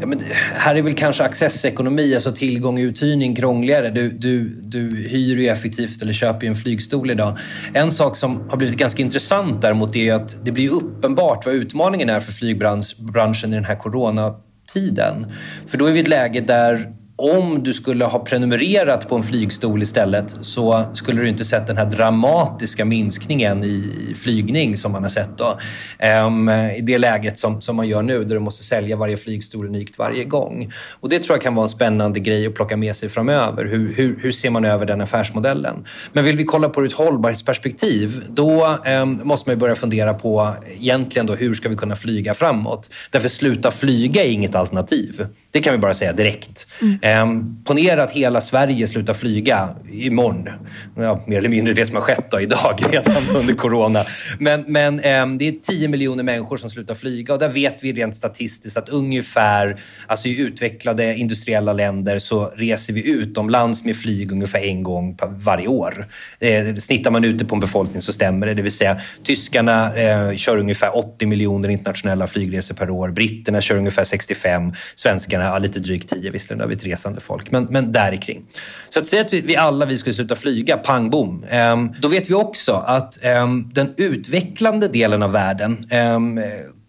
Ja, 0.00 0.06
men 0.06 0.20
här 0.54 0.74
är 0.74 0.82
väl 0.82 0.94
kanske 0.94 1.24
accessekonomi, 1.24 2.14
alltså 2.14 2.32
tillgång 2.32 2.74
och 2.74 2.80
uthyrning 2.80 3.36
krångligare. 3.36 3.90
Du, 3.90 4.10
du, 4.10 4.48
du 4.48 4.96
hyr 4.96 5.36
ju 5.36 5.48
effektivt 5.48 6.02
eller 6.02 6.12
köper 6.12 6.46
ju 6.46 6.48
en 6.48 6.54
flygstol 6.54 7.10
idag. 7.10 7.38
En 7.74 7.90
sak 7.90 8.16
som 8.16 8.48
har 8.50 8.56
blivit 8.56 8.76
ganska 8.76 9.02
intressant 9.02 9.62
däremot 9.62 9.96
är 9.96 10.14
att 10.14 10.44
det 10.44 10.52
blir 10.52 10.70
uppenbart 10.70 11.46
vad 11.46 11.54
utmaningen 11.54 12.10
är 12.10 12.20
för 12.20 12.32
flygbranschen 12.32 13.52
i 13.52 13.54
den 13.54 13.64
här 13.64 13.76
coronatiden. 13.76 15.32
För 15.66 15.78
då 15.78 15.86
är 15.86 15.92
vi 15.92 15.98
i 15.98 16.02
ett 16.02 16.08
läge 16.08 16.40
där 16.40 16.92
om 17.16 17.62
du 17.62 17.72
skulle 17.74 18.04
ha 18.04 18.18
prenumererat 18.18 19.08
på 19.08 19.16
en 19.16 19.22
flygstol 19.22 19.82
istället 19.82 20.36
så 20.40 20.84
skulle 20.94 21.20
du 21.20 21.28
inte 21.28 21.44
sett 21.44 21.66
den 21.66 21.76
här 21.76 21.84
dramatiska 21.84 22.84
minskningen 22.84 23.64
i 23.64 24.14
flygning 24.16 24.76
som 24.76 24.92
man 24.92 25.02
har 25.02 25.10
sett 25.10 25.38
då. 25.38 25.58
Um, 26.26 26.48
I 26.48 26.80
det 26.82 26.98
läget 26.98 27.38
som, 27.38 27.60
som 27.60 27.76
man 27.76 27.88
gör 27.88 28.02
nu 28.02 28.24
där 28.24 28.34
du 28.34 28.40
måste 28.40 28.64
sälja 28.64 28.96
varje 28.96 29.16
flygstol 29.16 29.66
unikt 29.66 29.98
varje 29.98 30.24
gång. 30.24 30.72
Och 31.00 31.08
det 31.08 31.18
tror 31.18 31.36
jag 31.36 31.42
kan 31.42 31.54
vara 31.54 31.64
en 31.64 31.68
spännande 31.68 32.20
grej 32.20 32.46
att 32.46 32.54
plocka 32.54 32.76
med 32.76 32.96
sig 32.96 33.08
framöver. 33.08 33.64
Hur, 33.64 33.94
hur, 33.94 34.18
hur 34.20 34.32
ser 34.32 34.50
man 34.50 34.64
över 34.64 34.86
den 34.86 35.00
affärsmodellen? 35.00 35.84
Men 36.12 36.24
vill 36.24 36.36
vi 36.36 36.44
kolla 36.44 36.68
på 36.68 36.80
det 36.80 36.84
ur 36.84 36.88
ett 36.88 36.92
hållbarhetsperspektiv 36.92 38.22
då 38.28 38.78
um, 38.86 39.20
måste 39.24 39.50
man 39.50 39.58
börja 39.58 39.74
fundera 39.74 40.14
på 40.14 40.54
egentligen 40.78 41.26
då 41.26 41.34
hur 41.34 41.54
ska 41.54 41.68
vi 41.68 41.76
kunna 41.76 41.96
flyga 41.96 42.34
framåt? 42.34 42.90
Därför 43.10 43.28
sluta 43.28 43.70
flyga 43.70 44.24
är 44.24 44.28
inget 44.28 44.54
alternativ. 44.54 45.26
Det 45.54 45.60
kan 45.60 45.72
vi 45.72 45.78
bara 45.78 45.94
säga 45.94 46.12
direkt. 46.12 46.66
Mm. 46.82 46.98
Eh, 47.02 47.44
ponera 47.64 48.02
att 48.02 48.10
hela 48.10 48.40
Sverige 48.40 48.86
slutar 48.86 49.14
flyga 49.14 49.68
imorgon. 49.92 50.48
Ja, 50.96 51.24
mer 51.26 51.38
eller 51.38 51.48
mindre 51.48 51.74
det 51.74 51.86
som 51.86 51.96
har 51.96 52.02
skett 52.02 52.30
då, 52.30 52.40
idag 52.40 52.78
redan 52.90 53.36
under 53.36 53.54
corona. 53.54 54.04
Men, 54.38 54.64
men 54.66 55.00
eh, 55.00 55.26
det 55.26 55.48
är 55.48 55.52
10 55.62 55.88
miljoner 55.88 56.24
människor 56.24 56.56
som 56.56 56.70
slutar 56.70 56.94
flyga 56.94 57.32
och 57.32 57.38
där 57.38 57.48
vet 57.48 57.84
vi 57.84 57.92
rent 57.92 58.16
statistiskt 58.16 58.76
att 58.76 58.88
ungefär, 58.88 59.80
alltså 60.06 60.28
i 60.28 60.40
utvecklade 60.40 61.14
industriella 61.14 61.72
länder 61.72 62.18
så 62.18 62.52
reser 62.56 62.92
vi 62.92 63.10
utomlands 63.10 63.84
med 63.84 63.96
flyg 63.96 64.32
ungefär 64.32 64.60
en 64.60 64.82
gång 64.82 65.18
varje 65.22 65.68
år. 65.68 66.06
Eh, 66.38 66.74
snittar 66.74 67.10
man 67.10 67.24
ute 67.24 67.44
på 67.44 67.54
en 67.54 67.60
befolkning 67.60 68.02
så 68.02 68.12
stämmer 68.12 68.46
det. 68.46 68.54
Det 68.54 68.62
vill 68.62 68.72
säga 68.72 69.00
tyskarna 69.24 69.96
eh, 69.96 70.34
kör 70.36 70.56
ungefär 70.56 70.96
80 70.96 71.26
miljoner 71.26 71.68
internationella 71.68 72.26
flygresor 72.26 72.74
per 72.74 72.90
år. 72.90 73.08
Britterna 73.10 73.60
kör 73.60 73.76
ungefär 73.76 74.04
65. 74.04 74.72
Svenskarna, 74.94 75.43
ja, 75.46 75.58
lite 75.58 75.78
drygt 75.80 76.08
10 76.08 76.30
visserligen, 76.30 76.58
då 76.58 76.64
har 76.64 76.68
vi 76.68 76.74
ett 76.74 76.86
resande 76.86 77.20
folk. 77.20 77.50
Men, 77.50 77.64
men 77.64 77.92
där 77.92 78.16
kring. 78.16 78.44
Så 78.88 79.00
att 79.00 79.06
säga 79.06 79.22
att 79.22 79.32
vi, 79.32 79.40
vi 79.40 79.56
alla 79.56 79.86
vi 79.86 79.98
skulle 79.98 80.14
sluta 80.14 80.34
flyga, 80.34 80.76
pang 80.76 81.10
bom. 81.10 81.44
Ehm, 81.50 81.92
då 82.00 82.08
vet 82.08 82.30
vi 82.30 82.34
också 82.34 82.72
att 82.72 83.24
ehm, 83.24 83.70
den 83.72 83.94
utvecklande 83.96 84.88
delen 84.88 85.22
av 85.22 85.32
världen 85.32 85.86
ehm, 85.90 86.40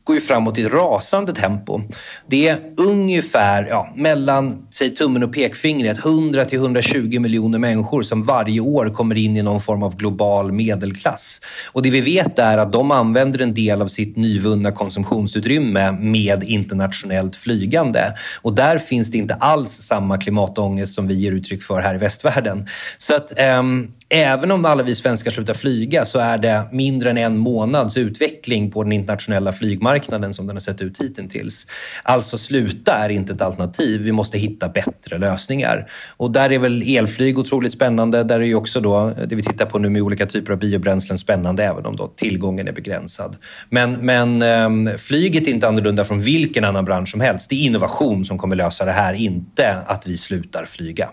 går 0.06 0.16
ju 0.16 0.22
framåt 0.22 0.58
i 0.58 0.62
ett 0.62 0.74
rasande 0.74 1.34
tempo. 1.34 1.82
Det 2.28 2.48
är 2.48 2.60
ungefär 2.78 3.68
ja, 3.70 3.94
mellan 3.96 4.68
säg 4.72 4.90
tummen 4.90 5.24
och 5.24 5.34
pekfingret 5.34 6.06
100 6.06 6.46
till 6.46 6.60
120 6.60 7.20
miljoner 7.20 7.60
människor 7.60 8.02
som 8.02 8.24
varje 8.24 8.60
år 8.60 8.90
kommer 8.90 9.18
in 9.18 9.38
i 9.38 9.42
någon 9.42 9.62
form 9.62 9.84
av 9.84 9.96
global 9.96 10.52
medelklass. 10.52 11.42
Och 11.72 11.82
det 11.82 11.90
vi 11.90 12.02
vet 12.02 12.40
är 12.40 12.58
att 12.58 12.72
de 12.72 12.92
använder 12.92 13.42
en 13.42 13.54
del 13.54 13.82
av 13.82 13.88
sitt 13.88 14.18
nyvunna 14.18 14.72
konsumtionsutrymme 14.72 15.92
med 15.92 16.44
internationellt 16.44 17.36
flygande. 17.36 18.14
Och 18.42 18.56
där 18.56 18.78
finns 18.78 19.12
det 19.12 19.18
inte 19.18 19.34
alls 19.34 19.72
samma 19.72 20.18
klimatångest 20.18 20.96
som 20.96 21.08
vi 21.08 21.14
ger 21.14 21.32
uttryck 21.32 21.64
för 21.64 21.82
här 21.82 21.96
i 21.96 21.98
västvärlden. 21.98 22.68
Så 22.98 23.16
att 23.16 23.32
um, 23.60 23.92
även 24.10 24.52
om 24.52 24.66
alla 24.66 24.84
vi 24.84 24.96
svenskar 24.96 25.32
slutar 25.32 25.54
flyga 25.54 26.06
så 26.06 26.20
är 26.20 26.38
det 26.38 26.64
mindre 26.72 27.10
än 27.10 27.18
en 27.18 27.38
månads 27.38 27.98
utveckling 27.98 28.72
på 28.72 28.84
den 28.84 28.92
internationella 28.92 29.52
flygmarknaden 29.54 30.34
som 30.34 30.48
den 30.48 30.56
har 30.56 30.62
sett 30.62 30.82
ut 30.82 31.02
hittills. 31.02 31.68
Alltså 32.04 32.38
sluta 32.38 32.94
är 32.94 33.10
inte 33.10 33.34
ett 33.34 33.42
alternativ. 33.42 34.02
Vi 34.02 34.12
måste 34.12 34.38
hitta 34.38 34.70
bättre 34.70 35.18
lösningar. 35.18 35.88
Och 36.18 36.32
där 36.32 36.52
är 36.52 36.60
väl 36.60 36.84
elflyg 36.98 37.40
otroligt 37.40 37.74
spännande. 37.74 38.24
Där 38.24 38.40
är 38.40 38.46
ju 38.46 38.56
också 38.56 38.80
då 38.80 39.14
det 39.28 39.36
vi 39.36 39.44
tittar 39.44 39.66
på 39.66 39.80
nu 39.80 39.90
med 39.90 40.02
olika 40.02 40.26
typer 40.26 40.54
av 40.54 40.60
biobränslen 40.60 41.18
spännande 41.18 41.64
även 41.64 41.86
om 41.86 41.96
då 41.96 42.08
tillgången 42.08 42.68
är 42.68 42.72
begränsad. 42.72 43.38
Men, 43.70 43.94
men 43.94 44.42
ehm, 44.42 44.90
flyget 44.98 45.48
är 45.48 45.52
inte 45.52 45.68
annorlunda 45.68 46.04
från 46.04 46.22
vilken 46.22 46.64
annan 46.64 46.86
bransch 46.86 47.10
som 47.10 47.22
helst. 47.22 47.50
Det 47.50 47.56
är 47.56 47.66
innovation 47.66 48.26
som 48.26 48.38
kommer 48.38 48.56
lösa 48.56 48.86
det 48.86 48.92
här, 48.92 49.14
inte 49.14 49.78
att 49.86 50.08
vi 50.08 50.18
slutar 50.18 50.66
flyga. 50.66 51.10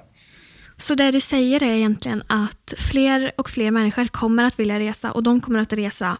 Så 0.83 0.95
det 0.95 1.11
du 1.11 1.21
säger 1.21 1.63
är 1.63 1.77
egentligen 1.77 2.23
att 2.27 2.75
fler 2.79 3.33
och 3.37 3.51
fler 3.51 3.71
människor 3.71 4.07
kommer 4.07 4.45
att 4.45 4.59
vilja 4.59 4.79
resa 4.79 5.13
och 5.13 5.23
de 5.23 5.41
kommer 5.41 5.59
att 5.59 5.73
resa 5.73 6.17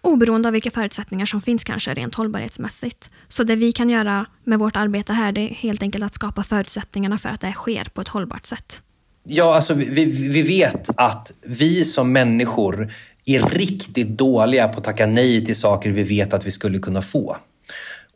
oberoende 0.00 0.48
av 0.48 0.52
vilka 0.52 0.70
förutsättningar 0.70 1.26
som 1.26 1.40
finns 1.40 1.64
kanske 1.64 1.94
rent 1.94 2.14
hållbarhetsmässigt. 2.14 3.10
Så 3.28 3.42
det 3.42 3.56
vi 3.56 3.72
kan 3.72 3.90
göra 3.90 4.26
med 4.44 4.58
vårt 4.58 4.76
arbete 4.76 5.12
här 5.12 5.32
det 5.32 5.40
är 5.40 5.54
helt 5.54 5.82
enkelt 5.82 6.04
att 6.04 6.14
skapa 6.14 6.42
förutsättningarna 6.42 7.18
för 7.18 7.28
att 7.28 7.40
det 7.40 7.52
sker 7.52 7.84
på 7.84 8.00
ett 8.00 8.08
hållbart 8.08 8.46
sätt. 8.46 8.82
Ja, 9.24 9.54
alltså 9.54 9.74
vi, 9.74 10.04
vi 10.04 10.42
vet 10.42 10.90
att 10.96 11.32
vi 11.42 11.84
som 11.84 12.12
människor 12.12 12.92
är 13.24 13.42
riktigt 13.42 14.08
dåliga 14.08 14.68
på 14.68 14.78
att 14.78 14.84
tacka 14.84 15.06
nej 15.06 15.46
till 15.46 15.56
saker 15.56 15.90
vi 15.90 16.02
vet 16.02 16.34
att 16.34 16.46
vi 16.46 16.50
skulle 16.50 16.78
kunna 16.78 17.02
få. 17.02 17.36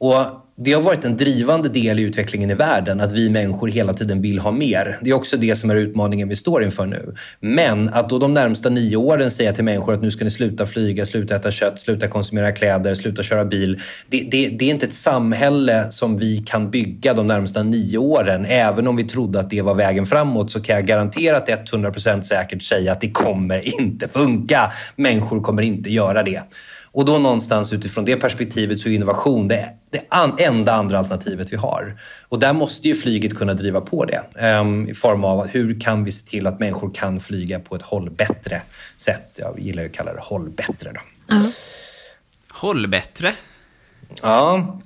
Och 0.03 0.43
det 0.57 0.73
har 0.73 0.83
varit 0.83 1.05
en 1.05 1.17
drivande 1.17 1.69
del 1.69 1.99
i 1.99 2.03
utvecklingen 2.03 2.51
i 2.51 2.55
världen 2.55 3.01
att 3.01 3.13
vi 3.13 3.29
människor 3.31 3.69
hela 3.69 3.95
tiden 3.95 4.23
vill 4.23 4.39
ha 4.39 4.51
mer. 4.51 4.99
Det 5.03 5.11
är 5.11 5.15
också 5.15 5.37
det 5.37 5.57
som 5.57 5.71
är 5.71 5.77
utmaningen 5.77 6.29
vi 6.29 6.37
står 6.37 6.65
inför 6.65 6.87
nu. 6.87 7.15
Men 7.41 7.89
att 7.89 8.09
då 8.09 8.19
de 8.19 8.35
närmsta 8.35 8.69
nio 8.69 8.97
åren 8.97 9.31
säga 9.31 9.53
till 9.53 9.65
människor 9.65 9.95
att 9.95 10.03
nu 10.03 10.11
ska 10.11 10.25
ni 10.25 10.31
sluta 10.31 10.67
flyga, 10.67 11.07
sluta 11.07 11.37
äta 11.37 11.51
kött, 11.51 11.81
sluta 11.81 12.09
konsumera 12.09 12.53
kläder, 12.53 12.95
sluta 12.95 13.23
köra 13.23 13.45
bil. 13.45 13.81
Det, 14.09 14.21
det, 14.31 14.49
det 14.49 14.65
är 14.65 14.71
inte 14.71 14.87
ett 14.87 14.95
samhälle 14.95 15.87
som 15.91 16.19
vi 16.19 16.39
kan 16.39 16.71
bygga 16.71 17.15
de 17.15 17.27
närmsta 17.27 17.63
nio 17.63 17.99
åren. 17.99 18.45
Även 18.45 18.87
om 18.87 18.97
vi 18.97 19.05
trodde 19.05 19.41
att 19.41 19.51
det 19.51 19.63
var 19.63 19.75
vägen 19.75 20.07
framåt 20.07 20.51
så 20.51 20.63
kan 20.63 20.77
jag 20.77 20.87
garanterat 20.87 21.49
100% 21.49 22.23
säkert 22.23 22.63
säga 22.63 22.93
att 22.93 23.01
det 23.01 23.11
kommer 23.11 23.81
inte 23.81 24.09
funka. 24.09 24.73
Människor 24.97 25.41
kommer 25.41 25.63
inte 25.63 25.91
göra 25.91 26.23
det. 26.23 26.43
Och 26.93 27.05
då 27.05 27.19
någonstans 27.19 27.73
utifrån 27.73 28.05
det 28.05 28.17
perspektivet 28.17 28.81
så 28.81 28.89
är 28.89 28.93
innovation 28.93 29.49
det, 29.49 29.71
det 29.91 30.03
enda 30.45 30.73
andra 30.73 30.99
alternativet 30.99 31.53
vi 31.53 31.57
har. 31.57 32.01
Och 32.29 32.39
där 32.39 32.53
måste 32.53 32.89
ju 32.89 32.95
flyget 32.95 33.35
kunna 33.35 33.55
driva 33.55 33.81
på 33.81 34.05
det 34.05 34.23
um, 34.61 34.89
i 34.89 34.95
form 34.95 35.25
av 35.25 35.47
hur 35.47 35.81
kan 35.81 36.05
vi 36.05 36.13
se 36.13 36.27
till 36.27 36.47
att 36.47 36.61
människor 36.61 36.91
kan 36.95 37.21
flyga 37.21 37.61
på 37.61 37.77
ett 37.77 37.83
hållbättre 37.83 38.63
sätt. 38.97 39.31
Jag 39.35 39.61
gillar 39.61 39.83
ju 39.83 39.89
att 39.89 39.95
kalla 39.95 40.13
det 40.13 40.21
hållbättre. 40.21 40.93
Då. 40.93 41.35
Uh. 41.35 41.47
Hållbättre? 42.49 43.35
Ja. 44.23 44.81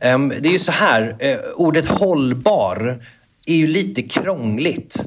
Um, 0.00 0.28
det 0.28 0.48
är 0.48 0.52
ju 0.52 0.58
så 0.58 0.72
här, 0.72 1.16
uh, 1.22 1.38
ordet 1.54 1.86
hållbar 1.86 3.04
är 3.46 3.56
ju 3.56 3.66
lite 3.66 4.02
krångligt. 4.02 5.04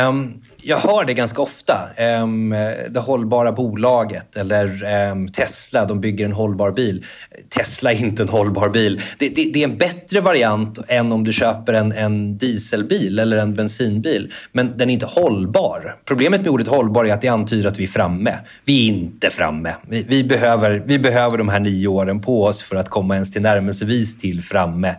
Um, 0.00 0.40
jag 0.62 0.78
hör 0.78 1.04
det 1.04 1.14
ganska 1.14 1.42
ofta. 1.42 1.88
Um, 2.22 2.50
det 2.90 3.00
hållbara 3.00 3.52
bolaget 3.52 4.36
eller 4.36 4.84
um, 5.10 5.28
Tesla, 5.28 5.84
de 5.84 6.00
bygger 6.00 6.24
en 6.24 6.32
hållbar 6.32 6.70
bil. 6.70 7.04
Tesla 7.48 7.92
är 7.92 8.00
inte 8.00 8.22
en 8.22 8.28
hållbar 8.28 8.68
bil. 8.68 9.00
Det, 9.18 9.28
det, 9.28 9.50
det 9.52 9.60
är 9.60 9.68
en 9.68 9.76
bättre 9.76 10.20
variant 10.20 10.78
än 10.88 11.12
om 11.12 11.24
du 11.24 11.32
köper 11.32 11.72
en, 11.72 11.92
en, 11.92 12.38
dieselbil 12.38 13.18
eller 13.18 13.36
en 13.36 13.54
bensinbil. 13.54 14.32
Men 14.52 14.76
den 14.76 14.90
är 14.90 14.94
inte 14.94 15.06
hållbar. 15.06 15.96
Problemet 16.04 16.40
med 16.40 16.48
ordet 16.48 16.68
hållbar 16.68 17.04
är 17.04 17.12
att 17.12 17.20
det 17.20 17.28
antyder 17.28 17.68
att 17.68 17.78
vi 17.78 17.84
är 17.84 17.88
framme. 17.88 18.38
Vi 18.64 18.88
är 18.88 18.92
inte 18.92 19.30
framme. 19.30 19.74
Vi, 19.88 20.02
vi 20.02 20.24
behöver, 20.24 20.82
vi 20.86 20.98
behöver 20.98 21.38
de 21.38 21.48
här 21.48 21.60
nio 21.60 21.88
åren 21.88 22.20
på 22.20 22.44
oss 22.44 22.62
för 22.62 22.76
att 22.76 22.88
komma 22.88 23.14
ens 23.14 23.32
till 23.32 23.42
närmelsevis 23.42 24.18
till 24.18 24.42
framme. 24.42 24.94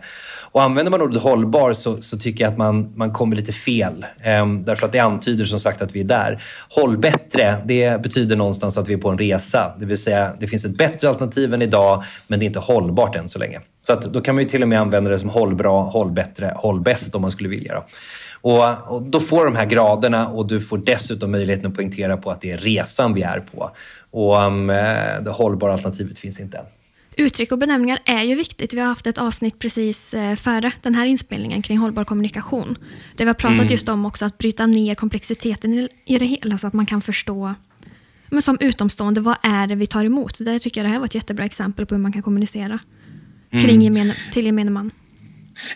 Och 0.54 0.62
använder 0.62 0.90
man 0.90 1.02
ordet 1.02 1.22
hållbar 1.22 1.72
så, 1.72 2.02
så, 2.02 2.18
tycker 2.18 2.44
jag 2.44 2.52
att 2.52 2.58
man, 2.58 2.92
man 2.96 3.12
kommer 3.12 3.36
lite 3.36 3.52
fel. 3.52 4.06
Ehm, 4.22 4.62
därför 4.62 4.86
att 4.86 4.92
det 4.92 4.98
antyder 4.98 5.44
som 5.44 5.60
sagt 5.60 5.82
att 5.82 5.96
vi 5.96 6.00
är 6.00 6.04
där. 6.04 6.42
Hållbättre, 6.68 7.62
det 7.64 8.02
betyder 8.02 8.36
någonstans 8.36 8.78
att 8.78 8.88
vi 8.88 8.94
är 8.94 8.98
på 8.98 9.08
en 9.08 9.18
resa. 9.18 9.74
Det 9.78 9.86
vill 9.86 9.98
säga, 9.98 10.36
det 10.40 10.46
finns 10.46 10.64
ett 10.64 10.78
bättre 10.78 11.08
alternativ 11.08 11.54
än 11.54 11.62
idag, 11.62 12.04
men 12.26 12.38
det 12.38 12.44
är 12.44 12.46
inte 12.46 12.58
hållbart 12.58 13.16
än 13.16 13.28
så 13.28 13.38
länge. 13.38 13.60
Så 13.82 13.92
att 13.92 14.02
då 14.02 14.20
kan 14.20 14.34
man 14.34 14.44
ju 14.44 14.50
till 14.50 14.62
och 14.62 14.68
med 14.68 14.80
använda 14.80 15.10
det 15.10 15.18
som 15.18 15.30
hållbra, 15.30 15.70
hållbättre, 15.70 16.54
hållbäst 16.56 17.14
om 17.14 17.22
man 17.22 17.30
skulle 17.30 17.48
vilja. 17.48 17.74
Då. 17.74 17.84
Och, 18.50 18.92
och, 18.94 19.02
då 19.02 19.20
får 19.20 19.38
du 19.38 19.44
de 19.44 19.56
här 19.56 19.66
graderna 19.66 20.28
och 20.28 20.46
du 20.46 20.60
får 20.60 20.78
dessutom 20.78 21.30
möjligheten 21.30 21.70
att 21.70 21.76
poängtera 21.76 22.16
på 22.16 22.30
att 22.30 22.40
det 22.40 22.50
är 22.50 22.58
resan 22.58 23.14
vi 23.14 23.22
är 23.22 23.40
på. 23.40 23.70
Och 24.10 24.42
um, 24.42 24.66
det 25.20 25.30
hållbara 25.30 25.72
alternativet 25.72 26.18
finns 26.18 26.40
inte 26.40 26.58
än. 26.58 26.64
Uttryck 27.16 27.52
och 27.52 27.58
benämningar 27.58 27.98
är 28.04 28.22
ju 28.22 28.34
viktigt. 28.34 28.72
Vi 28.74 28.80
har 28.80 28.86
haft 28.86 29.06
ett 29.06 29.18
avsnitt 29.18 29.58
precis 29.58 30.14
eh, 30.14 30.36
före 30.36 30.72
den 30.82 30.94
här 30.94 31.06
inspelningen 31.06 31.62
kring 31.62 31.78
hållbar 31.78 32.04
kommunikation. 32.04 32.78
Där 33.16 33.24
vi 33.24 33.28
har 33.28 33.34
pratat 33.34 33.58
mm. 33.58 33.70
just 33.70 33.88
om 33.88 34.06
också 34.06 34.24
att 34.24 34.38
bryta 34.38 34.66
ner 34.66 34.94
komplexiteten 34.94 35.88
i 36.04 36.18
det 36.18 36.26
hela 36.26 36.58
så 36.58 36.66
att 36.66 36.72
man 36.72 36.86
kan 36.86 37.02
förstå 37.02 37.54
men 38.34 38.42
som 38.42 38.58
utomstående, 38.60 39.20
vad 39.20 39.36
är 39.42 39.66
det 39.66 39.74
vi 39.74 39.86
tar 39.86 40.04
emot? 40.04 40.38
Där 40.38 40.58
tycker 40.58 40.80
jag 40.80 40.86
det 40.86 40.92
här 40.92 40.98
var 40.98 41.06
ett 41.06 41.14
jättebra 41.14 41.44
exempel 41.44 41.86
på 41.86 41.94
hur 41.94 42.02
man 42.02 42.12
kan 42.12 42.22
kommunicera 42.22 42.78
mm. 43.50 43.64
kring 43.64 43.80
gemene, 43.80 44.16
till 44.32 44.46
gemene 44.46 44.70
man. 44.70 44.90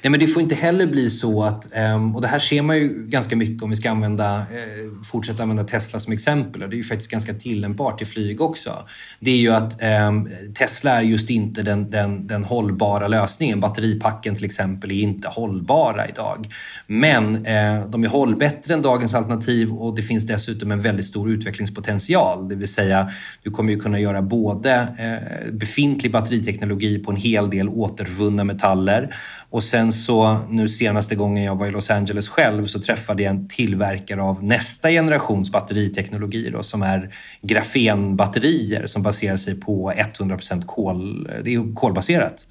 Nej, 0.03 0.11
men 0.11 0.21
det 0.21 0.27
får 0.27 0.43
inte 0.43 0.55
heller 0.55 0.87
bli 0.87 1.11
så 1.11 1.45
att, 1.45 1.69
ehm, 1.73 2.17
och 2.17 2.23
det 2.23 2.29
här 2.29 2.39
ser 2.39 2.63
man 2.63 2.77
ju 2.77 3.07
ganska 3.07 3.37
mycket 3.37 3.63
om 3.63 3.71
vi 3.71 3.77
ska 3.77 3.91
använda, 3.91 4.37
eh, 4.37 5.03
fortsätta 5.05 5.43
använda 5.43 5.65
Tesla 5.65 6.01
som 6.01 6.13
exempel, 6.13 6.63
och 6.63 6.69
det 6.71 6.75
är 6.77 6.79
ju 6.79 6.85
faktiskt 6.85 7.11
ganska 7.11 7.35
tillämpbart 7.35 8.03
i 8.03 8.05
flyg 8.05 8.41
också. 8.41 8.79
Det 9.21 9.31
är 9.31 9.37
ju 9.37 9.53
att 9.53 9.83
ehm, 9.83 10.29
Tesla 10.55 10.91
är 10.91 11.01
just 11.01 11.31
inte 11.31 11.63
den, 11.63 11.91
den, 11.91 12.27
den 12.27 12.45
hållbara 12.45 13.09
lösningen. 13.09 13.61
Batteripacken 13.61 14.35
till 14.35 14.45
exempel 14.45 14.91
är 14.91 14.95
inte 14.95 15.29
hållbara 15.29 16.09
idag. 16.09 16.49
Men 16.87 17.47
eh, 17.47 17.87
de 17.89 18.05
är 18.05 18.09
hållbättre 18.09 18.75
än 18.75 18.83
dagens 18.83 19.15
alternativ 19.15 19.73
och 19.73 19.97
det 19.97 20.03
finns 20.03 20.27
dessutom 20.27 20.73
en 20.73 20.81
väldigt 20.81 21.07
stor 21.07 21.31
utvecklingspotential. 21.31 22.49
Det 22.49 22.55
vill 22.55 22.69
säga, 22.69 23.11
du 23.43 23.51
kommer 23.51 23.73
ju 23.73 23.81
kunna 23.81 24.01
göra 24.01 24.23
både 24.23 24.73
eh, 24.99 25.53
befintlig 25.53 26.13
batteriteknologi 26.13 26.99
på 26.99 27.11
en 27.11 27.17
hel 27.17 27.51
del 27.51 27.69
återvunna 27.69 28.45
metaller 28.45 29.15
och 29.51 29.65
sen 29.65 29.93
så 29.93 30.41
nu 30.51 30.69
senaste 30.69 31.15
gången 31.15 31.45
jag 31.45 31.57
var 31.57 31.67
i 31.67 31.71
Los 31.71 31.91
Angeles 31.91 32.29
själv 32.29 32.67
så 32.67 32.81
träffade 32.81 33.23
jag 33.23 33.31
en 33.31 33.49
tillverkare 33.49 34.23
av 34.23 34.45
nästa 34.45 34.91
generations 34.91 35.53
batteriteknologi 35.53 36.51
då, 36.51 36.63
som 36.63 36.83
är 36.83 37.15
grafenbatterier 37.43 38.87
som 38.87 39.03
baserar 39.03 39.37
sig 39.37 39.61
på 39.61 39.93
100% 39.93 40.67
kol, 40.67 41.31
det 41.45 41.55
är 41.55 41.75
kolbaserat. 41.75 42.47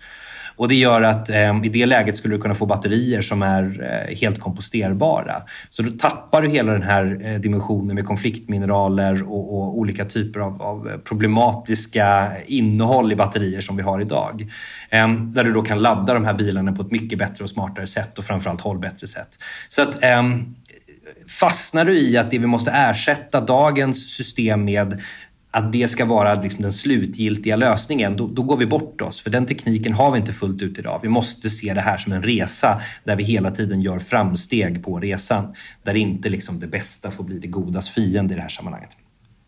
Och 0.58 0.68
det 0.68 0.76
gör 0.76 1.02
att 1.02 1.30
eh, 1.30 1.64
i 1.64 1.70
det 1.70 1.86
läget 1.86 2.18
skulle 2.18 2.36
du 2.36 2.42
kunna 2.42 2.54
få 2.54 2.66
batterier 2.66 3.22
som 3.22 3.42
är 3.42 3.82
eh, 3.84 4.16
helt 4.18 4.40
komposterbara. 4.40 5.42
Så 5.70 5.82
då 5.82 5.90
tappar 5.90 6.42
du 6.42 6.50
hela 6.50 6.74
den 6.74 6.84
här 6.84 7.20
eh, 7.24 7.40
dimensionen 7.40 7.96
med 7.96 8.06
konfliktmineraler 8.06 9.32
och, 9.32 9.58
och 9.58 9.78
olika 9.78 10.06
typer 10.06 10.40
av, 10.40 10.62
av, 10.62 10.92
problematiska 11.04 12.32
innehåll 12.46 13.12
i 13.12 13.16
batterier 13.16 13.62
som 13.62 13.78
vi 13.78 13.84
har 13.84 14.02
idag. 14.02 14.52
Ehm, 14.90 15.34
där 15.34 15.44
du 15.44 15.54
då 15.54 15.62
kan 15.62 15.80
ladda 15.80 16.14
de 16.14 16.26
här 16.26 16.34
bilarna 16.34 16.72
på 16.72 16.82
ett 16.82 16.92
mycket 16.92 17.20
bättre 17.20 17.44
och 17.44 17.50
smartare 17.50 17.88
sätt 17.88 18.18
och 18.18 18.24
framförallt 18.24 18.62
hållbättre 18.62 19.08
sätt. 19.08 19.30
Så 19.70 19.82
att 19.82 20.04
ehm, 20.04 20.56
fastnar 21.28 21.86
du 21.86 22.00
i 22.00 22.18
att 22.18 22.32
det 22.32 22.40
vi 22.40 22.48
måste 22.48 22.72
ersätta 22.72 23.42
dagens 23.42 24.16
system 24.16 24.66
med 24.66 25.02
att 25.52 25.72
det 25.72 25.88
ska 25.88 26.06
vara 26.06 26.42
liksom 26.42 26.62
den 26.62 26.74
slutgiltiga 26.74 27.56
lösningen, 27.56 28.18
då, 28.18 28.28
då, 28.28 28.44
går 28.44 28.58
vi 28.58 28.66
bort 28.66 29.02
oss. 29.02 29.22
För 29.22 29.30
den 29.30 29.46
tekniken 29.46 29.94
har 29.94 30.12
vi 30.12 30.20
inte 30.20 30.34
fullt 30.34 30.62
ut 30.62 30.80
idag. 30.80 31.00
Vi 31.04 31.10
måste 31.10 31.50
se 31.50 31.74
det 31.74 31.82
här 31.82 31.98
som 31.98 32.14
en 32.14 32.24
resa 32.24 32.82
där 33.04 33.16
vi 33.16 33.24
hela 33.24 33.52
tiden 33.52 33.82
gör 33.82 34.00
framsteg 34.00 34.84
på 34.84 35.00
resan. 35.00 35.54
Där 35.84 35.96
inte 35.96 36.30
liksom 36.30 36.60
det 36.60 36.68
bästa 36.68 37.12
får 37.12 37.24
bli 37.24 37.40
det 37.40 37.48
godas 37.48 37.90
fiende 37.90 38.34
i 38.34 38.38
det 38.38 38.42
här 38.42 38.50
sammanhanget. 38.50 38.98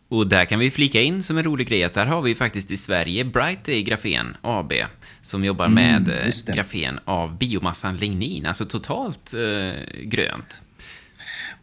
Och 0.09 0.27
där 0.27 0.45
kan 0.45 0.59
vi 0.59 0.71
flika 0.71 1.01
in 1.01 1.23
som 1.23 1.37
en 1.37 1.43
rolig 1.43 1.67
grej 1.67 1.83
att 1.83 1.93
där 1.93 2.05
har 2.05 2.21
vi 2.21 2.35
faktiskt 2.35 2.71
i 2.71 2.77
Sverige 2.77 3.25
Brightday 3.25 3.83
Grafen 3.83 4.37
AB 4.41 4.73
som 5.21 5.45
jobbar 5.45 5.65
mm, 5.65 6.03
med 6.03 6.25
eh, 6.25 6.55
grafen 6.55 6.99
av 7.05 7.37
biomassan 7.37 7.97
lignin, 7.97 8.45
alltså 8.45 8.65
totalt 8.65 9.33
eh, 9.33 10.03
grönt. 10.03 10.61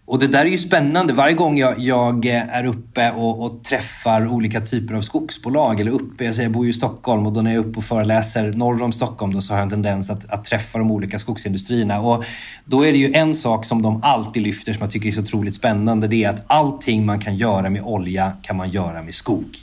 Och 0.09 0.19
det 0.19 0.27
där 0.27 0.40
är 0.40 0.51
ju 0.51 0.59
spännande. 0.59 1.12
Varje 1.12 1.35
gång 1.35 1.59
jag, 1.59 1.79
jag 1.79 2.27
är 2.27 2.66
uppe 2.66 3.11
och, 3.11 3.45
och, 3.45 3.64
träffar 3.64 4.27
olika 4.27 4.61
typer 4.61 4.95
av 4.95 5.01
skogsbolag, 5.01 5.81
eller 5.81 5.90
uppe, 5.90 6.25
jag, 6.25 6.35
säger, 6.35 6.49
jag 6.49 6.53
bor 6.53 6.64
ju 6.64 6.71
i 6.71 6.75
Stockholm 6.75 7.27
och 7.27 7.33
då 7.33 7.42
när 7.42 7.51
jag 7.55 7.64
är 7.64 7.69
uppe 7.69 7.79
och 7.79 7.85
föreläser 7.85 8.53
norr 8.53 8.83
om 8.83 8.92
Stockholm 8.92 9.35
då 9.35 9.40
så 9.40 9.53
har 9.53 9.59
jag 9.59 9.62
en 9.62 9.71
tendens 9.71 10.11
att, 10.11 10.31
att 10.31 10.45
träffa 10.45 10.79
de 10.79 10.90
olika 10.90 11.19
skogsindustrierna. 11.19 12.01
Och 12.01 12.25
då 12.64 12.87
är 12.87 12.92
det 12.92 12.99
ju 12.99 13.12
en 13.12 13.35
sak 13.35 13.64
som 13.64 13.83
de 13.83 14.03
alltid 14.03 14.42
lyfter 14.42 14.73
som 14.73 14.83
jag 14.83 14.90
tycker 14.90 15.09
är 15.09 15.12
så 15.12 15.21
otroligt 15.21 15.55
spännande. 15.55 16.09
Det 16.09 16.25
är 16.25 16.29
att 16.29 16.45
allting 16.47 17.07
man 17.07 17.21
kan 17.21 17.37
göra 17.37 17.71
med 17.71 17.83
olja 17.83 18.33
kan 18.42 18.57
man 18.57 18.71
göra 18.71 19.03
med 19.03 19.14
skog. 19.14 19.57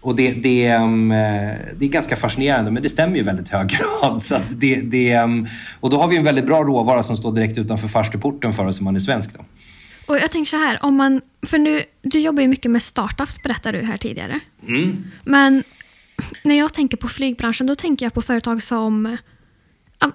Och 0.00 0.16
det, 0.16 0.32
det, 0.32 0.66
ehm, 0.66 1.08
det, 1.08 1.84
är 1.84 1.88
ganska 1.88 2.16
fascinerande, 2.16 2.70
men 2.70 2.82
det 2.82 2.88
stämmer 2.88 3.14
ju 3.14 3.20
i 3.20 3.24
väldigt 3.24 3.48
hög 3.48 3.68
grad. 3.68 4.22
Så 4.22 4.36
det, 4.56 4.80
det, 4.80 5.12
ehm, 5.12 5.46
och 5.80 5.90
då 5.90 5.98
har 5.98 6.08
vi 6.08 6.16
en 6.16 6.24
väldigt 6.24 6.46
bra 6.46 6.62
råvara 6.62 7.02
som 7.02 7.16
står 7.16 7.32
direkt 7.32 7.58
utanför 7.58 7.88
farstuporten 7.88 8.52
för 8.52 8.66
oss 8.66 8.78
om 8.78 8.84
man 8.84 8.96
är 8.96 9.00
svensk. 9.00 9.34
Då. 9.34 9.40
Och 10.06 10.16
jag 10.18 10.30
tänker 10.30 10.50
så 10.50 10.56
här, 10.56 10.84
om 10.84 10.96
man, 10.96 11.20
för 11.42 11.58
nu, 11.58 11.84
du 12.02 12.18
jobbar 12.18 12.42
ju 12.42 12.48
mycket 12.48 12.70
med 12.70 12.82
startups 12.82 13.42
berättade 13.42 13.80
du 13.80 13.86
här 13.86 13.96
tidigare. 13.96 14.40
Mm. 14.66 15.04
Men 15.24 15.64
när 16.42 16.58
jag 16.58 16.74
tänker 16.74 16.96
på 16.96 17.08
flygbranschen, 17.08 17.66
då 17.66 17.74
tänker 17.74 18.06
jag 18.06 18.14
på 18.14 18.22
företag 18.22 18.62
som 18.62 19.16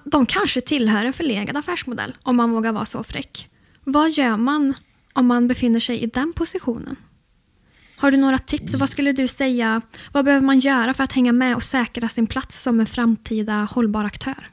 de 0.03 0.25
kanske 0.25 0.61
tillhör 0.61 1.05
en 1.05 1.13
förlegad 1.13 1.57
affärsmodell, 1.57 2.15
om 2.23 2.35
man 2.35 2.51
vågar 2.51 2.71
vara 2.71 2.85
så 2.85 3.03
fräck. 3.03 3.49
Vad 3.83 4.11
gör 4.11 4.37
man 4.37 4.73
om 5.13 5.27
man 5.27 5.47
befinner 5.47 5.79
sig 5.79 6.03
i 6.03 6.05
den 6.05 6.33
positionen? 6.33 6.95
Har 7.97 8.11
du 8.11 8.17
några 8.17 8.39
tips? 8.39 8.73
Vad 8.73 8.89
skulle 8.89 9.11
du 9.11 9.27
säga? 9.27 9.81
Vad 10.11 10.25
behöver 10.25 10.45
man 10.45 10.59
göra 10.59 10.93
för 10.93 11.03
att 11.03 11.13
hänga 11.13 11.31
med 11.31 11.55
och 11.55 11.63
säkra 11.63 12.09
sin 12.09 12.27
plats 12.27 12.63
som 12.63 12.79
en 12.79 12.85
framtida 12.85 13.67
hållbar 13.71 14.03
aktör? 14.03 14.50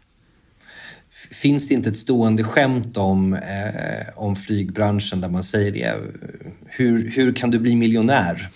Finns 1.30 1.68
det 1.68 1.74
inte 1.74 1.88
ett 1.88 1.98
stående 1.98 2.44
skämt 2.44 2.96
om, 2.96 3.34
eh, 3.34 4.06
om 4.14 4.36
flygbranschen 4.36 5.20
där 5.20 5.28
man 5.28 5.42
säger 5.42 5.72
det? 5.72 5.94
Hur, 6.66 7.10
hur 7.10 7.32
kan 7.32 7.50
du 7.50 7.58
bli 7.58 7.76
miljonär? 7.76 8.48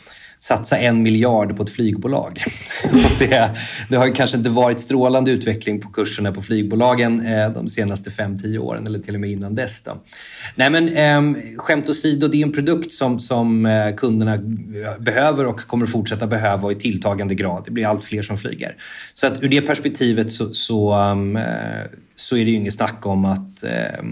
Satsa 0.43 0.79
en 0.79 1.03
miljard 1.03 1.57
på 1.57 1.63
ett 1.63 1.71
flygbolag. 1.71 2.45
det, 3.19 3.51
det, 3.89 3.97
har 3.97 4.15
kanske 4.15 4.37
inte 4.37 4.51
varit 4.51 4.81
strålande 4.81 5.31
utveckling 5.31 5.81
på 5.81 5.89
kurserna 5.89 6.33
på 6.33 6.43
flygbolagen 6.43 7.27
eh, 7.27 7.51
de 7.51 7.69
senaste 7.69 8.11
5-10 8.11 8.59
åren 8.59 8.87
eller 8.87 8.99
till 8.99 9.15
och 9.15 9.21
med 9.21 9.31
innan 9.31 9.55
dess. 9.55 9.83
Då. 9.83 10.03
Nej 10.55 10.71
men 10.71 10.89
eh, 10.89 11.57
skämt 11.57 11.89
åsido, 11.89 12.29
det 12.29 12.37
är 12.37 12.47
en 12.47 12.53
produkt 12.53 12.93
som, 12.93 13.21
som 13.21 13.67
eh, 13.67 13.95
kunderna 13.95 14.35
eh, 14.35 14.99
behöver 14.99 15.47
och 15.47 15.61
kommer 15.61 15.85
att 15.85 15.93
fortsätta 15.93 16.27
behöva 16.27 16.73
i 16.73 16.75
tilltagande 16.75 17.35
grad. 17.35 17.63
Det 17.65 17.71
blir 17.71 17.87
allt 17.87 18.05
fler 18.05 18.23
som 18.23 18.39
flyger. 18.39 18.77
Så 19.15 19.27
att 19.27 19.43
ur 19.43 19.49
det 19.49 19.61
perspektivet 19.61 20.33
så, 20.33 20.55
så 20.55 20.93
ehm, 20.93 21.39
så 22.23 22.37
är 22.37 22.45
det 22.45 22.51
ju 22.51 22.57
inget 22.57 22.75
snack 22.75 23.07
om 23.07 23.25
att, 23.25 23.63
eh, 23.63 24.05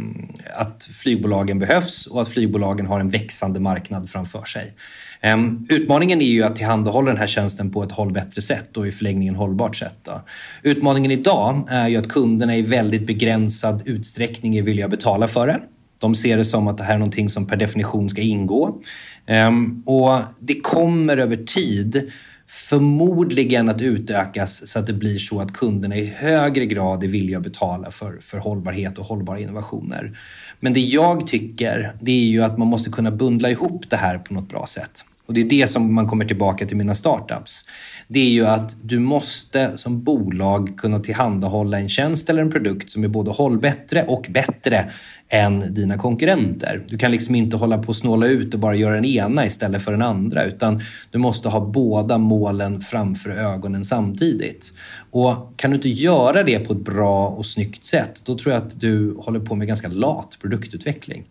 att 0.54 0.84
flygbolagen 0.84 1.58
behövs 1.58 2.06
och 2.06 2.22
att 2.22 2.28
flygbolagen 2.28 2.86
har 2.86 3.00
en 3.00 3.10
växande 3.10 3.60
marknad 3.60 4.10
framför 4.10 4.44
sig. 4.44 4.74
Ehm, 5.20 5.66
utmaningen 5.68 6.22
är 6.22 6.26
ju 6.26 6.42
att 6.42 6.56
tillhandahålla 6.56 7.10
den 7.10 7.18
här 7.20 7.26
tjänsten 7.26 7.70
på 7.70 7.82
ett 7.82 7.92
hållbättre 7.92 8.42
sätt 8.42 8.76
och 8.76 8.86
i 8.86 8.90
förlängningen 8.90 9.34
hållbart 9.34 9.76
sätt. 9.76 9.96
Då. 10.02 10.20
Utmaningen 10.62 11.10
idag 11.10 11.66
är 11.70 11.88
ju 11.88 11.96
att 11.96 12.08
kunderna 12.08 12.56
i 12.56 12.62
väldigt 12.62 13.06
begränsad 13.06 13.82
utsträckning 13.84 14.56
är 14.56 14.62
villiga 14.62 14.84
att 14.84 14.90
betala 14.90 15.26
för 15.26 15.46
det. 15.46 15.60
De 16.00 16.14
ser 16.14 16.36
det 16.36 16.44
som 16.44 16.68
att 16.68 16.78
det 16.78 16.84
här 16.84 16.94
är 16.94 16.98
någonting 16.98 17.28
som 17.28 17.46
per 17.46 17.56
definition 17.56 18.10
ska 18.10 18.20
ingå. 18.20 18.80
Ehm, 19.26 19.82
och 19.86 20.18
det 20.40 20.60
kommer 20.60 21.16
över 21.16 21.36
tid 21.36 22.10
förmodligen 22.50 23.68
att 23.68 23.82
utökas 23.82 24.68
så 24.68 24.78
att 24.78 24.86
det 24.86 24.92
blir 24.92 25.18
så 25.18 25.40
att 25.40 25.52
kunderna 25.52 25.96
i 25.96 26.06
högre 26.06 26.66
grad 26.66 27.04
är 27.04 27.08
villiga 27.08 27.36
att 27.36 27.42
betala 27.42 27.90
för, 27.90 28.18
för 28.20 28.38
hållbarhet 28.38 28.98
och 28.98 29.04
hållbara 29.04 29.40
innovationer. 29.40 30.18
Men 30.60 30.72
det 30.72 30.80
jag 30.80 31.26
tycker, 31.26 31.92
det 32.00 32.12
är 32.12 32.24
ju 32.24 32.42
att 32.42 32.58
man 32.58 32.68
måste 32.68 32.90
kunna 32.90 33.10
bundla 33.10 33.50
ihop 33.50 33.90
det 33.90 33.96
här 33.96 34.18
på 34.18 34.34
något 34.34 34.48
bra 34.48 34.66
sätt. 34.66 35.04
Och 35.26 35.34
det 35.34 35.40
är 35.40 35.44
det 35.44 35.70
som 35.70 35.94
man 35.94 36.06
kommer 36.06 36.24
tillbaka 36.24 36.66
till 36.66 36.76
mina 36.76 36.94
startups. 36.94 37.66
Det 38.08 38.20
är 38.20 38.30
ju 38.30 38.46
att 38.46 38.76
du 38.82 38.98
måste 38.98 39.78
som 39.78 40.02
bolag 40.02 40.74
kunna 40.78 41.00
tillhandahålla 41.00 41.78
en 41.78 41.88
tjänst 41.88 42.30
eller 42.30 42.42
en 42.42 42.50
produkt 42.50 42.90
som 42.90 43.04
är 43.04 43.08
både 43.08 43.30
hållbättre 43.30 44.04
och 44.08 44.26
bättre 44.30 44.90
än 45.30 45.74
dina 45.74 45.98
konkurrenter. 45.98 46.84
Du 46.88 46.98
kan 46.98 47.10
liksom 47.10 47.34
inte 47.34 47.56
hålla 47.56 47.78
på 47.78 47.88
och 47.88 47.96
snåla 47.96 48.26
ut 48.26 48.54
och 48.54 48.60
bara 48.60 48.74
göra 48.74 48.94
den 48.94 49.04
ena 49.04 49.46
istället 49.46 49.82
för 49.82 49.92
den 49.92 50.02
andra 50.02 50.44
utan 50.44 50.80
du 51.10 51.18
måste 51.18 51.48
ha 51.48 51.60
båda 51.60 52.18
målen 52.18 52.80
framför 52.80 53.30
ögonen 53.30 53.84
samtidigt. 53.84 54.72
Och 55.10 55.52
kan 55.56 55.70
du 55.70 55.76
inte 55.76 55.88
göra 55.88 56.42
det 56.42 56.58
på 56.58 56.72
ett 56.72 56.84
bra 56.84 57.28
och 57.28 57.46
snyggt 57.46 57.84
sätt, 57.84 58.22
då 58.24 58.38
tror 58.38 58.54
jag 58.54 58.62
att 58.62 58.80
du 58.80 59.14
håller 59.18 59.40
på 59.40 59.54
med 59.54 59.66
ganska 59.66 59.88
lat 59.88 60.38
produktutveckling. 60.40 61.24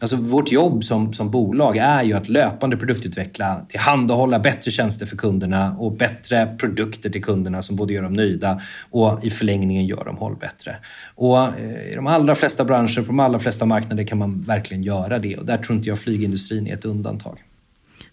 Alltså 0.00 0.16
vårt 0.16 0.52
jobb 0.52 0.84
som, 0.84 1.12
som 1.12 1.30
bolag 1.30 1.76
är 1.76 2.02
ju 2.02 2.12
att 2.12 2.28
löpande 2.28 2.76
produktutveckla, 2.76 3.60
tillhandahålla 3.68 4.38
bättre 4.38 4.70
tjänster 4.70 5.06
för 5.06 5.16
kunderna 5.16 5.76
och 5.78 5.92
bättre 5.92 6.46
produkter 6.58 7.10
till 7.10 7.24
kunderna 7.24 7.62
som 7.62 7.76
både 7.76 7.92
gör 7.92 8.02
dem 8.02 8.12
nöjda 8.12 8.60
och 8.90 9.24
i 9.24 9.30
förlängningen 9.30 9.86
gör 9.86 10.04
dem 10.04 10.16
hållbättre. 10.16 10.76
Och 11.14 11.38
eh, 11.38 11.92
I 11.92 11.94
de 11.94 12.06
allra 12.06 12.34
flesta 12.34 12.64
branscher, 12.64 13.00
på 13.00 13.06
de 13.06 13.20
allra 13.20 13.38
flesta 13.38 13.66
marknader 13.66 14.04
kan 14.04 14.18
man 14.18 14.40
verkligen 14.42 14.82
göra 14.82 15.18
det 15.18 15.36
och 15.36 15.46
där 15.46 15.58
tror 15.58 15.76
inte 15.76 15.88
jag 15.88 15.98
flygindustrin 15.98 16.66
är 16.66 16.74
ett 16.74 16.84
undantag. 16.84 17.38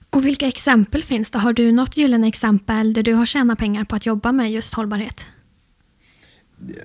Och 0.10 0.26
vilka 0.26 0.48
exempel 0.48 1.04
finns 1.04 1.32
det? 1.32 1.39
Har 1.39 1.54
du 1.54 1.71
något 1.71 1.98
gyllene 1.98 2.28
exempel 2.28 2.93
där 2.93 3.04
du 3.04 3.13
har 3.13 3.26
tjänat 3.26 3.60
pengar 3.60 3.84
på 3.84 3.95
att 3.95 4.06
jobba 4.06 4.32
med 4.32 4.52
just 4.52 4.74
hållbarhet? 4.74 5.26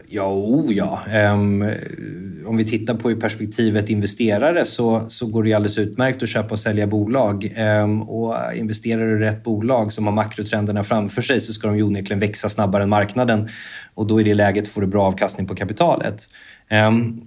Ja, 0.09 0.65
ja. 0.69 1.01
Um, 1.33 1.65
om 2.47 2.57
vi 2.57 2.65
tittar 2.65 2.95
på 2.95 3.11
i 3.11 3.15
perspektivet 3.15 3.91
investerare 3.91 4.65
så, 4.65 5.05
så 5.09 5.27
går 5.27 5.43
det 5.43 5.55
alldeles 5.55 5.79
utmärkt 5.79 6.23
att 6.23 6.29
köpa 6.29 6.51
och 6.51 6.59
sälja 6.59 6.87
bolag. 6.87 7.55
Um, 7.59 8.03
och 8.03 8.35
investerar 8.55 9.07
du 9.07 9.17
i 9.17 9.21
rätt 9.21 9.45
bolag 9.45 9.93
som 9.93 10.07
har 10.07 10.13
makrotrenderna 10.13 10.85
framför 10.85 11.23
sig 11.23 11.41
så 11.41 11.53
ska 11.53 11.69
de 11.69 11.77
ju 11.77 11.83
onekligen 11.83 12.21
växa 12.21 12.49
snabbare 12.49 12.83
än 12.83 12.89
marknaden. 12.89 13.49
Och 13.95 14.07
då 14.07 14.21
i 14.21 14.25
det 14.25 14.35
läget 14.35 14.69
får 14.69 14.81
du 14.81 14.87
bra 14.87 15.05
avkastning 15.05 15.47
på 15.47 15.55
kapitalet. 15.55 16.31
Um, 16.89 17.23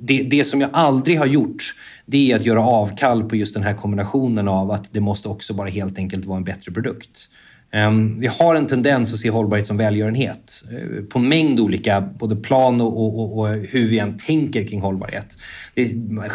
det, 0.00 0.22
det 0.22 0.44
som 0.44 0.60
jag 0.60 0.70
aldrig 0.72 1.18
har 1.18 1.26
gjort 1.26 1.74
det 2.06 2.32
är 2.32 2.36
att 2.36 2.46
göra 2.46 2.62
avkall 2.62 3.28
på 3.28 3.36
just 3.36 3.54
den 3.54 3.62
här 3.62 3.74
kombinationen 3.74 4.48
av 4.48 4.70
att 4.70 4.92
det 4.92 5.00
måste 5.00 5.28
också 5.28 5.54
bara 5.54 5.68
helt 5.68 5.98
enkelt 5.98 6.24
vara 6.24 6.36
en 6.36 6.44
bättre 6.44 6.72
produkt. 6.72 7.30
Ehm, 7.72 8.20
vi 8.20 8.26
har 8.26 8.54
en 8.54 8.66
tendens 8.66 9.12
att 9.12 9.18
se 9.18 9.30
hållbarhet 9.30 9.66
som 9.66 9.76
välgörenhet 9.76 10.64
eh, 10.72 11.04
på 11.04 11.18
en 11.18 11.28
mängd 11.28 11.60
olika 11.60 12.00
både 12.00 12.36
plan 12.36 12.80
och, 12.80 12.98
och, 12.98 13.38
och 13.38 13.48
hur 13.48 13.86
vi 13.86 13.98
än 13.98 14.18
tänker 14.18 14.68
kring 14.68 14.80
hållbarhet. 14.80 15.38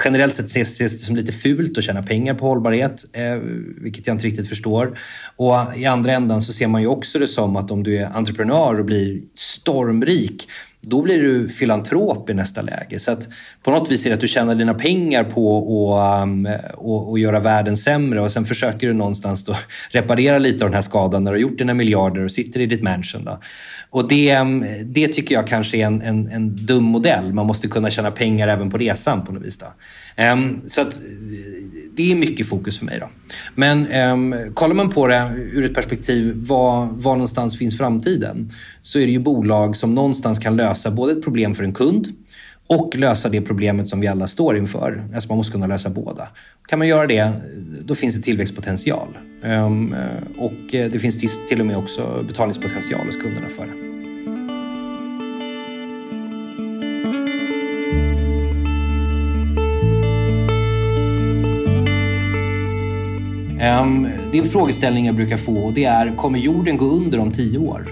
generellt 0.05 0.35
sett 0.35 0.45
ses, 0.45 0.73
ses 0.73 0.91
det 0.91 0.97
som 0.97 1.15
lite 1.15 1.31
fult 1.31 1.77
att 1.77 1.83
tjäna 1.83 2.03
pengar 2.03 2.33
på 2.33 2.47
hållbarhet, 2.47 3.05
eh, 3.13 3.35
vilket 3.81 4.07
jag 4.07 4.13
inte 4.13 4.27
riktigt 4.27 4.49
förstår. 4.49 4.97
Och 5.35 5.55
i 5.75 5.85
andra 5.85 6.11
ändan 6.11 6.41
så 6.41 6.53
ser 6.53 6.67
man 6.67 6.81
ju 6.81 6.87
också 6.87 7.19
det 7.19 7.27
som 7.27 7.55
att 7.55 7.71
om 7.71 7.83
du 7.83 7.97
är 7.97 8.05
entreprenör 8.17 8.79
och 8.79 8.85
blir 8.85 9.21
stormrik 9.35 10.47
då 10.85 11.01
blir 11.01 11.21
du 11.21 11.49
filantrop 11.49 12.29
i 12.29 12.33
nästa 12.33 12.61
läge. 12.61 12.99
Så 12.99 13.11
att 13.11 13.29
på 13.63 13.71
något 13.71 13.91
vis 13.91 14.05
är 14.05 14.09
det 14.09 14.13
att 14.13 14.21
du 14.21 14.27
tjänar 14.27 14.55
dina 14.55 14.73
pengar 14.73 15.23
på 15.23 15.97
att 15.97 16.23
um, 16.23 16.47
och, 16.73 17.09
och 17.09 17.19
göra 17.19 17.39
världen 17.39 17.77
sämre 17.77 18.21
och 18.21 18.31
sen 18.31 18.45
försöker 18.45 18.87
du 18.87 18.93
någonstans 18.93 19.45
då 19.45 19.55
reparera 19.91 20.37
lite 20.37 20.65
av 20.65 20.69
den 20.69 20.75
här 20.75 20.81
skadan 20.81 21.23
när 21.23 21.31
du 21.31 21.37
har 21.37 21.41
gjort 21.41 21.57
dina 21.57 21.73
miljarder 21.73 22.25
och 22.25 22.31
sitter 22.31 22.61
i 22.61 22.65
ditt 22.65 22.83
mansion. 22.83 23.25
Då. 23.25 23.39
Och 23.89 24.07
det, 24.07 24.37
um, 24.37 24.65
det 24.83 25.07
tycker 25.07 25.35
jag 25.35 25.47
kanske 25.47 25.77
är 25.77 25.85
en, 25.85 26.01
en, 26.01 26.27
en, 26.27 26.65
dum 26.65 26.83
modell. 26.83 27.33
Man 27.33 27.45
måste 27.45 27.67
kunna 27.67 27.89
tjäna 27.89 28.11
pengar 28.11 28.47
även 28.47 28.69
på 28.69 28.77
resan 28.77 29.25
på 29.25 29.31
något 29.31 29.43
vis. 29.43 29.57
Då. 29.57 29.65
Um, 30.23 30.61
så 30.67 30.81
att, 30.81 30.99
det 31.95 32.11
är 32.11 32.15
mycket 32.15 32.47
fokus 32.47 32.79
för 32.79 32.85
mig. 32.85 32.99
Då. 32.99 33.09
Men 33.55 33.87
eh, 33.87 34.53
kollar 34.53 34.75
man 34.75 34.89
på 34.89 35.07
det 35.07 35.31
ur 35.37 35.65
ett 35.65 35.73
perspektiv 35.73 36.33
var, 36.35 36.85
var 36.91 37.13
någonstans 37.13 37.57
finns 37.57 37.77
framtiden? 37.77 38.49
Så 38.81 38.99
är 38.99 39.05
det 39.05 39.11
ju 39.11 39.19
bolag 39.19 39.75
som 39.75 39.95
någonstans 39.95 40.39
kan 40.39 40.55
lösa 40.55 40.91
både 40.91 41.11
ett 41.11 41.23
problem 41.23 41.53
för 41.53 41.63
en 41.63 41.73
kund 41.73 42.07
och 42.67 42.95
lösa 42.95 43.29
det 43.29 43.41
problemet 43.41 43.89
som 43.89 43.99
vi 43.99 44.07
alla 44.07 44.27
står 44.27 44.57
inför. 44.57 45.03
Alltså 45.15 45.29
man 45.29 45.37
måste 45.37 45.51
kunna 45.51 45.67
lösa 45.67 45.89
båda. 45.89 46.27
Kan 46.67 46.79
man 46.79 46.87
göra 46.87 47.07
det, 47.07 47.31
då 47.81 47.95
finns 47.95 48.15
det 48.15 48.21
tillväxtpotential. 48.21 49.07
Ehm, 49.43 49.93
eh, 49.93 50.43
och 50.43 50.53
det 50.71 51.01
finns 51.01 51.47
till 51.47 51.59
och 51.59 51.65
med 51.65 51.77
också 51.77 52.23
betalningspotential 52.27 53.05
hos 53.05 53.17
kunderna 53.17 53.49
för 53.49 53.65
det. 53.65 53.92
Ehm, 63.63 64.07
det 64.31 64.37
är 64.37 64.41
en 64.41 64.47
frågeställning 64.47 65.05
jag 65.05 65.15
brukar 65.15 65.37
få 65.37 65.57
och 65.57 65.73
det 65.73 65.85
är, 65.85 66.15
kommer 66.15 66.39
jorden 66.39 66.77
gå 66.77 66.85
under 66.85 67.19
om 67.19 67.31
tio 67.31 67.57
år? 67.57 67.87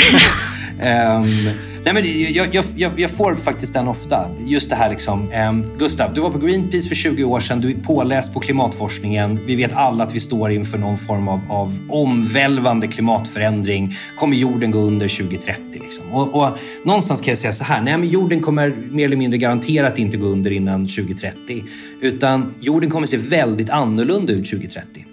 Ehm, 0.80 1.50
Nej, 1.86 1.94
men 1.94 2.34
jag, 2.34 2.54
jag, 2.54 2.64
jag, 2.76 3.00
jag, 3.00 3.10
får 3.10 3.34
faktiskt 3.34 3.72
den 3.72 3.88
ofta. 3.88 4.30
Just 4.46 4.70
det 4.70 4.76
här 4.76 4.90
liksom. 4.90 5.32
Eh, 5.32 5.52
Gustav, 5.78 6.14
du 6.14 6.20
var 6.20 6.30
på 6.30 6.38
Greenpeace 6.38 6.88
för 6.88 6.94
20 6.94 7.24
år 7.24 7.40
sedan. 7.40 7.60
Du 7.60 7.70
är 7.70 7.74
påläst 7.74 8.34
på 8.34 8.40
klimatforskningen. 8.40 9.40
Vi 9.46 9.56
vet 9.56 9.72
alla 9.72 10.04
att 10.04 10.14
vi 10.14 10.20
står 10.20 10.50
inför 10.50 10.78
någon 10.78 10.98
form 10.98 11.28
av, 11.28 11.40
av 11.48 11.78
omvälvande 11.88 12.86
klimatförändring. 12.86 13.94
Kommer 14.16 14.36
jorden 14.36 14.70
gå 14.70 14.78
under 14.78 15.08
2030? 15.08 15.62
Liksom? 15.72 16.12
Och, 16.12 16.42
och, 16.42 16.58
någonstans 16.84 17.20
kan 17.20 17.28
jag 17.28 17.38
säga 17.38 17.52
så 17.52 17.64
här. 17.64 17.82
Nej, 17.82 17.98
men 17.98 18.08
jorden 18.08 18.40
kommer 18.40 18.76
mer 18.90 19.04
eller 19.04 19.16
mindre 19.16 19.38
garanterat 19.38 19.98
inte 19.98 20.16
gå 20.16 20.26
under 20.26 20.52
innan 20.52 20.80
2030. 20.80 21.64
Utan 22.00 22.54
jorden 22.60 22.90
kommer 22.90 23.06
se 23.06 23.16
väldigt 23.16 23.70
annorlunda 23.70 24.32
ut 24.32 24.50
2030. 24.50 25.06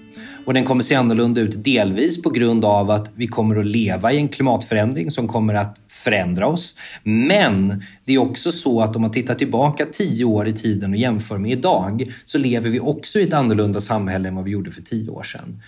Och 0.45 0.53
den 0.53 0.65
kommer 0.65 0.83
se 0.83 0.95
annorlunda 0.95 1.41
ut 1.41 1.63
delvis 1.63 2.21
på 2.21 2.29
grund 2.29 2.65
av 2.65 2.91
att 2.91 3.11
vi 3.15 3.27
kommer 3.27 3.55
att 3.59 3.65
leva 3.65 4.13
i 4.13 4.17
en 4.17 4.29
klimatförändring 4.29 5.11
som 5.11 5.27
kommer 5.27 5.53
att 5.53 5.81
förändra 5.87 6.47
oss. 6.47 6.77
Men 7.03 7.83
det 8.05 8.13
är 8.13 8.17
också 8.17 8.51
så 8.51 8.81
att 8.81 8.95
om 8.95 9.01
man 9.01 9.11
tittar 9.11 9.35
tillbaka 9.35 9.85
tio 9.91 10.25
år 10.25 10.47
i 10.47 10.53
tiden 10.53 10.91
och 10.91 10.97
jämför 10.97 11.37
med 11.37 11.51
idag 11.51 12.13
så 12.25 12.37
lever 12.37 12.69
vi 12.69 12.79
också 12.79 13.19
i 13.19 13.23
ett 13.23 13.33
annorlunda 13.33 13.81
samhälle 13.81 14.27
än 14.27 14.35
vad 14.35 14.45
vi 14.45 14.51
gjorde 14.51 14.71
för 14.71 14.81
tio 14.81 15.09
år 15.09 15.23
sedan. 15.23 15.61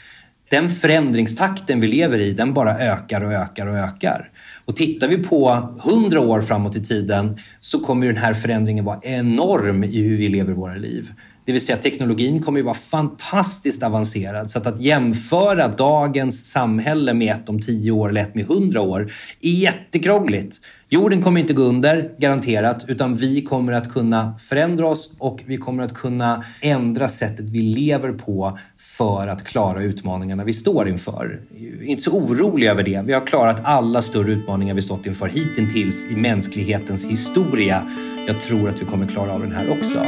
Den 0.50 0.70
förändringstakten 0.70 1.80
vi 1.82 1.88
lever 1.88 2.20
i, 2.20 2.34
den 2.34 2.54
bara 2.54 2.80
ökar 2.80 3.24
och 3.24 3.34
ökar 3.34 3.68
och 3.68 3.76
ökar. 3.76 4.30
Och 4.66 4.76
tittar 4.76 5.08
vi 5.08 5.18
på 5.18 5.74
hundra 5.84 6.20
år 6.20 6.42
framåt 6.42 6.76
i 6.76 6.84
tiden 6.84 7.38
så 7.60 7.80
kommer 7.80 8.08
den 8.08 8.18
här 8.18 8.34
förändringen 8.34 8.86
vara 8.86 9.00
enorm 9.04 9.84
i 9.84 10.02
hur 10.02 10.18
vi 10.18 10.28
lever 10.28 10.54
våra 10.54 10.76
liv. 10.76 11.12
Det 11.46 11.52
vill 11.52 11.66
säga 11.66 11.78
teknologin 11.78 12.42
kommer 12.42 12.60
ju 12.60 12.64
vara 12.64 12.76
fantastiskt 12.76 13.84
avancerad. 13.84 14.52
Så 14.52 14.58
att, 14.58 14.68
att 14.68 14.82
jämföra 14.82 15.68
dagens 15.68 16.52
samhälle 16.52 17.14
med 17.14 17.36
ett 17.36 17.50
om 17.50 17.62
tio 17.62 17.92
år 17.92 18.10
eller 18.10 18.22
ett 18.22 18.36
med 18.36 18.46
hundra 18.46 18.82
år 18.82 19.12
är 19.42 19.50
jättekrångligt. 19.50 20.62
Jorden 20.90 21.24
kommer 21.24 21.40
inte 21.40 21.54
gå 21.54 21.62
under, 21.62 22.12
garanterat, 22.18 22.86
utan 22.88 23.16
vi 23.16 23.42
kommer 23.42 23.74
att 23.74 23.94
kunna 23.94 24.38
förändra 24.38 24.88
oss 24.88 25.16
och 25.20 25.44
vi 25.46 25.58
kommer 25.58 25.84
att 25.84 25.94
kunna 25.94 26.44
ändra 26.62 27.08
sättet 27.08 27.50
vi 27.50 27.62
lever 27.62 28.12
på 28.12 28.60
för 28.78 29.28
att 29.28 29.44
klara 29.44 29.82
utmaningarna 29.82 30.44
vi 30.44 30.54
står 30.54 30.90
inför. 30.90 31.42
Inte 31.82 32.04
så 32.04 32.12
orolig 32.12 32.68
över 32.68 32.84
det. 32.84 33.04
Vi 33.06 33.14
har 33.14 33.28
klarat 33.28 33.62
alla 33.64 34.02
större 34.02 34.32
utmaningar 34.32 34.74
vi 34.74 34.82
stått 34.82 35.06
inför 35.06 35.28
hittills 35.28 36.06
i 36.12 36.16
mänsklighetens 36.16 37.06
historia. 37.06 37.92
Jag 38.28 38.42
tror 38.42 38.70
att 38.70 38.82
vi 38.82 38.86
kommer 38.86 39.08
klara 39.08 39.34
av 39.34 39.42
den 39.42 39.52
här 39.52 39.70
också. 39.70 40.06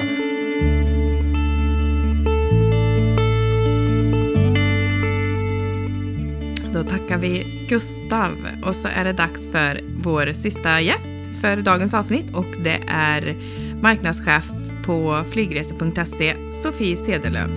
Tackar 6.89 7.17
vi 7.17 7.65
Gustav 7.69 8.37
och 8.65 8.75
så 8.75 8.87
är 8.87 9.03
det 9.03 9.13
dags 9.13 9.51
för 9.51 9.81
vår 10.03 10.33
sista 10.33 10.81
gäst 10.81 11.11
för 11.41 11.57
dagens 11.57 11.93
avsnitt 11.93 12.35
och 12.35 12.45
det 12.63 12.79
är 12.87 13.37
marknadschef 13.81 14.45
på 14.85 15.23
flygresor.se, 15.31 16.35
Sofie 16.63 16.97
Sedelöv. 16.97 17.49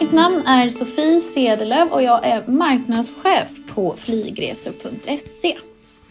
Mitt 0.00 0.12
namn 0.12 0.42
är 0.46 0.68
Sofie 0.68 1.20
Sedelöv 1.20 1.88
och 1.88 2.02
jag 2.02 2.26
är 2.26 2.46
marknadschef 2.46 3.48
på 3.74 3.94
flygresor.se. 3.98 5.56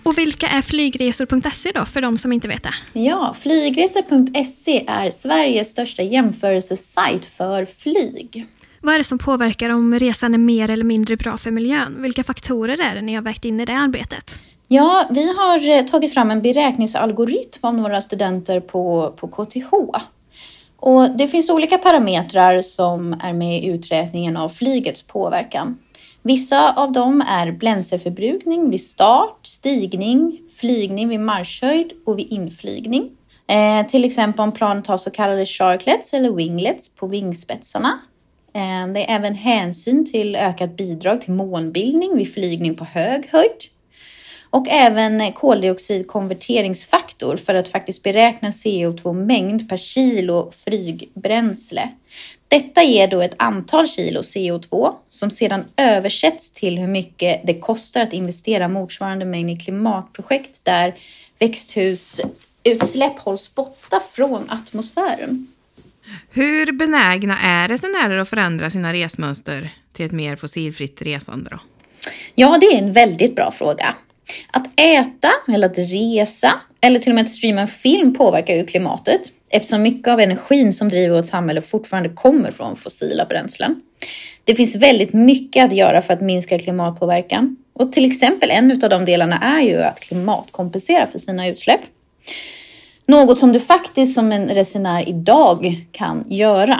Och 0.05 0.17
vilka 0.17 0.47
är 0.47 0.61
flygresor.se 0.61 1.71
då, 1.71 1.85
för 1.85 2.01
de 2.01 2.17
som 2.17 2.33
inte 2.33 2.47
vet 2.47 2.63
det? 2.63 2.99
Ja, 2.99 3.35
flygresor.se 3.39 4.85
är 4.87 5.09
Sveriges 5.09 5.69
största 5.69 6.03
jämförelsesajt 6.03 7.25
för 7.25 7.65
flyg. 7.65 8.45
Vad 8.81 8.93
är 8.93 8.97
det 8.97 9.03
som 9.03 9.17
påverkar 9.17 9.69
om 9.69 9.99
resan 9.99 10.33
är 10.33 10.37
mer 10.37 10.69
eller 10.69 10.83
mindre 10.83 11.15
bra 11.15 11.37
för 11.37 11.51
miljön? 11.51 12.01
Vilka 12.01 12.23
faktorer 12.23 12.81
är 12.81 12.95
det 12.95 13.01
ni 13.01 13.15
har 13.15 13.21
vägt 13.21 13.45
in 13.45 13.59
i 13.59 13.65
det 13.65 13.77
arbetet? 13.77 14.39
Ja, 14.67 15.07
vi 15.09 15.33
har 15.37 15.69
eh, 15.69 15.85
tagit 15.85 16.13
fram 16.13 16.31
en 16.31 16.41
beräkningsalgoritm 16.41 17.59
av 17.61 17.73
några 17.73 18.01
studenter 18.01 18.59
på, 18.59 19.13
på 19.17 19.27
KTH. 19.27 19.73
Och 20.77 21.17
det 21.17 21.27
finns 21.27 21.49
olika 21.49 21.77
parametrar 21.77 22.61
som 22.61 23.19
är 23.23 23.33
med 23.33 23.63
i 23.63 23.67
uträkningen 23.67 24.37
av 24.37 24.49
flygets 24.49 25.03
påverkan. 25.03 25.77
Vissa 26.27 26.73
av 26.73 26.91
dem 26.91 27.23
är 27.27 27.51
bränsleförbrukning 27.51 28.69
vid 28.69 28.81
start, 28.81 29.39
stigning, 29.43 30.41
flygning 30.57 31.09
vid 31.09 31.19
marschhöjd 31.19 31.93
och 32.05 32.19
vid 32.19 32.29
inflygning. 32.29 33.11
Eh, 33.47 33.87
till 33.87 34.05
exempel 34.05 34.43
om 34.43 34.51
planet 34.51 34.87
har 34.87 34.97
så 34.97 35.11
kallade 35.11 35.45
sharklets 35.45 36.13
eller 36.13 36.31
winglets 36.31 36.95
på 36.95 37.07
vingspetsarna. 37.07 37.99
Eh, 38.53 38.87
det 38.93 39.09
är 39.09 39.15
även 39.15 39.35
hänsyn 39.35 40.05
till 40.05 40.35
ökat 40.35 40.77
bidrag 40.77 41.21
till 41.21 41.33
månbildning 41.33 42.17
vid 42.17 42.33
flygning 42.33 42.75
på 42.75 42.85
hög 42.85 43.29
höjd. 43.31 43.61
Och 44.49 44.67
även 44.69 45.33
koldioxidkonverteringsfaktor 45.33 47.37
för 47.37 47.53
att 47.53 47.69
faktiskt 47.69 48.03
beräkna 48.03 48.49
CO2-mängd 48.49 49.69
per 49.69 49.77
kilo 49.77 50.51
flygbränsle. 50.51 51.89
Detta 52.47 52.83
ger 52.83 53.07
då 53.07 53.21
ett 53.21 53.35
antal 53.37 53.87
kilo 53.87 54.21
CO2 54.21 54.93
som 55.09 55.31
sedan 55.31 55.65
översätts 55.77 56.49
till 56.49 56.77
hur 56.77 56.87
mycket 56.87 57.41
det 57.43 57.59
kostar 57.59 58.01
att 58.01 58.13
investera 58.13 58.67
motsvarande 58.67 59.25
mängd 59.25 59.51
i 59.51 59.55
klimatprojekt 59.55 60.65
där 60.65 60.95
växthusutsläpp 61.39 63.19
hålls 63.19 63.55
borta 63.55 63.99
från 64.15 64.49
atmosfären. 64.49 65.47
Hur 66.29 66.71
benägna 66.71 67.37
är 67.39 67.67
resenärer 67.67 68.17
att 68.17 68.29
förändra 68.29 68.69
sina 68.69 68.93
resmönster 68.93 69.69
till 69.93 70.05
ett 70.05 70.11
mer 70.11 70.35
fossilfritt 70.35 71.01
resande? 71.01 71.49
Då? 71.49 71.59
Ja, 72.35 72.57
det 72.61 72.65
är 72.65 72.77
en 72.77 72.93
väldigt 72.93 73.35
bra 73.35 73.51
fråga. 73.51 73.95
Att 74.51 74.79
äta 74.79 75.31
eller 75.47 75.69
att 75.69 75.77
resa 75.77 76.53
eller 76.81 76.99
till 76.99 77.11
och 77.11 77.15
med 77.15 77.23
att 77.23 77.29
streama 77.29 77.67
film 77.67 78.13
påverkar 78.13 78.55
ju 78.55 78.65
klimatet 78.65 79.21
eftersom 79.49 79.81
mycket 79.81 80.07
av 80.07 80.19
energin 80.19 80.73
som 80.73 80.89
driver 80.89 81.15
vårt 81.15 81.25
samhälle 81.25 81.61
fortfarande 81.61 82.09
kommer 82.09 82.51
från 82.51 82.75
fossila 82.75 83.25
bränslen. 83.25 83.81
Det 84.43 84.55
finns 84.55 84.75
väldigt 84.75 85.13
mycket 85.13 85.65
att 85.65 85.73
göra 85.73 86.01
för 86.01 86.13
att 86.13 86.21
minska 86.21 86.59
klimatpåverkan 86.59 87.57
och 87.73 87.91
till 87.91 88.05
exempel 88.05 88.51
en 88.51 88.83
av 88.83 88.89
de 88.89 89.05
delarna 89.05 89.39
är 89.39 89.61
ju 89.61 89.77
att 89.81 89.99
klimatkompensera 89.99 91.07
för 91.07 91.19
sina 91.19 91.47
utsläpp. 91.47 91.81
Något 93.05 93.39
som 93.39 93.53
du 93.53 93.59
faktiskt 93.59 94.13
som 94.13 94.31
en 94.31 94.49
resenär 94.49 95.09
idag 95.09 95.75
kan 95.91 96.23
göra. 96.29 96.79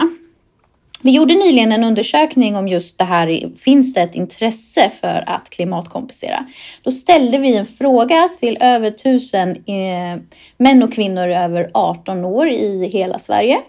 Vi 1.06 1.12
gjorde 1.12 1.34
nyligen 1.34 1.72
en 1.72 1.84
undersökning 1.84 2.56
om 2.56 2.68
just 2.68 2.98
det 2.98 3.04
här. 3.04 3.56
Finns 3.56 3.94
det 3.94 4.00
ett 4.00 4.14
intresse 4.14 4.90
för 5.00 5.24
att 5.26 5.50
klimatkompensera? 5.50 6.46
Då 6.82 6.90
ställde 6.90 7.38
vi 7.38 7.56
en 7.56 7.66
fråga 7.66 8.28
till 8.40 8.58
över 8.60 8.90
tusen 8.90 9.50
eh, 9.50 10.20
män 10.56 10.82
och 10.82 10.92
kvinnor 10.92 11.28
över 11.28 11.70
18 11.74 12.24
år 12.24 12.50
i 12.50 12.90
hela 12.92 13.18
Sverige. 13.18 13.62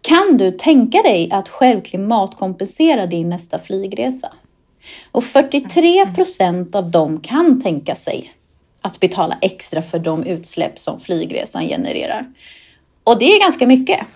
Kan 0.00 0.36
du 0.36 0.52
tänka 0.52 1.02
dig 1.02 1.28
att 1.32 1.48
själv 1.48 1.80
klimatkompensera 1.80 3.06
din 3.06 3.28
nästa 3.28 3.58
flygresa? 3.58 4.32
Och 5.12 5.24
43 5.24 6.06
procent 6.06 6.74
av 6.74 6.90
dem 6.90 7.20
kan 7.20 7.62
tänka 7.62 7.94
sig 7.94 8.32
att 8.80 9.00
betala 9.00 9.38
extra 9.40 9.82
för 9.82 9.98
de 9.98 10.24
utsläpp 10.24 10.78
som 10.78 11.00
flygresan 11.00 11.68
genererar. 11.68 12.32
Och 13.04 13.18
det 13.18 13.36
är 13.36 13.40
ganska 13.40 13.66
mycket. 13.66 14.06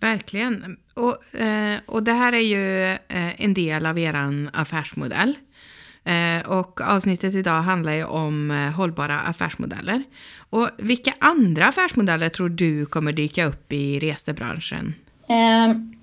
Verkligen. 0.00 0.76
Och, 0.98 1.40
eh, 1.40 1.78
och 1.86 2.02
det 2.02 2.12
här 2.12 2.32
är 2.32 2.40
ju 2.40 2.90
eh, 2.92 3.44
en 3.44 3.54
del 3.54 3.86
av 3.86 3.98
er 3.98 4.14
affärsmodell. 4.52 5.34
Eh, 6.04 6.50
och 6.50 6.80
avsnittet 6.80 7.34
idag 7.34 7.62
handlar 7.62 7.92
ju 7.92 8.04
om 8.04 8.50
eh, 8.50 8.72
hållbara 8.72 9.18
affärsmodeller. 9.18 10.02
Och 10.50 10.68
vilka 10.78 11.14
andra 11.18 11.66
affärsmodeller 11.66 12.28
tror 12.28 12.48
du 12.48 12.86
kommer 12.86 13.12
dyka 13.12 13.44
upp 13.44 13.72
i 13.72 13.98
resebranschen? 13.98 14.94
Ehm, 15.28 15.94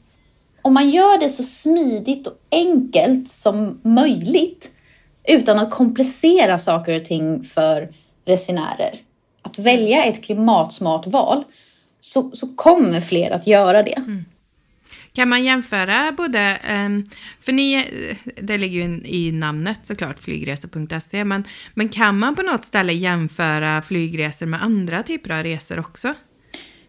om 0.61 0.73
man 0.73 0.89
gör 0.89 1.19
det 1.19 1.29
så 1.29 1.43
smidigt 1.43 2.27
och 2.27 2.33
enkelt 2.51 3.31
som 3.31 3.79
möjligt 3.83 4.71
utan 5.27 5.59
att 5.59 5.71
komplicera 5.71 6.59
saker 6.59 6.99
och 6.99 7.05
ting 7.05 7.43
för 7.43 7.89
resenärer. 8.25 8.95
Att 9.41 9.59
välja 9.59 10.05
ett 10.05 10.23
klimatsmart 10.23 11.07
val 11.07 11.43
så, 12.01 12.31
så 12.33 12.47
kommer 12.55 13.01
fler 13.01 13.31
att 13.31 13.47
göra 13.47 13.83
det. 13.83 13.97
Mm. 13.97 14.25
Kan 15.15 15.29
man 15.29 15.43
jämföra 15.43 16.11
både, 16.17 16.39
ehm, 16.39 17.09
för 17.41 17.51
ni, 17.51 17.85
det 18.41 18.57
ligger 18.57 18.87
ju 18.87 19.01
i 19.05 19.31
namnet 19.31 19.79
såklart, 19.83 20.19
flygresor.se, 20.19 21.23
men, 21.23 21.43
men 21.73 21.89
kan 21.89 22.19
man 22.19 22.35
på 22.35 22.41
något 22.41 22.65
ställe 22.65 22.93
jämföra 22.93 23.81
flygresor 23.81 24.45
med 24.45 24.63
andra 24.63 25.03
typer 25.03 25.37
av 25.37 25.43
resor 25.43 25.79
också? 25.79 26.13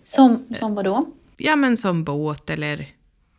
Som, 0.05 0.45
som 0.61 0.75
vad 0.75 0.85
då? 0.85 1.07
Ja, 1.37 1.57
men 1.57 1.77
som 1.77 2.05
båt 2.05 2.51
eller 2.51 2.87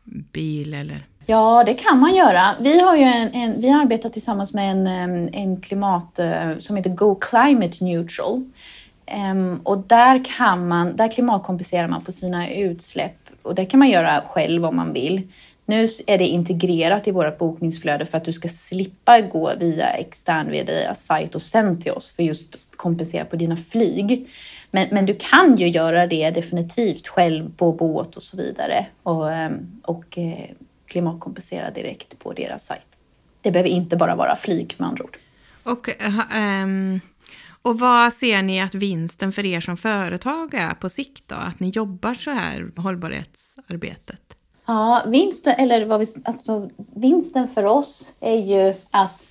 bil 0.04 0.74
eller? 0.74 1.06
Ja, 1.26 1.64
det 1.64 1.74
kan 1.74 2.00
man 2.00 2.16
göra. 2.16 2.42
Vi 2.60 2.80
har 2.80 2.96
ju 2.98 3.04
en, 3.04 3.34
en 3.34 3.62
vi 3.62 3.70
arbetar 3.70 4.10
tillsammans 4.10 4.54
med 4.54 4.72
en, 4.72 4.88
en 5.34 5.62
klimat 5.62 6.20
eh, 6.20 6.58
som 6.60 6.76
heter 6.76 6.90
Go 6.90 7.16
Climate 7.16 7.84
Neutral. 7.84 8.44
Um, 9.32 9.60
och 9.64 9.78
där, 9.78 10.24
kan 10.38 10.68
man, 10.68 10.96
där 10.96 11.12
klimatkompenserar 11.12 11.88
man 11.88 12.02
på 12.02 12.12
sina 12.12 12.50
utsläpp 12.50 13.27
och 13.48 13.56
det 13.56 13.66
kan 13.66 13.80
man 13.80 13.90
göra 13.90 14.22
själv 14.28 14.66
om 14.66 14.76
man 14.76 14.94
vill. 14.94 15.22
Nu 15.66 15.88
är 16.08 16.18
det 16.18 16.28
integrerat 16.28 17.08
i 17.08 17.12
vårt 17.12 17.38
bokningsflöde 17.38 18.06
för 18.06 18.18
att 18.18 18.26
du 18.26 18.32
ska 18.34 18.48
slippa 18.48 19.22
gå 19.22 19.54
via 19.60 19.90
extern 19.90 20.52
via 20.52 20.96
sajt 20.96 21.36
och 21.36 21.42
sen 21.42 21.82
till 21.82 21.92
oss 21.92 22.12
för 22.12 22.24
just 22.24 22.78
kompensera 22.78 23.26
på 23.26 23.36
dina 23.36 23.58
flyg. 23.58 24.30
Men, 24.72 24.88
men 24.92 25.06
du 25.06 25.16
kan 25.16 25.56
ju 25.56 25.68
göra 25.68 26.08
det 26.08 26.32
definitivt 26.32 27.08
själv 27.08 27.52
på 27.58 27.72
båt 27.72 28.16
och 28.16 28.24
så 28.24 28.38
vidare 28.38 28.86
och, 29.04 29.32
ehm, 29.32 29.82
och 29.84 30.18
eh, 30.18 30.50
klimatkompensera 30.86 31.72
direkt 31.72 32.20
på 32.20 32.34
deras 32.34 32.66
sajt. 32.66 32.82
Det 33.42 33.52
behöver 33.52 33.70
inte 33.70 33.98
bara 33.98 34.16
vara 34.16 34.36
flyg 34.36 34.76
med 34.78 34.88
andra 34.88 35.04
ord. 35.04 35.18
Och, 35.64 35.90
um, 36.64 37.00
och 37.68 37.80
vad 37.80 38.14
ser 38.14 38.42
ni 38.42 38.62
att 38.62 38.76
vinsten 38.76 39.32
för 39.32 39.46
er 39.46 39.62
som 39.62 39.78
företag 39.78 40.54
är 40.54 40.74
på 40.74 40.90
sikt 40.90 41.24
då? 41.28 41.36
Att 41.36 41.60
ni 41.60 41.70
jobbar 41.70 42.14
så 42.14 42.32
här 42.32 42.72
hållbarhetsarbetet? 42.76 44.22
Ja, 44.66 45.04
vinsten, 45.08 45.54
eller 45.58 45.86
vad 45.86 46.00
vi, 46.00 46.08
alltså, 46.26 46.70
vinsten 46.96 47.48
för 47.50 47.66
oss 47.66 48.04
är 48.20 48.36
ju 48.36 48.74
att 48.92 49.28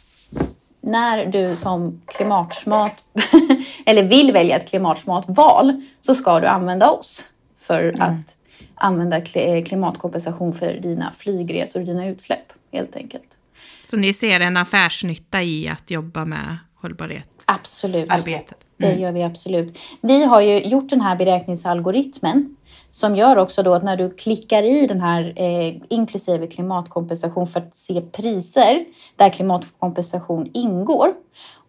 när 0.81 1.27
du 1.27 1.57
som 1.57 2.03
klimatsmart 2.07 3.03
eller 3.87 4.03
vill 4.03 4.33
välja 4.33 4.57
ett 4.57 4.69
klimatsmart 4.69 5.25
val 5.29 5.83
så 6.01 6.15
ska 6.15 6.41
du 6.41 6.47
använda 6.47 6.91
oss 6.91 7.25
för 7.59 7.83
mm. 7.83 8.01
att 8.01 8.37
använda 8.75 9.21
klimatkompensation 9.67 10.55
för 10.55 10.73
dina 10.73 11.13
flygresor 11.13 11.81
och 11.81 11.87
dina 11.87 12.07
utsläpp 12.07 12.53
helt 12.73 12.97
enkelt. 12.97 13.37
Så 13.85 13.97
ni 13.97 14.13
ser 14.13 14.41
en 14.41 14.57
affärsnytta 14.57 15.43
i 15.43 15.69
att 15.69 15.91
jobba 15.91 16.25
med 16.25 16.57
hållbarhet? 16.83 17.29
Absolut. 17.45 18.13
Arbetet. 18.13 18.57
Mm. 18.79 18.95
Det 18.95 19.03
gör 19.03 19.13
vi 19.13 19.23
absolut. 19.23 19.79
Vi 20.01 20.25
har 20.25 20.41
ju 20.41 20.65
gjort 20.65 20.91
den 20.91 21.01
här 21.01 21.17
beräkningsalgoritmen 21.17 22.57
som 22.91 23.17
gör 23.17 23.37
också 23.37 23.63
då 23.63 23.75
att 23.75 23.83
när 23.83 23.97
du 23.97 24.11
klickar 24.11 24.63
i 24.63 24.87
den 24.87 25.01
här 25.01 25.33
eh, 25.37 25.75
inklusive 25.89 26.47
klimatkompensation 26.47 27.47
för 27.47 27.61
att 27.61 27.77
se 27.77 28.01
priser 28.01 28.85
där 29.17 29.31
klimatkompensation 29.31 30.51
ingår. 30.55 31.15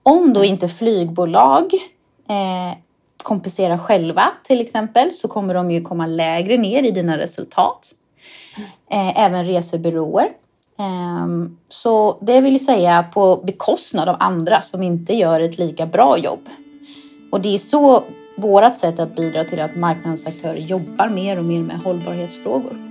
Om 0.04 0.34
då 0.34 0.44
inte 0.44 0.68
flygbolag 0.68 1.74
eh, 2.30 2.78
kompenserar 3.24 3.78
själva 3.78 4.32
till 4.44 4.62
exempel 4.62 5.14
så 5.14 5.28
kommer 5.28 5.54
de 5.54 5.72
ju 5.72 5.82
komma 5.82 6.08
lägre 6.08 6.58
ner 6.58 6.84
i 6.84 6.92
dina 6.92 7.18
resultat. 7.18 7.92
Eh, 8.92 9.20
även 9.20 9.46
resebyråer. 9.46 10.30
Ehm, 10.80 11.58
så 11.70 12.18
det 12.22 12.42
vill 12.42 12.66
säga 12.66 13.04
på 13.04 13.36
bekostnad 13.46 14.10
av 14.10 14.16
andra 14.20 14.62
som 14.62 14.84
inte 14.84 15.14
gör 15.14 15.40
ett 15.40 15.58
lika 15.58 15.86
bra 15.86 16.18
jobb. 16.18 16.50
Och 17.32 17.42
det 17.42 17.54
är 17.54 17.58
så 17.58 18.04
vårt 18.38 18.76
sätt 18.76 19.00
att 19.00 19.16
bidra 19.16 19.44
till 19.44 19.62
att 19.62 19.76
marknadens 19.76 20.28
aktörer 20.28 20.58
jobbar 20.58 21.10
mer 21.10 21.38
och 21.38 21.46
mer 21.46 21.62
med 21.62 21.80
hållbarhetsfrågor. 21.80 22.88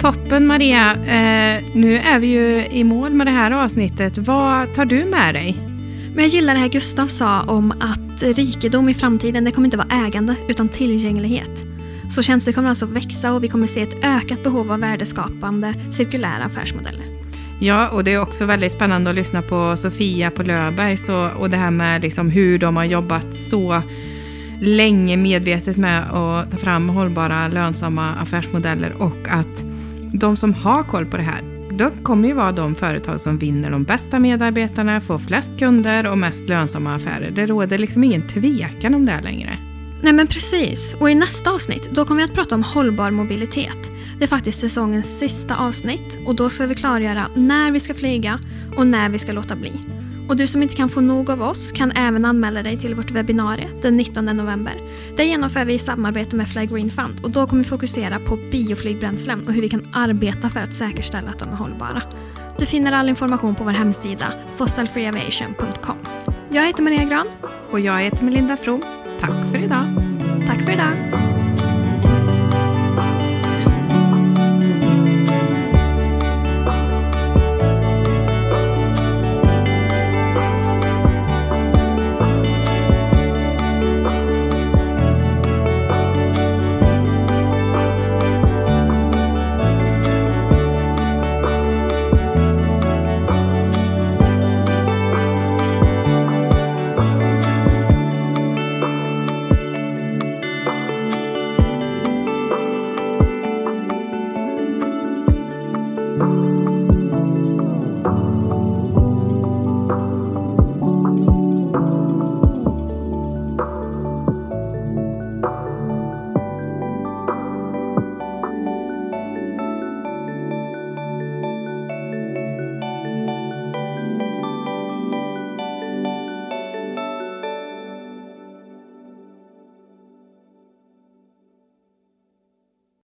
Toppen 0.00 0.46
Maria! 0.46 0.90
Eh, 0.92 1.64
nu 1.74 1.96
är 1.96 2.18
vi 2.18 2.26
ju 2.26 2.66
i 2.66 2.84
mål 2.84 3.12
med 3.12 3.26
det 3.26 3.30
här 3.30 3.64
avsnittet. 3.64 4.18
Vad 4.18 4.74
tar 4.74 4.84
du 4.84 5.04
med 5.04 5.34
dig? 5.34 5.56
Men 6.14 6.24
jag 6.24 6.28
gillar 6.28 6.54
det 6.54 6.60
här 6.60 6.68
Gustav 6.68 7.06
sa 7.06 7.42
om 7.42 7.70
att 7.80 8.09
rikedom 8.22 8.88
i 8.88 8.94
framtiden 8.94 9.44
det 9.44 9.52
kommer 9.52 9.66
inte 9.66 9.76
vara 9.76 10.06
ägande 10.06 10.36
utan 10.48 10.68
tillgänglighet. 10.68 11.64
Så 12.14 12.22
tjänster 12.22 12.52
kommer 12.52 12.68
alltså 12.68 12.86
växa 12.86 13.32
och 13.32 13.44
vi 13.44 13.48
kommer 13.48 13.66
se 13.66 13.82
ett 13.82 14.04
ökat 14.04 14.42
behov 14.42 14.72
av 14.72 14.80
värdeskapande 14.80 15.74
cirkulära 15.92 16.44
affärsmodeller. 16.44 17.04
Ja, 17.60 17.88
och 17.88 18.04
det 18.04 18.12
är 18.12 18.22
också 18.22 18.44
väldigt 18.44 18.72
spännande 18.72 19.10
att 19.10 19.16
lyssna 19.16 19.42
på 19.42 19.76
Sofia 19.76 20.30
på 20.30 20.42
Löberg 20.42 20.96
så, 20.96 21.28
och 21.38 21.50
det 21.50 21.56
här 21.56 21.70
med 21.70 22.02
liksom 22.02 22.30
hur 22.30 22.58
de 22.58 22.76
har 22.76 22.84
jobbat 22.84 23.34
så 23.34 23.82
länge 24.60 25.16
medvetet 25.16 25.76
med 25.76 26.02
att 26.02 26.50
ta 26.50 26.56
fram 26.56 26.88
hållbara 26.88 27.48
lönsamma 27.48 28.14
affärsmodeller 28.14 29.02
och 29.02 29.28
att 29.28 29.64
de 30.12 30.36
som 30.36 30.54
har 30.54 30.82
koll 30.82 31.06
på 31.06 31.16
det 31.16 31.22
här, 31.22 31.49
Produkt 31.80 32.04
kommer 32.04 32.28
ju 32.28 32.34
vara 32.34 32.52
de 32.52 32.74
företag 32.74 33.20
som 33.20 33.38
vinner 33.38 33.70
de 33.70 33.84
bästa 33.84 34.18
medarbetarna, 34.18 35.00
får 35.00 35.18
flest 35.18 35.50
kunder 35.58 36.10
och 36.10 36.18
mest 36.18 36.48
lönsamma 36.48 36.94
affärer. 36.94 37.30
Det 37.30 37.46
råder 37.46 37.78
liksom 37.78 38.04
ingen 38.04 38.28
tvekan 38.28 38.94
om 38.94 39.06
det 39.06 39.20
längre. 39.20 39.58
Nej 40.02 40.12
men 40.12 40.26
precis. 40.26 40.94
Och 41.00 41.10
i 41.10 41.14
nästa 41.14 41.50
avsnitt 41.50 41.90
då 41.90 42.04
kommer 42.04 42.20
vi 42.20 42.24
att 42.24 42.34
prata 42.34 42.54
om 42.54 42.62
hållbar 42.62 43.10
mobilitet. 43.10 43.78
Det 44.18 44.24
är 44.24 44.28
faktiskt 44.28 44.60
säsongens 44.60 45.18
sista 45.18 45.56
avsnitt 45.56 46.18
och 46.26 46.34
då 46.36 46.50
ska 46.50 46.66
vi 46.66 46.74
klargöra 46.74 47.26
när 47.34 47.70
vi 47.70 47.80
ska 47.80 47.94
flyga 47.94 48.38
och 48.76 48.86
när 48.86 49.08
vi 49.08 49.18
ska 49.18 49.32
låta 49.32 49.56
bli. 49.56 49.72
Och 50.30 50.36
du 50.36 50.46
som 50.46 50.62
inte 50.62 50.74
kan 50.74 50.88
få 50.88 51.00
nog 51.00 51.30
av 51.30 51.42
oss 51.42 51.72
kan 51.72 51.92
även 51.92 52.24
anmäla 52.24 52.62
dig 52.62 52.78
till 52.78 52.94
vårt 52.94 53.10
webbinarie 53.10 53.68
den 53.82 53.96
19 53.96 54.24
november. 54.24 54.74
Det 55.16 55.24
genomför 55.24 55.64
vi 55.64 55.74
i 55.74 55.78
samarbete 55.78 56.36
med 56.36 56.48
Fly 56.48 56.66
Green 56.66 56.90
Fund 56.90 57.20
och 57.22 57.30
då 57.30 57.46
kommer 57.46 57.62
vi 57.62 57.68
fokusera 57.68 58.18
på 58.18 58.36
bioflygbränslen 58.36 59.46
och 59.46 59.52
hur 59.52 59.62
vi 59.62 59.68
kan 59.68 59.82
arbeta 59.92 60.50
för 60.50 60.60
att 60.60 60.74
säkerställa 60.74 61.30
att 61.30 61.38
de 61.38 61.48
är 61.48 61.56
hållbara. 61.56 62.02
Du 62.58 62.66
finner 62.66 62.92
all 62.92 63.08
information 63.08 63.54
på 63.54 63.64
vår 63.64 63.70
hemsida 63.70 64.32
fossilfreeaviation.com. 64.56 65.96
Jag 66.48 66.66
heter 66.66 66.82
Maria 66.82 67.04
Gran. 67.04 67.26
Och 67.70 67.80
jag 67.80 68.00
heter 68.00 68.24
Melinda 68.24 68.56
From. 68.56 68.82
Tack 69.20 69.50
för 69.52 69.58
idag. 69.58 69.84
Tack 70.46 70.64
för 70.64 70.72
idag. 70.72 71.39